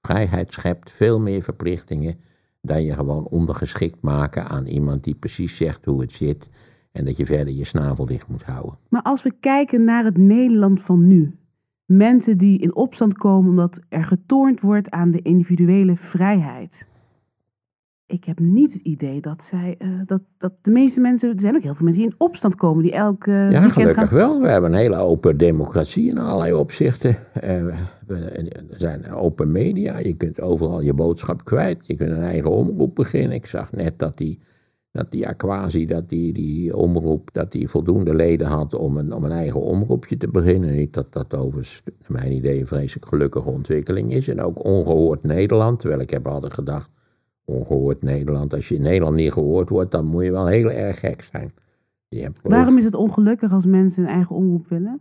vrijheid 0.00 0.52
schept, 0.52 0.90
veel 0.90 1.20
meer 1.20 1.42
verplichtingen, 1.42 2.20
dan 2.60 2.82
je 2.82 2.92
gewoon 2.92 3.26
ondergeschikt 3.26 4.00
maken 4.00 4.48
aan 4.48 4.66
iemand 4.66 5.04
die 5.04 5.14
precies 5.14 5.56
zegt 5.56 5.84
hoe 5.84 6.00
het 6.00 6.12
zit 6.12 6.48
en 6.92 7.04
dat 7.04 7.16
je 7.16 7.26
verder 7.26 7.54
je 7.54 7.64
snavel 7.64 8.06
dicht 8.06 8.28
moet 8.28 8.42
houden. 8.42 8.78
Maar 8.88 9.02
als 9.02 9.22
we 9.22 9.32
kijken 9.40 9.84
naar 9.84 10.04
het 10.04 10.16
Nederland 10.16 10.82
van 10.82 11.06
nu, 11.06 11.36
mensen 11.84 12.38
die 12.38 12.58
in 12.58 12.74
opstand 12.74 13.14
komen 13.14 13.50
omdat 13.50 13.80
er 13.88 14.04
getornd 14.04 14.60
wordt 14.60 14.90
aan 14.90 15.10
de 15.10 15.22
individuele 15.22 15.96
vrijheid. 15.96 16.90
Ik 18.06 18.24
heb 18.24 18.38
niet 18.38 18.72
het 18.72 18.82
idee 18.82 19.20
dat 19.20 19.42
zij, 19.42 19.76
uh, 19.78 19.88
dat, 20.04 20.22
dat 20.38 20.52
de 20.62 20.70
meeste 20.70 21.00
mensen, 21.00 21.30
er 21.30 21.40
zijn 21.40 21.54
ook 21.54 21.62
heel 21.62 21.74
veel 21.74 21.84
mensen 21.84 22.02
die 22.02 22.10
in 22.12 22.18
opstand 22.18 22.54
komen, 22.54 22.82
die 22.82 22.92
elke 22.92 23.30
uh, 23.30 23.50
Ja, 23.50 23.68
gelukkig 23.68 24.10
wel. 24.10 24.40
We 24.40 24.48
hebben 24.48 24.72
een 24.72 24.78
hele 24.78 24.96
open 24.96 25.36
democratie 25.36 26.08
in 26.08 26.18
allerlei 26.18 26.52
opzichten. 26.52 27.10
Uh, 27.10 27.76
we, 28.06 28.16
er 28.70 28.78
zijn 28.78 29.10
open 29.10 29.52
media, 29.52 29.98
je 29.98 30.14
kunt 30.14 30.40
overal 30.40 30.80
je 30.80 30.94
boodschap 30.94 31.44
kwijt. 31.44 31.86
Je 31.86 31.94
kunt 31.94 32.10
een 32.10 32.22
eigen 32.22 32.50
omroep 32.50 32.94
beginnen. 32.94 33.36
Ik 33.36 33.46
zag 33.46 33.72
net 33.72 33.98
dat 33.98 34.16
die 34.16 34.40
dat 34.92 35.10
die 35.10 35.28
Aquasi, 35.28 35.86
dat 35.86 36.08
die, 36.08 36.32
die 36.32 36.76
omroep, 36.76 37.28
dat 37.32 37.52
die 37.52 37.68
voldoende 37.68 38.14
leden 38.14 38.46
had 38.46 38.74
om 38.74 38.96
een, 38.96 39.12
om 39.12 39.24
een 39.24 39.30
eigen 39.30 39.60
omroepje 39.60 40.16
te 40.16 40.28
beginnen. 40.28 40.74
Niet 40.74 40.94
dat 40.94 41.12
dat 41.12 41.34
overigens, 41.34 41.82
naar 41.84 42.20
mijn 42.20 42.32
idee, 42.32 42.60
een 42.60 42.66
vreselijk 42.66 43.06
gelukkige 43.06 43.48
ontwikkeling 43.48 44.12
is. 44.12 44.28
En 44.28 44.40
ook 44.40 44.64
ongehoord 44.64 45.22
Nederland, 45.22 45.78
terwijl 45.78 46.00
ik 46.00 46.10
heb 46.10 46.26
altijd 46.26 46.54
gedacht, 46.54 46.90
ongehoord 47.44 48.02
Nederland, 48.02 48.54
als 48.54 48.68
je 48.68 48.74
in 48.74 48.82
Nederland 48.82 49.16
niet 49.16 49.32
gehoord 49.32 49.68
wordt, 49.68 49.90
dan 49.90 50.06
moet 50.06 50.24
je 50.24 50.30
wel 50.30 50.46
heel 50.46 50.70
erg 50.70 50.98
gek 50.98 51.28
zijn. 51.32 51.52
Waarom 52.42 52.78
is 52.78 52.84
het 52.84 52.94
ongelukkig 52.94 53.52
als 53.52 53.66
mensen 53.66 54.02
een 54.02 54.08
eigen 54.08 54.36
omroep 54.36 54.68
willen? 54.68 55.00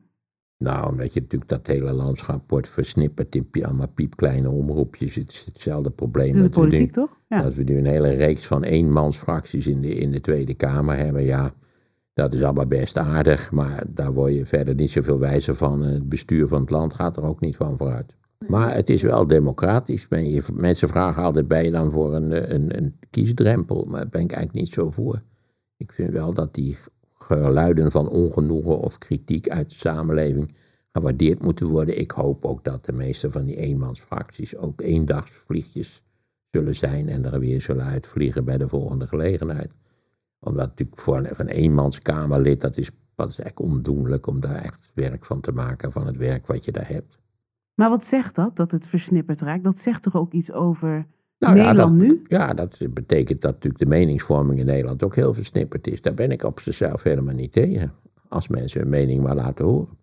Nou, 0.62 0.92
omdat 0.92 1.14
je 1.14 1.20
natuurlijk 1.20 1.50
dat 1.50 1.68
hele 1.68 1.92
landschap 1.92 2.50
wordt 2.50 2.70
versnipperd 2.70 3.36
in 3.36 3.48
allemaal 3.62 3.88
piepkleine 3.88 4.50
omroepjes. 4.50 5.16
Het 5.16 5.32
is 5.32 5.44
hetzelfde 5.46 5.90
probleem. 5.90 6.32
De, 6.32 6.42
de 6.42 6.50
politiek, 6.50 6.80
nu, 6.80 6.88
toch? 6.88 7.20
Ja. 7.28 7.42
Dat 7.42 7.54
we 7.54 7.64
nu 7.64 7.78
een 7.78 7.86
hele 7.86 8.10
reeks 8.10 8.48
van 8.48 8.64
eenmansfracties 8.64 9.68
in 9.68 9.82
de, 9.82 9.96
in 9.96 10.12
de 10.12 10.22
Tweede 10.22 10.54
Kamer 10.54 10.98
hebben. 10.98 11.24
Ja, 11.24 11.54
dat 12.14 12.34
is 12.34 12.44
allemaal 12.44 12.66
best 12.66 12.98
aardig, 12.98 13.52
maar 13.52 13.84
daar 13.88 14.14
word 14.14 14.34
je 14.34 14.46
verder 14.46 14.76
niet 14.76 14.92
zoveel 14.92 15.20
wijzer 15.20 15.56
van. 15.56 15.82
Het 15.82 16.10
bestuur 16.10 16.48
van 16.48 16.62
het 16.62 16.70
land 16.70 16.94
gaat 16.94 17.18
er 17.18 17.24
ook 17.24 17.40
niet 17.40 17.56
van 17.56 17.78
vooruit. 17.78 18.14
Maar 18.48 18.74
het 18.76 18.90
is 18.90 19.02
wel 19.02 19.28
democratisch. 19.28 20.08
mensen 20.54 20.88
vragen 20.88 21.24
altijd, 21.24 21.48
ben 21.48 21.64
je 21.64 21.72
dan 21.72 21.92
voor 21.92 22.16
een, 22.16 22.54
een, 22.54 22.78
een 22.78 22.96
kiesdrempel? 23.10 23.86
Maar 23.86 24.00
daar 24.00 24.10
ben 24.10 24.22
ik 24.22 24.32
eigenlijk 24.32 24.66
niet 24.66 24.74
zo 24.74 24.92
voor. 24.92 25.22
Ik 25.78 25.92
vind 25.92 26.12
wel 26.12 26.34
dat 26.34 26.54
die 26.54 26.78
geluiden 27.22 27.92
van 27.92 28.10
ongenoegen 28.10 28.80
of 28.80 28.98
kritiek 28.98 29.50
uit 29.50 29.70
de 29.70 29.76
samenleving 29.76 30.56
gewaardeerd 30.92 31.44
moeten 31.44 31.68
worden. 31.68 32.00
Ik 32.00 32.12
hoop 32.12 32.46
ook 32.46 32.64
dat 32.64 32.86
de 32.86 32.94
meeste 32.94 33.32
van 33.32 33.46
die 33.46 33.56
eenmansfracties 33.56 34.56
ook 34.56 34.82
eendagsvliegjes 34.82 36.04
zullen 36.50 36.76
zijn 36.76 37.10
en 37.10 37.26
er 37.26 37.40
weer 37.40 37.62
zullen 37.62 37.86
uitvliegen 37.86 38.46
bij 38.46 38.58
de 38.58 38.68
volgende 38.68 39.08
gelegenheid. 39.08 39.74
Omdat 40.40 40.68
natuurlijk 40.68 41.02
voor 41.02 41.18
een, 41.18 41.36
van 41.36 41.46
eenmanskamerlid, 41.46 42.62
dat 42.62 42.78
is, 42.78 42.92
dat 43.16 43.30
is 43.30 43.40
echt 43.40 43.60
ondoenlijk 43.60 44.28
om 44.28 44.40
daar 44.40 44.64
echt 44.64 44.92
werk 44.94 45.26
van 45.26 45.42
te 45.42 45.52
maken, 45.52 45.92
van 45.92 46.08
het 46.08 46.18
werk 46.18 46.48
wat 46.48 46.66
je 46.66 46.72
daar 46.72 46.88
hebt. 46.88 47.20
Maar 47.74 47.90
wat 47.90 48.06
zegt 48.06 48.36
dat, 48.36 48.56
dat 48.56 48.72
het 48.72 48.88
versnipperd 48.88 49.42
raakt? 49.42 49.64
Dat 49.64 49.80
zegt 49.80 50.04
toch 50.04 50.16
ook 50.16 50.34
iets 50.34 50.52
over 50.52 51.08
nou, 51.42 51.56
Nederland 51.56 51.78
ja, 51.78 52.08
dat, 52.08 52.08
nu? 52.08 52.22
Ja, 52.28 52.54
dat 52.54 52.78
betekent 52.90 53.42
dat 53.42 53.52
natuurlijk 53.52 53.84
de 53.84 53.90
meningsvorming 53.90 54.60
in 54.60 54.66
Nederland 54.66 55.04
ook 55.04 55.16
heel 55.16 55.34
versnipperd 55.34 55.88
is. 55.88 56.02
Daar 56.02 56.14
ben 56.14 56.32
ik 56.32 56.44
op 56.44 56.60
zichzelf 56.60 57.04
helemaal 57.04 57.36
niet 57.36 57.52
tegen. 57.52 57.94
Als 58.28 58.48
mensen 58.48 58.82
hun 58.82 58.90
mening 58.90 59.24
maar 59.24 59.36
laten 59.36 59.66
horen. 59.66 60.00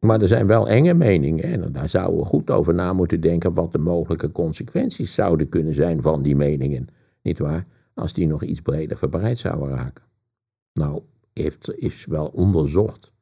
Maar 0.00 0.20
er 0.20 0.28
zijn 0.28 0.46
wel 0.46 0.68
enge 0.68 0.94
meningen 0.94 1.44
en 1.44 1.72
daar 1.72 1.88
zouden 1.88 2.18
we 2.18 2.24
goed 2.24 2.50
over 2.50 2.74
na 2.74 2.92
moeten 2.92 3.20
denken 3.20 3.54
wat 3.54 3.72
de 3.72 3.78
mogelijke 3.78 4.32
consequenties 4.32 5.14
zouden 5.14 5.48
kunnen 5.48 5.74
zijn 5.74 6.02
van 6.02 6.22
die 6.22 6.36
meningen. 6.36 6.88
Niet 7.22 7.38
waar? 7.38 7.66
Als 7.94 8.12
die 8.12 8.26
nog 8.26 8.42
iets 8.42 8.60
breder 8.60 8.96
verbreid 8.96 9.38
zouden 9.38 9.68
raken. 9.68 10.04
Nou, 10.72 11.02
heeft, 11.32 11.72
is 11.76 12.06
wel 12.06 12.26
onderzocht. 12.26 13.12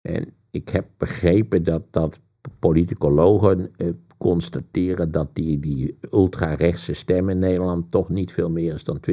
En 0.00 0.34
ik 0.50 0.68
heb 0.68 0.86
begrepen 0.96 1.64
dat, 1.64 1.82
dat 1.90 2.20
politicologen 2.58 3.70
eh, 3.76 3.88
constateren 4.20 5.10
dat 5.10 5.34
die, 5.34 5.58
die 5.58 5.98
ultra-rechtse 6.10 6.94
stem 6.94 7.28
in 7.28 7.38
Nederland 7.38 7.90
toch 7.90 8.08
niet 8.08 8.32
veel 8.32 8.50
meer 8.50 8.74
is 8.74 8.84
dan 8.84 9.00
20% 9.10 9.12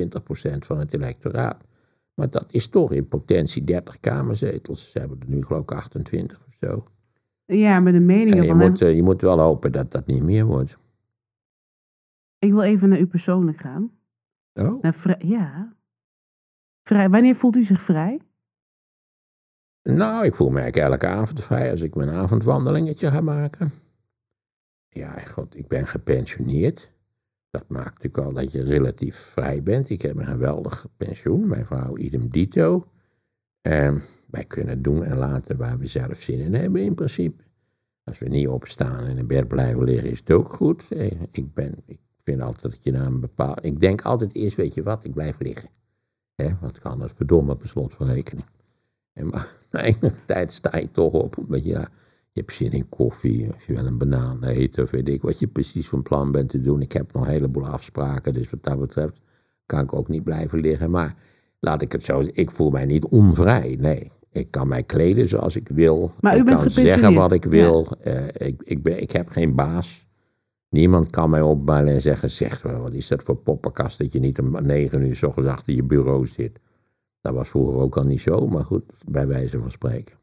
van 0.58 0.80
het 0.80 0.93
electoraat. 0.93 1.64
Maar 2.14 2.30
dat 2.30 2.45
is 2.51 2.68
toch 2.68 2.91
in 2.91 3.08
potentie 3.08 3.64
30 3.64 3.99
kamerzetels. 3.99 4.91
Ze 4.91 4.99
hebben 4.99 5.20
er 5.20 5.30
nu 5.30 5.43
geloof 5.43 5.62
ik 5.62 5.72
28 5.72 6.45
of 6.47 6.55
zo. 6.60 6.88
Ja, 7.45 7.80
met 7.80 7.93
de 7.93 7.99
meningen 7.99 8.41
je 8.41 8.47
van 8.47 8.58
moet, 8.58 8.80
hem... 8.80 8.89
Eh, 8.89 8.95
je 8.95 9.03
moet 9.03 9.22
wel 9.22 9.39
hopen 9.39 9.72
dat 9.72 9.91
dat 9.91 10.05
niet 10.05 10.24
meer 10.24 10.45
wordt. 10.45 10.78
Ik 12.39 12.51
wil 12.51 12.62
even 12.62 12.89
naar 12.89 12.99
u 12.99 13.08
persoonlijk 13.08 13.58
gaan. 13.58 13.91
Oh? 14.53 14.82
Naar 14.82 15.16
ja. 15.20 15.76
Vrij. 16.84 17.10
Wanneer 17.10 17.36
voelt 17.36 17.55
u 17.55 17.64
zich 17.64 17.82
vrij? 17.82 18.22
Nou, 19.84 20.26
ik 20.26 20.36
voel 20.36 20.49
me 20.49 20.60
eigenlijk 20.60 20.91
elke 20.91 21.08
avond 21.08 21.43
vrij 21.43 21.72
als 21.72 21.82
ik 21.82 21.95
mijn 21.95 22.10
avondwandelingetje 22.10 23.12
ga 23.12 23.22
maken. 23.22 23.72
Ja, 24.97 25.19
god, 25.19 25.55
ik 25.55 25.67
ben 25.67 25.87
gepensioneerd. 25.87 26.91
Dat 27.49 27.63
maakt 27.67 28.03
natuurlijk 28.03 28.23
al 28.23 28.33
dat 28.33 28.51
je 28.51 28.63
relatief 28.63 29.15
vrij 29.15 29.63
bent. 29.63 29.89
Ik 29.89 30.01
heb 30.01 30.17
een 30.17 30.25
geweldig 30.25 30.87
pensioen, 30.97 31.47
mijn 31.47 31.65
vrouw 31.65 31.97
idem 31.97 32.29
dito. 32.29 32.87
En 33.61 34.01
wij 34.29 34.45
kunnen 34.45 34.81
doen 34.81 35.03
en 35.03 35.17
laten 35.17 35.57
waar 35.57 35.77
we 35.77 35.87
zelf 35.87 36.21
zin 36.21 36.39
in 36.39 36.53
hebben 36.53 36.81
in 36.81 36.95
principe. 36.95 37.43
Als 38.03 38.19
we 38.19 38.29
niet 38.29 38.47
opstaan 38.47 39.05
en 39.05 39.17
in 39.17 39.27
bed 39.27 39.47
blijven 39.47 39.83
liggen, 39.83 40.09
is 40.09 40.19
het 40.19 40.31
ook 40.31 40.53
goed. 40.53 40.83
Eh, 40.89 41.11
ik, 41.31 41.53
ben, 41.53 41.75
ik 41.85 41.99
vind 42.23 42.41
altijd 42.41 42.73
dat 42.73 42.83
je 42.83 42.91
naar 42.91 43.05
een 43.05 43.19
bepaald... 43.19 43.65
Ik 43.65 43.79
denk 43.79 44.01
altijd 44.01 44.35
eerst, 44.35 44.57
weet 44.57 44.73
je 44.73 44.83
wat, 44.83 45.05
ik 45.05 45.13
blijf 45.13 45.39
liggen. 45.39 45.69
Ik 46.35 46.55
kan 46.81 47.01
het 47.01 47.11
verdomme 47.11 47.55
per 47.55 47.69
slot 47.69 47.95
van 47.95 48.07
rekening. 48.07 48.45
En 49.13 49.27
maar 49.27 49.57
na 49.71 49.81
enige 49.81 50.25
tijd 50.25 50.51
sta 50.51 50.77
je 50.77 50.91
toch 50.91 51.13
op, 51.13 51.37
omdat 51.37 51.65
ja, 51.65 51.89
je 52.38 52.43
hebt 52.43 52.55
zin 52.55 52.71
in 52.71 52.89
koffie, 52.89 53.49
of 53.55 53.67
je 53.67 53.73
wil 53.73 53.85
een 53.85 53.97
banaan 53.97 54.43
eten, 54.43 54.83
of 54.83 54.91
weet 54.91 55.09
ik 55.09 55.21
wat 55.21 55.39
je 55.39 55.47
precies 55.47 55.88
van 55.88 56.01
plan 56.01 56.31
bent 56.31 56.49
te 56.49 56.61
doen. 56.61 56.81
Ik 56.81 56.91
heb 56.91 57.13
nog 57.13 57.23
een 57.23 57.31
heleboel 57.31 57.67
afspraken, 57.67 58.33
dus 58.33 58.49
wat 58.49 58.63
dat 58.63 58.79
betreft 58.79 59.19
kan 59.65 59.79
ik 59.79 59.93
ook 59.93 60.07
niet 60.07 60.23
blijven 60.23 60.59
liggen. 60.59 60.91
Maar 60.91 61.15
laat 61.59 61.81
ik 61.81 61.91
het 61.91 62.05
zo 62.05 62.23
ik 62.31 62.51
voel 62.51 62.69
mij 62.69 62.85
niet 62.85 63.05
onvrij, 63.05 63.77
nee. 63.79 64.11
Ik 64.31 64.51
kan 64.51 64.67
mij 64.67 64.83
kleden 64.83 65.27
zoals 65.27 65.55
ik 65.55 65.67
wil. 65.67 66.11
Maar 66.19 66.35
ik 66.35 66.41
u 66.41 66.43
bent 66.43 66.61
kan 66.61 66.71
zeggen 66.71 67.13
wat 67.13 67.31
ik 67.31 67.45
wil. 67.45 67.88
Uh, 68.07 68.27
ik, 68.27 68.61
ik, 68.63 68.83
ben, 68.83 69.01
ik 69.01 69.11
heb 69.11 69.29
geen 69.29 69.55
baas. 69.55 70.07
Niemand 70.69 71.09
kan 71.09 71.29
mij 71.29 71.41
opbellen 71.41 71.93
en 71.93 72.01
zeggen, 72.01 72.31
zeg, 72.31 72.61
wat 72.61 72.93
is 72.93 73.07
dat 73.07 73.23
voor 73.23 73.35
poppenkast 73.35 73.97
dat 73.97 74.11
je 74.11 74.19
niet 74.19 74.39
om 74.39 74.65
negen 74.65 75.01
uur 75.01 75.15
s 75.15 75.23
ochtends 75.23 75.49
achter 75.49 75.73
je 75.73 75.83
bureau 75.83 76.27
zit. 76.27 76.59
Dat 77.21 77.33
was 77.33 77.49
vroeger 77.49 77.75
ook 77.75 77.97
al 77.97 78.03
niet 78.03 78.21
zo, 78.21 78.47
maar 78.47 78.65
goed, 78.65 78.83
bij 79.05 79.27
wijze 79.27 79.59
van 79.59 79.71
spreken. 79.71 80.15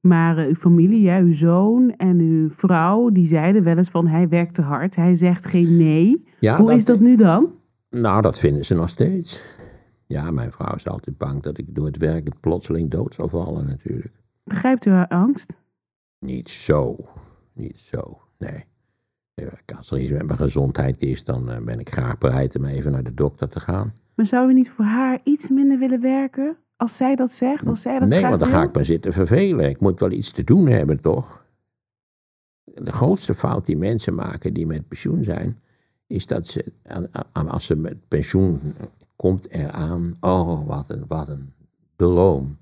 Maar 0.00 0.38
uh, 0.38 0.46
uw 0.46 0.54
familie, 0.54 1.00
ja, 1.00 1.18
uw 1.18 1.32
zoon 1.32 1.94
en 1.96 2.18
uw 2.18 2.50
vrouw, 2.50 3.10
die 3.10 3.26
zeiden 3.26 3.62
wel 3.62 3.76
eens 3.76 3.90
van 3.90 4.06
hij 4.06 4.28
werkt 4.28 4.54
te 4.54 4.62
hard. 4.62 4.96
Hij 4.96 5.14
zegt 5.14 5.46
geen 5.46 5.76
nee. 5.76 6.24
Hoe 6.56 6.74
is 6.74 6.84
dat 6.84 7.00
nu 7.00 7.16
dan? 7.16 7.52
Nou, 7.90 8.22
dat 8.22 8.38
vinden 8.38 8.64
ze 8.64 8.74
nog 8.74 8.88
steeds. 8.88 9.56
Ja, 10.06 10.30
mijn 10.30 10.52
vrouw 10.52 10.74
is 10.74 10.88
altijd 10.88 11.18
bang 11.18 11.42
dat 11.42 11.58
ik 11.58 11.74
door 11.74 11.86
het 11.86 11.96
werk 11.96 12.40
plotseling 12.40 12.90
dood 12.90 13.14
zal 13.14 13.28
vallen 13.28 13.66
natuurlijk. 13.66 14.12
Begrijpt 14.44 14.86
u 14.86 14.90
haar 14.90 15.08
angst? 15.08 15.56
Niet 16.18 16.48
zo. 16.48 16.96
Niet 17.54 17.78
zo, 17.78 18.20
nee. 18.38 18.64
Als 19.76 19.90
er 19.90 19.98
iets 19.98 20.12
met 20.12 20.26
mijn 20.26 20.38
gezondheid 20.38 21.02
is, 21.02 21.24
dan 21.24 21.50
eh, 21.50 21.60
ben 21.60 21.80
ik 21.80 21.90
graag 21.90 22.18
bereid 22.18 22.58
om 22.58 22.64
even 22.64 22.92
naar 22.92 23.02
de 23.02 23.14
dokter 23.14 23.48
te 23.48 23.60
gaan. 23.60 23.92
Maar 24.14 24.26
zou 24.26 24.50
u 24.50 24.54
niet 24.54 24.70
voor 24.70 24.84
haar 24.84 25.20
iets 25.24 25.48
minder 25.48 25.78
willen 25.78 26.00
werken? 26.00 26.56
Als 26.78 26.96
zij 26.96 27.14
dat 27.14 27.30
zegt, 27.30 27.66
als 27.66 27.82
zij 27.82 27.98
dat 27.98 28.08
Nee, 28.08 28.22
want 28.22 28.40
dan 28.40 28.48
ga 28.48 28.62
ik 28.62 28.74
maar 28.74 28.84
zitten 28.84 29.12
vervelen. 29.12 29.68
Ik 29.68 29.80
moet 29.80 30.00
wel 30.00 30.10
iets 30.10 30.32
te 30.32 30.44
doen 30.44 30.66
hebben, 30.66 31.00
toch? 31.00 31.44
De 32.64 32.92
grootste 32.92 33.34
fout 33.34 33.66
die 33.66 33.76
mensen 33.76 34.14
maken 34.14 34.52
die 34.52 34.66
met 34.66 34.88
pensioen 34.88 35.24
zijn, 35.24 35.60
is 36.06 36.26
dat 36.26 36.46
ze, 36.46 36.72
als 37.32 37.64
ze 37.64 37.76
met 37.76 38.08
pensioen 38.08 38.60
komt 39.16 39.50
eraan, 39.50 40.12
oh, 40.20 40.66
wat 40.66 40.90
een, 40.90 41.04
wat 41.08 41.28
een 41.28 41.52
droom. 41.96 42.58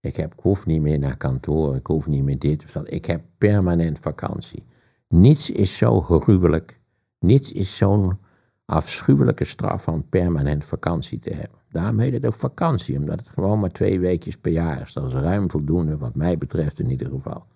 Ik, 0.00 0.16
heb, 0.16 0.32
ik 0.32 0.40
hoef 0.40 0.66
niet 0.66 0.80
meer 0.80 0.98
naar 0.98 1.16
kantoor, 1.16 1.76
ik 1.76 1.86
hoef 1.86 2.06
niet 2.06 2.24
meer 2.24 2.38
dit 2.38 2.64
of 2.64 2.72
dat. 2.72 2.92
Ik 2.92 3.04
heb 3.04 3.22
permanent 3.38 3.98
vakantie. 3.98 4.64
Niets 5.08 5.50
is 5.50 5.76
zo 5.76 6.00
gruwelijk, 6.00 6.80
niets 7.18 7.52
is 7.52 7.76
zo'n 7.76 8.18
afschuwelijke 8.64 9.44
straf 9.44 9.82
van 9.82 10.08
permanent 10.08 10.64
vakantie 10.64 11.18
te 11.18 11.30
hebben. 11.30 11.55
Daarom 11.70 11.98
heet 11.98 12.12
het 12.12 12.26
ook 12.26 12.34
vakantie, 12.34 12.98
omdat 12.98 13.18
het 13.18 13.28
gewoon 13.28 13.58
maar 13.58 13.70
twee 13.70 14.00
weekjes 14.00 14.36
per 14.36 14.52
jaar 14.52 14.80
is. 14.80 14.92
Dat 14.92 15.06
is 15.06 15.12
ruim 15.12 15.50
voldoende, 15.50 15.96
wat 15.96 16.14
mij 16.14 16.38
betreft 16.38 16.80
in 16.80 16.90
ieder 16.90 17.08
geval. 17.08 17.46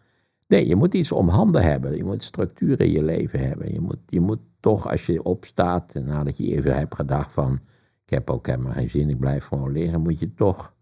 Nee, 0.46 0.68
je 0.68 0.76
moet 0.76 0.94
iets 0.94 1.12
om 1.12 1.28
handen 1.28 1.62
hebben. 1.62 1.96
Je 1.96 2.04
moet 2.04 2.22
structuur 2.22 2.80
in 2.80 2.90
je 2.90 3.02
leven 3.02 3.40
hebben. 3.48 3.72
Je 3.72 3.80
moet, 3.80 3.98
je 4.06 4.20
moet 4.20 4.38
toch, 4.60 4.88
als 4.90 5.06
je 5.06 5.22
opstaat, 5.22 5.94
nadat 5.94 6.36
je 6.36 6.56
even 6.56 6.76
hebt 6.76 6.94
gedacht 6.94 7.32
van... 7.32 7.60
ik 8.04 8.10
heb 8.10 8.30
ook 8.30 8.46
helemaal 8.46 8.72
geen 8.72 8.90
zin, 8.90 9.08
ik 9.08 9.18
blijf 9.18 9.44
gewoon 9.44 9.72
liggen, 9.72 10.00
moet 10.00 10.18
je 10.18 10.34
toch... 10.34 10.74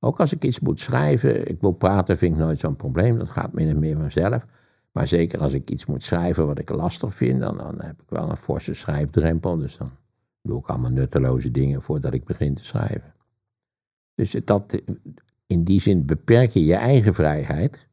Ook 0.00 0.20
als 0.20 0.32
ik 0.32 0.44
iets 0.44 0.60
moet 0.60 0.80
schrijven, 0.80 1.48
ik 1.48 1.60
wil 1.60 1.72
praten, 1.72 2.16
vind 2.16 2.34
ik 2.34 2.40
nooit 2.40 2.60
zo'n 2.60 2.76
probleem. 2.76 3.18
Dat 3.18 3.28
gaat 3.28 3.52
min 3.52 3.68
en 3.68 3.78
meer 3.78 3.96
vanzelf. 3.96 4.46
Maar 4.92 5.06
zeker 5.06 5.40
als 5.40 5.52
ik 5.52 5.70
iets 5.70 5.86
moet 5.86 6.02
schrijven 6.02 6.46
wat 6.46 6.58
ik 6.58 6.70
lastig 6.70 7.14
vind, 7.14 7.40
dan, 7.40 7.56
dan 7.56 7.74
heb 7.80 8.00
ik 8.02 8.08
wel 8.08 8.30
een 8.30 8.36
forse 8.36 8.74
schrijfdrempel. 8.74 9.56
Dus 9.56 9.76
dan 9.76 9.90
doe 10.46 10.58
ik 10.58 10.66
allemaal 10.66 10.90
nutteloze 10.90 11.50
dingen 11.50 11.82
voordat 11.82 12.14
ik 12.14 12.24
begin 12.24 12.54
te 12.54 12.64
schrijven. 12.64 13.14
Dus 14.14 14.36
dat, 14.44 14.82
in 15.46 15.64
die 15.64 15.80
zin 15.80 16.06
beperk 16.06 16.50
je 16.50 16.64
je 16.64 16.74
eigen 16.74 17.14
vrijheid 17.14 17.88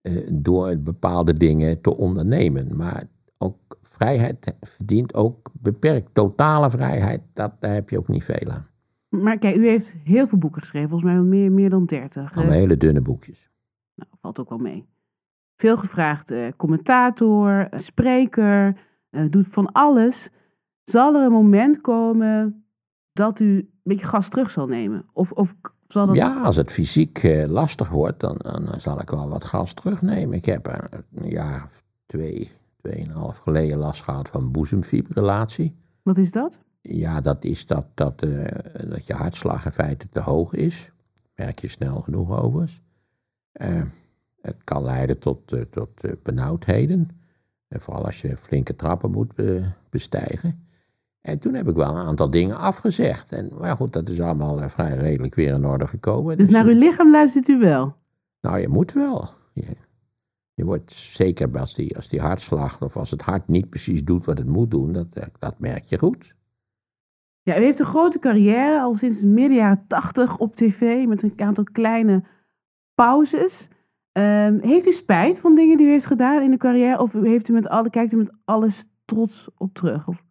eh, 0.00 0.28
door 0.32 0.76
bepaalde 0.76 1.34
dingen 1.34 1.80
te 1.80 1.96
ondernemen. 1.96 2.76
Maar 2.76 3.04
ook 3.38 3.78
vrijheid 3.82 4.54
verdient 4.60 5.14
ook 5.14 5.50
beperkt. 5.52 6.14
Totale 6.14 6.70
vrijheid, 6.70 7.20
dat, 7.32 7.52
daar 7.60 7.74
heb 7.74 7.90
je 7.90 7.98
ook 7.98 8.08
niet 8.08 8.24
veel 8.24 8.50
aan. 8.50 8.66
Maar 9.08 9.38
kijk, 9.38 9.56
u 9.56 9.66
heeft 9.66 9.96
heel 10.04 10.26
veel 10.26 10.38
boeken 10.38 10.60
geschreven, 10.60 10.88
volgens 10.88 11.10
mij 11.10 11.20
meer, 11.20 11.52
meer 11.52 11.70
dan 11.70 11.86
30. 11.86 12.36
Allemaal 12.36 12.54
hele 12.54 12.76
dunne 12.76 13.00
boekjes. 13.00 13.50
Nou, 13.94 14.10
valt 14.20 14.38
ook 14.38 14.48
wel 14.48 14.58
mee. 14.58 14.86
Veel 15.56 15.76
gevraagd 15.76 16.30
uh, 16.30 16.48
commentator, 16.56 17.68
spreker, 17.70 18.76
uh, 19.10 19.30
doet 19.30 19.46
van 19.46 19.72
alles. 19.72 20.30
Zal 20.84 21.14
er 21.14 21.24
een 21.24 21.32
moment 21.32 21.80
komen 21.80 22.64
dat 23.12 23.40
u 23.40 23.56
een 23.56 23.70
beetje 23.82 24.06
gas 24.06 24.28
terug 24.28 24.50
zal 24.50 24.66
nemen? 24.66 25.04
Of, 25.12 25.32
of 25.32 25.54
zal 25.86 26.06
dat... 26.06 26.16
Ja, 26.16 26.42
als 26.42 26.56
het 26.56 26.72
fysiek 26.72 27.22
uh, 27.22 27.46
lastig 27.46 27.88
wordt, 27.88 28.20
dan, 28.20 28.36
dan, 28.38 28.68
zal 28.80 29.00
ik 29.00 29.10
wel 29.10 29.28
wat 29.28 29.44
gas 29.44 29.74
terugnemen. 29.74 30.36
Ik 30.36 30.44
heb 30.44 30.66
een 31.14 31.28
jaar 31.28 31.64
of 31.64 31.82
twee, 32.06 32.50
tweeënhalf 32.76 33.38
geleden 33.38 33.78
last 33.78 34.02
gehad 34.02 34.28
van 34.28 34.50
boezemfibrillatie. 34.50 35.76
Wat 36.02 36.18
is 36.18 36.32
dat? 36.32 36.60
Ja, 36.80 37.20
dat 37.20 37.44
is 37.44 37.66
dat, 37.66 37.86
dat, 37.94 38.20
dat 38.88 39.06
je 39.06 39.14
hartslag 39.14 39.64
in 39.64 39.72
feite 39.72 40.08
te 40.08 40.20
hoog 40.20 40.52
is. 40.52 40.90
Merk 41.34 41.58
je 41.58 41.68
snel 41.68 42.00
genoeg 42.00 42.42
overigens. 42.42 42.82
Het 44.40 44.64
kan 44.64 44.82
leiden 44.82 45.18
tot, 45.18 45.56
tot 45.70 46.22
benauwdheden. 46.22 47.08
En 47.68 47.80
vooral 47.80 48.06
als 48.06 48.20
je 48.20 48.36
flinke 48.36 48.76
trappen 48.76 49.10
moet 49.10 49.32
bestijgen. 49.90 50.66
En 51.24 51.38
toen 51.38 51.54
heb 51.54 51.68
ik 51.68 51.74
wel 51.74 51.88
een 51.88 52.06
aantal 52.06 52.30
dingen 52.30 52.56
afgezegd. 52.56 53.32
En, 53.32 53.50
maar 53.58 53.76
goed, 53.76 53.92
dat 53.92 54.08
is 54.08 54.20
allemaal 54.20 54.68
vrij 54.68 54.96
redelijk 54.96 55.34
weer 55.34 55.54
in 55.54 55.66
orde 55.66 55.86
gekomen. 55.86 56.36
Dus, 56.36 56.46
dus 56.46 56.56
naar 56.56 56.66
uw 56.66 56.78
lichaam 56.78 57.10
luistert 57.10 57.48
u 57.48 57.58
wel? 57.58 57.96
Nou, 58.40 58.58
je 58.58 58.68
moet 58.68 58.92
wel. 58.92 59.30
Je, 59.52 59.76
je 60.54 60.64
wordt 60.64 60.92
zeker 60.92 61.58
als 61.58 61.74
die, 61.74 61.96
als 61.96 62.08
die 62.08 62.20
hartslag 62.20 62.82
of 62.82 62.96
als 62.96 63.10
het 63.10 63.22
hart 63.22 63.48
niet 63.48 63.68
precies 63.68 64.04
doet 64.04 64.24
wat 64.24 64.38
het 64.38 64.46
moet 64.46 64.70
doen, 64.70 64.92
dat, 64.92 65.06
dat 65.38 65.58
merk 65.58 65.84
je 65.84 65.98
goed. 65.98 66.34
Ja, 67.42 67.58
u 67.58 67.62
heeft 67.62 67.78
een 67.78 67.84
grote 67.84 68.18
carrière, 68.18 68.80
al 68.80 68.94
sinds 68.94 69.22
midden 69.22 69.56
jaren 69.56 69.84
tachtig 69.86 70.38
op 70.38 70.56
tv, 70.56 71.06
met 71.06 71.22
een 71.22 71.32
aantal 71.36 71.64
kleine 71.72 72.22
pauzes. 72.94 73.68
Um, 74.12 74.60
heeft 74.60 74.86
u 74.86 74.92
spijt 74.92 75.40
van 75.40 75.54
dingen 75.54 75.76
die 75.76 75.86
u 75.86 75.90
heeft 75.90 76.06
gedaan 76.06 76.42
in 76.42 76.50
de 76.50 76.56
carrière? 76.56 76.98
Of 76.98 77.12
heeft 77.12 77.48
u 77.48 77.52
met 77.52 77.68
alle, 77.68 77.90
kijkt 77.90 78.12
u 78.12 78.16
met 78.16 78.36
alles 78.44 78.86
trots 79.04 79.48
op 79.56 79.74
terug? 79.74 80.08
Of? 80.08 80.23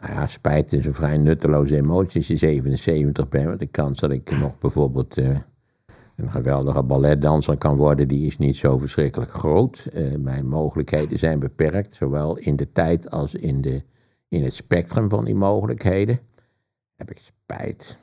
Nou 0.00 0.12
ja, 0.12 0.26
spijt 0.26 0.72
is 0.72 0.86
een 0.86 0.94
vrij 0.94 1.16
nutteloze 1.16 1.76
emotie 1.76 2.18
als 2.18 2.28
je 2.28 2.36
77 2.36 3.28
bent. 3.28 3.44
Want 3.44 3.58
de 3.58 3.66
kans 3.66 4.00
dat 4.00 4.10
ik 4.10 4.38
nog 4.40 4.58
bijvoorbeeld 4.58 5.18
uh, 5.18 5.38
een 6.16 6.30
geweldige 6.30 6.82
balletdanser 6.82 7.56
kan 7.56 7.76
worden, 7.76 8.08
die 8.08 8.26
is 8.26 8.38
niet 8.38 8.56
zo 8.56 8.78
verschrikkelijk 8.78 9.30
groot. 9.30 9.88
Uh, 9.94 10.16
mijn 10.16 10.48
mogelijkheden 10.48 11.18
zijn 11.18 11.38
beperkt, 11.38 11.94
zowel 11.94 12.36
in 12.36 12.56
de 12.56 12.72
tijd 12.72 13.10
als 13.10 13.34
in, 13.34 13.60
de, 13.60 13.82
in 14.28 14.44
het 14.44 14.54
spectrum 14.54 15.08
van 15.08 15.24
die 15.24 15.34
mogelijkheden. 15.34 16.18
Heb 16.96 17.10
ik 17.10 17.18
spijt. 17.18 17.96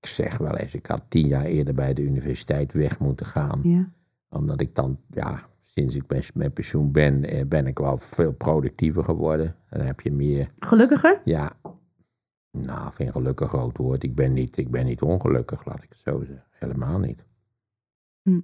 Ik 0.00 0.06
zeg 0.08 0.38
wel 0.38 0.56
eens, 0.56 0.74
ik 0.74 0.86
had 0.86 1.02
tien 1.08 1.26
jaar 1.26 1.44
eerder 1.44 1.74
bij 1.74 1.94
de 1.94 2.02
universiteit 2.02 2.72
weg 2.72 2.98
moeten 2.98 3.26
gaan. 3.26 3.60
Ja 3.62 3.90
omdat 4.32 4.60
ik 4.60 4.74
dan, 4.74 4.98
ja, 5.10 5.48
sinds 5.74 5.94
ik 5.94 6.34
met 6.34 6.54
pensioen 6.54 6.92
ben, 6.92 7.24
eh, 7.24 7.46
ben 7.46 7.66
ik 7.66 7.78
wel 7.78 7.96
veel 7.96 8.32
productiever 8.32 9.04
geworden. 9.04 9.56
Dan 9.70 9.80
heb 9.80 10.00
je 10.00 10.12
meer. 10.12 10.46
Gelukkiger? 10.58 11.20
Ja. 11.24 11.52
Nou, 12.50 12.92
geen 12.92 13.12
gelukkig 13.12 13.48
groot 13.48 13.76
woord. 13.76 14.02
Ik 14.02 14.14
ben 14.14 14.32
niet, 14.32 14.56
ik 14.56 14.70
ben 14.70 14.86
niet 14.86 15.02
ongelukkig, 15.02 15.64
laat 15.64 15.82
ik 15.82 15.88
het 15.88 15.98
zo 15.98 16.18
zeggen. 16.18 16.44
Helemaal 16.50 16.98
niet. 16.98 17.24
Hm. 18.22 18.36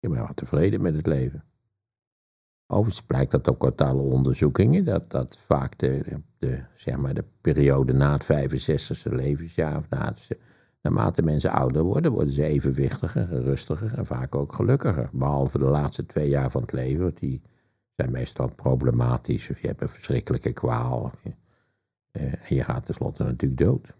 Ik 0.00 0.10
ben 0.10 0.18
wel 0.18 0.34
tevreden 0.34 0.80
met 0.80 0.94
het 0.94 1.06
leven. 1.06 1.44
Overigens 2.66 3.06
blijkt 3.06 3.30
dat 3.30 3.48
ook 3.48 3.64
uit 3.64 3.80
alle 3.80 4.02
onderzoekingen, 4.02 4.84
dat, 4.84 5.10
dat 5.10 5.38
vaak 5.38 5.78
de, 5.78 6.20
de, 6.38 6.64
zeg 6.74 6.96
maar 6.96 7.14
de 7.14 7.24
periode 7.40 7.92
na 7.92 8.12
het 8.12 8.24
65e 8.24 9.12
levensjaar, 9.12 9.76
of 9.76 9.88
na 9.88 10.04
het 10.04 10.38
Naarmate 10.86 11.22
mensen 11.22 11.50
ouder 11.50 11.82
worden, 11.82 12.12
worden 12.12 12.32
ze 12.32 12.44
evenwichtiger, 12.44 13.42
rustiger 13.42 13.94
en 13.98 14.06
vaak 14.06 14.34
ook 14.34 14.52
gelukkiger. 14.52 15.08
Behalve 15.12 15.58
de 15.58 15.64
laatste 15.64 16.06
twee 16.06 16.28
jaar 16.28 16.50
van 16.50 16.62
het 16.62 16.72
leven, 16.72 17.02
want 17.02 17.18
die 17.18 17.42
zijn 17.96 18.10
meestal 18.10 18.50
problematisch. 18.56 19.50
Of 19.50 19.60
je 19.60 19.66
hebt 19.66 19.80
een 19.80 19.88
verschrikkelijke 19.88 20.52
kwaal. 20.52 21.12
Eh, 22.10 22.22
en 22.22 22.56
je 22.56 22.62
gaat 22.62 22.84
tenslotte 22.84 23.22
natuurlijk 23.22 23.60
dood. 23.60 23.94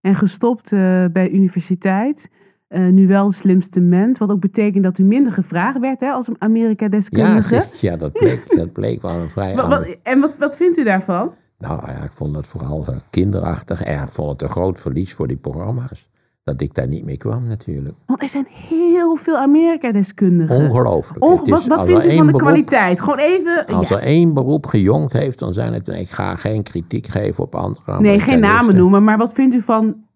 En 0.00 0.14
gestopt 0.14 0.72
uh, 0.72 1.04
bij 1.12 1.30
universiteit. 1.30 2.30
Uh, 2.68 2.88
nu 2.88 3.06
wel 3.06 3.28
de 3.28 3.34
slimste 3.34 3.80
mens. 3.80 4.18
Wat 4.18 4.30
ook 4.30 4.40
betekent 4.40 4.84
dat 4.84 4.98
u 4.98 5.02
minder 5.04 5.32
gevraagd 5.32 5.78
werd 5.78 6.00
hè, 6.00 6.10
als 6.10 6.28
Amerika-deskundige. 6.38 7.54
Ja, 7.54 7.64
ja, 7.80 7.96
dat, 7.96 8.12
bleek, 8.12 8.44
dat 8.56 8.72
bleek 8.72 9.02
wel 9.02 9.20
een 9.20 9.28
vrij... 9.28 9.54
wat, 9.54 9.96
en 10.02 10.20
wat, 10.20 10.38
wat 10.38 10.56
vindt 10.56 10.78
u 10.78 10.84
daarvan? 10.84 11.34
Nou 11.58 11.86
ja, 11.86 12.02
ik 12.02 12.12
vond 12.12 12.36
het 12.36 12.46
vooral 12.46 12.86
kinderachtig. 13.10 13.82
En 13.82 14.02
ik 14.02 14.08
vond 14.08 14.30
het 14.30 14.42
een 14.42 14.48
groot 14.48 14.80
verlies 14.80 15.14
voor 15.14 15.26
die 15.26 15.36
programma's 15.36 16.08
dat 16.48 16.60
ik 16.60 16.74
daar 16.74 16.88
niet 16.88 17.04
mee 17.04 17.16
kwam 17.16 17.46
natuurlijk. 17.46 17.96
Want 18.06 18.22
er 18.22 18.28
zijn 18.28 18.46
heel 18.50 19.16
veel 19.16 19.36
Amerika-deskundigen. 19.36 20.56
Ongelooflijk. 20.56 21.24
wat 21.24 21.66
wat 21.66 21.84
vindt 21.84 22.04
u 22.04 22.16
van 22.16 22.26
de 22.26 22.32
kwaliteit? 22.32 23.00
Gewoon 23.00 23.18
even... 23.18 23.66
Als 23.66 23.90
er 23.90 23.98
één 23.98 24.34
beroep 24.34 24.66
gejongd 24.66 25.12
heeft, 25.12 25.38
dan 25.38 25.54
zijn 25.54 25.72
het... 25.72 25.88
Ik 25.88 26.10
ga 26.10 26.36
geen 26.36 26.62
kritiek 26.62 27.06
geven 27.06 27.44
op 27.44 27.54
andere 27.54 28.00
Nee, 28.00 28.20
geen 28.20 28.40
namen 28.40 28.76
noemen, 28.76 29.04
maar 29.04 29.18
wat 29.18 29.32
vindt 29.32 29.54
u 29.54 29.60
van... 29.60 30.06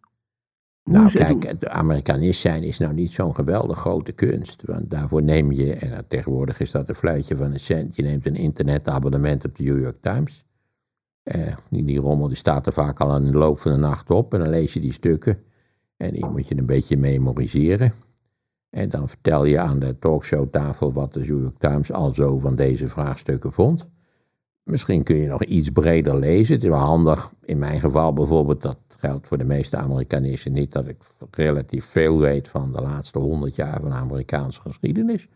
Nou, 0.84 1.10
kijk, 1.10 1.46
het 1.46 1.68
Amerikanist 1.68 2.40
zijn 2.40 2.62
is 2.62 2.78
nou 2.78 2.94
niet 2.94 3.12
zo'n 3.12 3.34
geweldig 3.34 3.78
grote 3.78 4.12
kunst. 4.12 4.62
Want 4.66 4.90
daarvoor 4.90 5.22
neem 5.22 5.52
je, 5.52 5.74
en 5.74 6.04
tegenwoordig 6.08 6.60
is 6.60 6.70
dat 6.70 6.88
een 6.88 6.94
fluitje 6.94 7.36
van 7.36 7.52
een 7.52 7.60
cent, 7.60 7.96
je 7.96 8.02
neemt 8.02 8.26
een 8.26 8.34
internetabonnement 8.34 9.44
op 9.44 9.56
de 9.56 9.62
New 9.64 9.80
York 9.80 9.96
Times. 10.00 10.44
Eh, 11.22 11.52
die, 11.70 11.84
die 11.84 11.98
rommel 11.98 12.28
die 12.28 12.36
staat 12.36 12.66
er 12.66 12.72
vaak 12.72 13.00
al 13.00 13.16
in 13.16 13.24
de 13.24 13.38
loop 13.38 13.58
van 13.60 13.72
de 13.72 13.78
nacht 13.78 14.10
op 14.10 14.34
en 14.34 14.38
dan 14.38 14.48
lees 14.48 14.72
je 14.72 14.80
die 14.80 14.92
stukken. 14.92 15.42
En 16.02 16.12
die 16.12 16.26
moet 16.26 16.48
je 16.48 16.58
een 16.58 16.66
beetje 16.66 16.96
memoriseren. 16.96 17.92
En 18.70 18.88
dan 18.88 19.08
vertel 19.08 19.44
je 19.44 19.58
aan 19.58 19.78
de 19.78 19.98
talkshowtafel 19.98 20.92
wat 20.92 21.12
de 21.12 21.20
New 21.20 21.40
York 21.40 21.58
Times 21.58 21.92
al 21.92 22.10
zo 22.10 22.38
van 22.38 22.56
deze 22.56 22.88
vraagstukken 22.88 23.52
vond. 23.52 23.86
Misschien 24.62 25.02
kun 25.02 25.16
je 25.16 25.28
nog 25.28 25.44
iets 25.44 25.70
breder 25.70 26.18
lezen. 26.18 26.54
Het 26.54 26.62
is 26.62 26.68
wel 26.68 26.78
handig, 26.78 27.32
in 27.44 27.58
mijn 27.58 27.80
geval 27.80 28.12
bijvoorbeeld, 28.12 28.62
dat 28.62 28.78
geldt 28.98 29.28
voor 29.28 29.38
de 29.38 29.44
meeste 29.44 29.76
Amerikanisten 29.76 30.52
niet, 30.52 30.72
dat 30.72 30.86
ik 30.86 30.96
relatief 31.30 31.84
veel 31.84 32.18
weet 32.18 32.48
van 32.48 32.72
de 32.72 32.80
laatste 32.80 33.18
honderd 33.18 33.54
jaar 33.54 33.80
van 33.80 33.92
Amerikaanse 33.92 34.60
geschiedenis. 34.60 35.28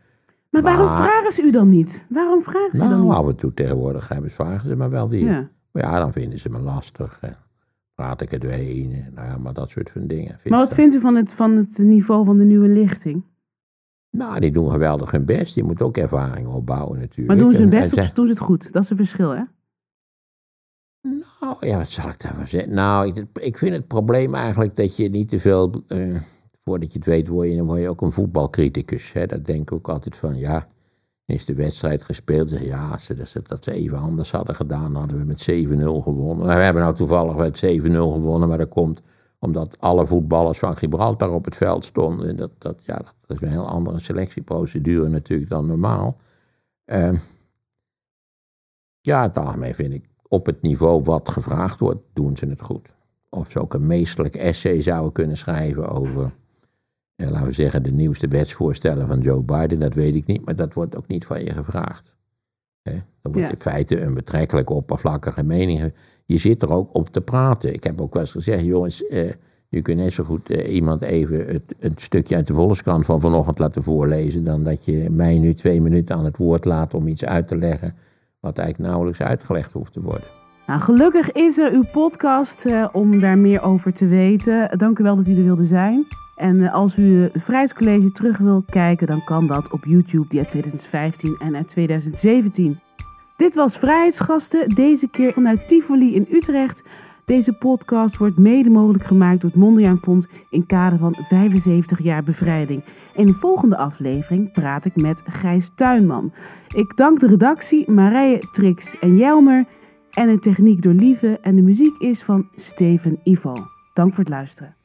Maar 0.51 0.63
waarom 0.63 0.89
vragen 0.89 1.33
ze 1.33 1.43
u 1.43 1.51
dan 1.51 1.69
niet? 1.69 2.07
Waarom 2.09 2.43
vragen 2.43 2.77
ze 2.77 2.79
nou, 2.79 2.91
dan 2.91 3.01
niet? 3.01 3.13
af 3.13 3.29
en 3.29 3.37
toe 3.37 3.55
tegenwoordig 3.55 4.09
hebben 4.09 4.31
ze 4.31 4.37
vragen 4.37 4.69
ze 4.69 4.77
maar 4.77 4.91
wel 4.91 5.09
weer. 5.09 5.25
Ja. 5.25 5.51
Maar 5.71 5.83
ja, 5.83 5.99
dan 5.99 6.13
vinden 6.13 6.39
ze 6.39 6.51
me 6.51 6.59
lastig 6.61 7.21
praat 7.97 8.21
ik 8.21 8.31
het 8.31 8.43
weer 8.43 8.87
Nou 9.15 9.29
ja, 9.29 9.39
maar 9.39 9.53
dat 9.53 9.71
soort 9.71 9.91
van 9.91 10.07
dingen. 10.07 10.39
Maar 10.45 10.59
wat 10.59 10.75
vindt 10.75 10.95
u 10.95 11.01
van 11.01 11.15
het, 11.15 11.33
van 11.33 11.57
het 11.57 11.79
niveau 11.79 12.25
van 12.25 12.39
de 12.39 12.45
nieuwe 12.45 12.69
lichting? 12.69 13.23
Nou, 14.11 14.41
die 14.41 14.51
doen 14.51 14.71
geweldig 14.71 15.11
hun 15.11 15.25
best. 15.25 15.55
Je 15.55 15.63
moet 15.63 15.83
ook 15.83 15.97
ervaring 15.97 16.47
opbouwen 16.47 16.99
natuurlijk. 16.99 17.29
Maar 17.29 17.37
doen 17.37 17.55
ze 17.55 17.61
hun 17.61 17.71
best 17.71 17.97
of 17.97 18.11
doen 18.11 18.27
ze 18.27 18.33
het 18.33 18.41
goed? 18.41 18.73
Dat 18.73 18.83
is 18.83 18.91
een 18.91 18.97
verschil, 18.97 19.31
hè? 19.31 19.43
Nou, 21.41 21.57
ja, 21.61 21.77
wat 21.77 21.89
zal 21.89 22.09
ik 22.09 22.21
daarvan 22.21 22.47
zeggen? 22.47 22.75
Nou, 22.75 23.07
ik, 23.07 23.25
ik 23.41 23.59
vind 23.59 23.75
het 23.75 23.87
probleem 23.87 24.35
eigenlijk 24.35 24.77
dat 24.77 24.97
je 24.97 25.09
niet 25.09 25.29
te 25.29 25.39
veel... 25.39 25.85
Uh, 25.89 26.21
voordat 26.65 26.93
je 26.93 26.99
het 26.99 27.07
weet, 27.07 27.29
word 27.29 27.49
je, 27.49 27.57
dan 27.57 27.67
word 27.67 27.81
je 27.81 27.89
ook 27.89 28.01
een 28.01 28.13
voetbalcriticus. 28.13 29.13
Hè? 29.13 29.27
Dat 29.27 29.47
denk 29.47 29.61
ik 29.61 29.73
ook 29.73 29.89
altijd 29.89 30.17
van, 30.17 30.39
ja 30.39 30.69
is 31.27 31.45
de 31.45 31.55
wedstrijd 31.55 32.03
gespeeld. 32.03 32.51
Ja, 32.51 32.89
als 32.89 33.05
ze 33.05 33.43
dat, 33.43 33.65
ze 33.65 33.73
even 33.73 33.99
anders 33.99 34.31
hadden 34.31 34.55
gedaan, 34.55 34.95
hadden 34.95 35.19
we 35.19 35.25
met 35.25 35.51
7-0 35.51 36.03
gewonnen. 36.03 36.47
Nou, 36.47 36.59
we 36.59 36.65
hebben 36.65 36.83
nou 36.83 36.95
toevallig 36.95 37.37
met 37.37 37.65
7-0 37.65 37.91
gewonnen, 37.91 38.49
maar 38.49 38.59
dat 38.59 38.69
komt 38.69 39.03
omdat 39.39 39.81
alle 39.81 40.07
voetballers 40.07 40.59
van 40.59 40.77
Gibraltar 40.77 41.31
op 41.31 41.45
het 41.45 41.57
veld 41.57 41.85
stonden. 41.85 42.29
En 42.29 42.37
dat, 42.37 42.51
dat, 42.59 42.79
ja, 42.85 42.97
dat 43.27 43.37
is 43.37 43.41
een 43.41 43.49
heel 43.49 43.69
andere 43.69 43.99
selectieprocedure 43.99 45.09
natuurlijk 45.09 45.51
dan 45.51 45.67
normaal. 45.67 46.17
Uh, 46.87 47.13
ja, 49.01 49.23
het 49.23 49.37
algemeen 49.37 49.75
vind 49.75 49.95
ik, 49.95 50.05
op 50.29 50.47
het 50.47 50.63
niveau 50.63 51.03
wat 51.03 51.29
gevraagd 51.29 51.81
wordt, 51.81 52.01
doen 52.13 52.37
ze 52.37 52.47
het 52.47 52.61
goed. 52.61 52.95
Of 53.29 53.51
ze 53.51 53.61
ook 53.61 53.75
een 53.75 53.87
meestelijk 53.87 54.35
essay 54.35 54.83
zouden 54.83 55.13
kunnen 55.13 55.37
schrijven 55.37 55.89
over 55.89 56.33
en 57.17 57.31
laten 57.31 57.47
we 57.47 57.53
zeggen, 57.53 57.83
de 57.83 57.93
nieuwste 57.93 58.29
wetsvoorstellen 58.29 59.07
van 59.07 59.21
Joe 59.21 59.45
Biden, 59.45 59.81
dat 59.81 59.95
weet 59.95 60.15
ik 60.15 60.27
niet, 60.27 60.45
maar 60.45 60.57
dat 60.57 60.75
wordt 60.75 60.97
ook 60.97 61.07
niet 61.07 61.25
van 61.25 61.45
je 61.45 61.51
gevraagd. 61.51 62.17
He? 62.83 62.93
Dan 63.23 63.33
wordt 63.33 63.51
in 63.51 63.59
feite 63.59 64.01
een 64.01 64.15
betrekkelijk 64.15 64.71
oppervlakkige 64.71 65.43
mening. 65.43 65.93
Je 66.25 66.39
zit 66.39 66.63
er 66.63 66.73
ook 66.73 66.95
op 66.95 67.09
te 67.09 67.21
praten. 67.21 67.75
Ik 67.75 67.85
heb 67.85 68.01
ook 68.01 68.13
wel 68.13 68.23
eens 68.23 68.31
gezegd, 68.31 68.65
jongens, 68.65 69.07
eh, 69.07 69.31
Je 69.69 69.83
kunt 69.83 69.99
net 69.99 70.13
zo 70.13 70.25
goed 70.25 70.51
eh, 70.51 70.75
iemand 70.75 71.03
even 71.03 71.47
het, 71.47 71.75
het 71.79 72.01
stukje 72.01 72.35
uit 72.35 72.47
de 72.47 72.55
Volkskrant 72.55 73.05
van 73.05 73.21
vanochtend 73.21 73.59
laten 73.59 73.83
voorlezen, 73.83 74.45
dan 74.45 74.65
dat 74.65 74.85
je 74.85 75.11
mij 75.11 75.39
nu 75.39 75.55
twee 75.55 75.81
minuten 75.81 76.17
aan 76.17 76.25
het 76.25 76.37
woord 76.37 76.65
laat 76.65 76.95
om 76.95 77.07
iets 77.07 77.25
uit 77.25 77.49
te 77.49 77.57
leggen 77.57 77.95
wat 78.41 78.59
eigenlijk 78.59 78.89
nauwelijks 78.89 79.23
uitgelegd 79.23 79.73
hoeft 79.73 79.93
te 79.93 80.01
worden. 80.01 80.29
Nou, 80.67 80.81
gelukkig 80.81 81.33
is 81.33 81.59
er 81.59 81.73
uw 81.73 81.85
podcast 81.93 82.67
eh, 82.67 82.89
om 82.93 83.21
daar 83.21 83.39
meer 83.39 83.63
over 83.63 83.93
te 83.93 84.07
weten. 84.07 84.79
Dank 84.79 84.99
u 84.99 85.03
wel 85.03 85.17
dat 85.17 85.27
u 85.27 85.37
er 85.37 85.45
wilde 85.45 85.67
zijn. 85.67 86.07
En 86.37 86.63
eh, 86.63 86.75
als 86.75 86.99
u 86.99 87.23
het 87.23 87.43
Vrijheidscollege 87.43 88.13
terug 88.13 88.39
wil 88.39 88.65
kijken, 88.69 89.07
dan 89.07 89.25
kan 89.25 89.47
dat 89.47 89.73
op 89.73 89.85
YouTube, 89.85 90.29
die 90.29 90.39
uit 90.39 90.51
2015 90.51 91.37
en 91.39 91.57
uit 91.57 91.69
2017. 91.69 92.81
Dit 93.37 93.55
was 93.55 93.79
Vrijheidsgasten, 93.79 94.69
deze 94.69 95.09
keer 95.09 95.33
vanuit 95.33 95.69
Tivoli 95.69 96.15
in 96.15 96.27
Utrecht. 96.31 96.85
Deze 97.25 97.53
podcast 97.53 98.17
wordt 98.17 98.39
mede 98.39 98.71
mogelijk 98.71 99.05
gemaakt 99.05 99.41
door 99.41 99.51
het 99.51 99.59
Mondriaan 99.59 99.99
Fonds 100.03 100.27
in 100.51 100.67
kader 100.67 100.99
van 100.99 101.17
75 101.29 102.03
jaar 102.03 102.23
bevrijding. 102.23 102.85
In 103.15 103.27
de 103.27 103.35
volgende 103.35 103.77
aflevering 103.77 104.53
praat 104.53 104.85
ik 104.85 104.97
met 104.97 105.23
Gijs 105.27 105.71
Tuinman. 105.75 106.33
Ik 106.75 106.97
dank 106.97 107.21
de 107.21 107.27
redactie 107.27 107.91
Marije, 107.91 108.39
Trix 108.51 108.99
en 108.99 109.17
Jelmer 109.17 109.65
en 110.11 110.27
de 110.29 110.39
techniek 110.39 110.83
door 110.83 110.93
Lieve 110.93 111.39
en 111.41 111.57
de 111.57 111.63
muziek 111.63 111.97
is 111.99 112.23
van 112.23 112.49
Steven 112.55 113.21
Ivo. 113.23 113.55
Dank 113.93 114.15
voor 114.15 114.25
het 114.25 114.33
luisteren. 114.33 114.76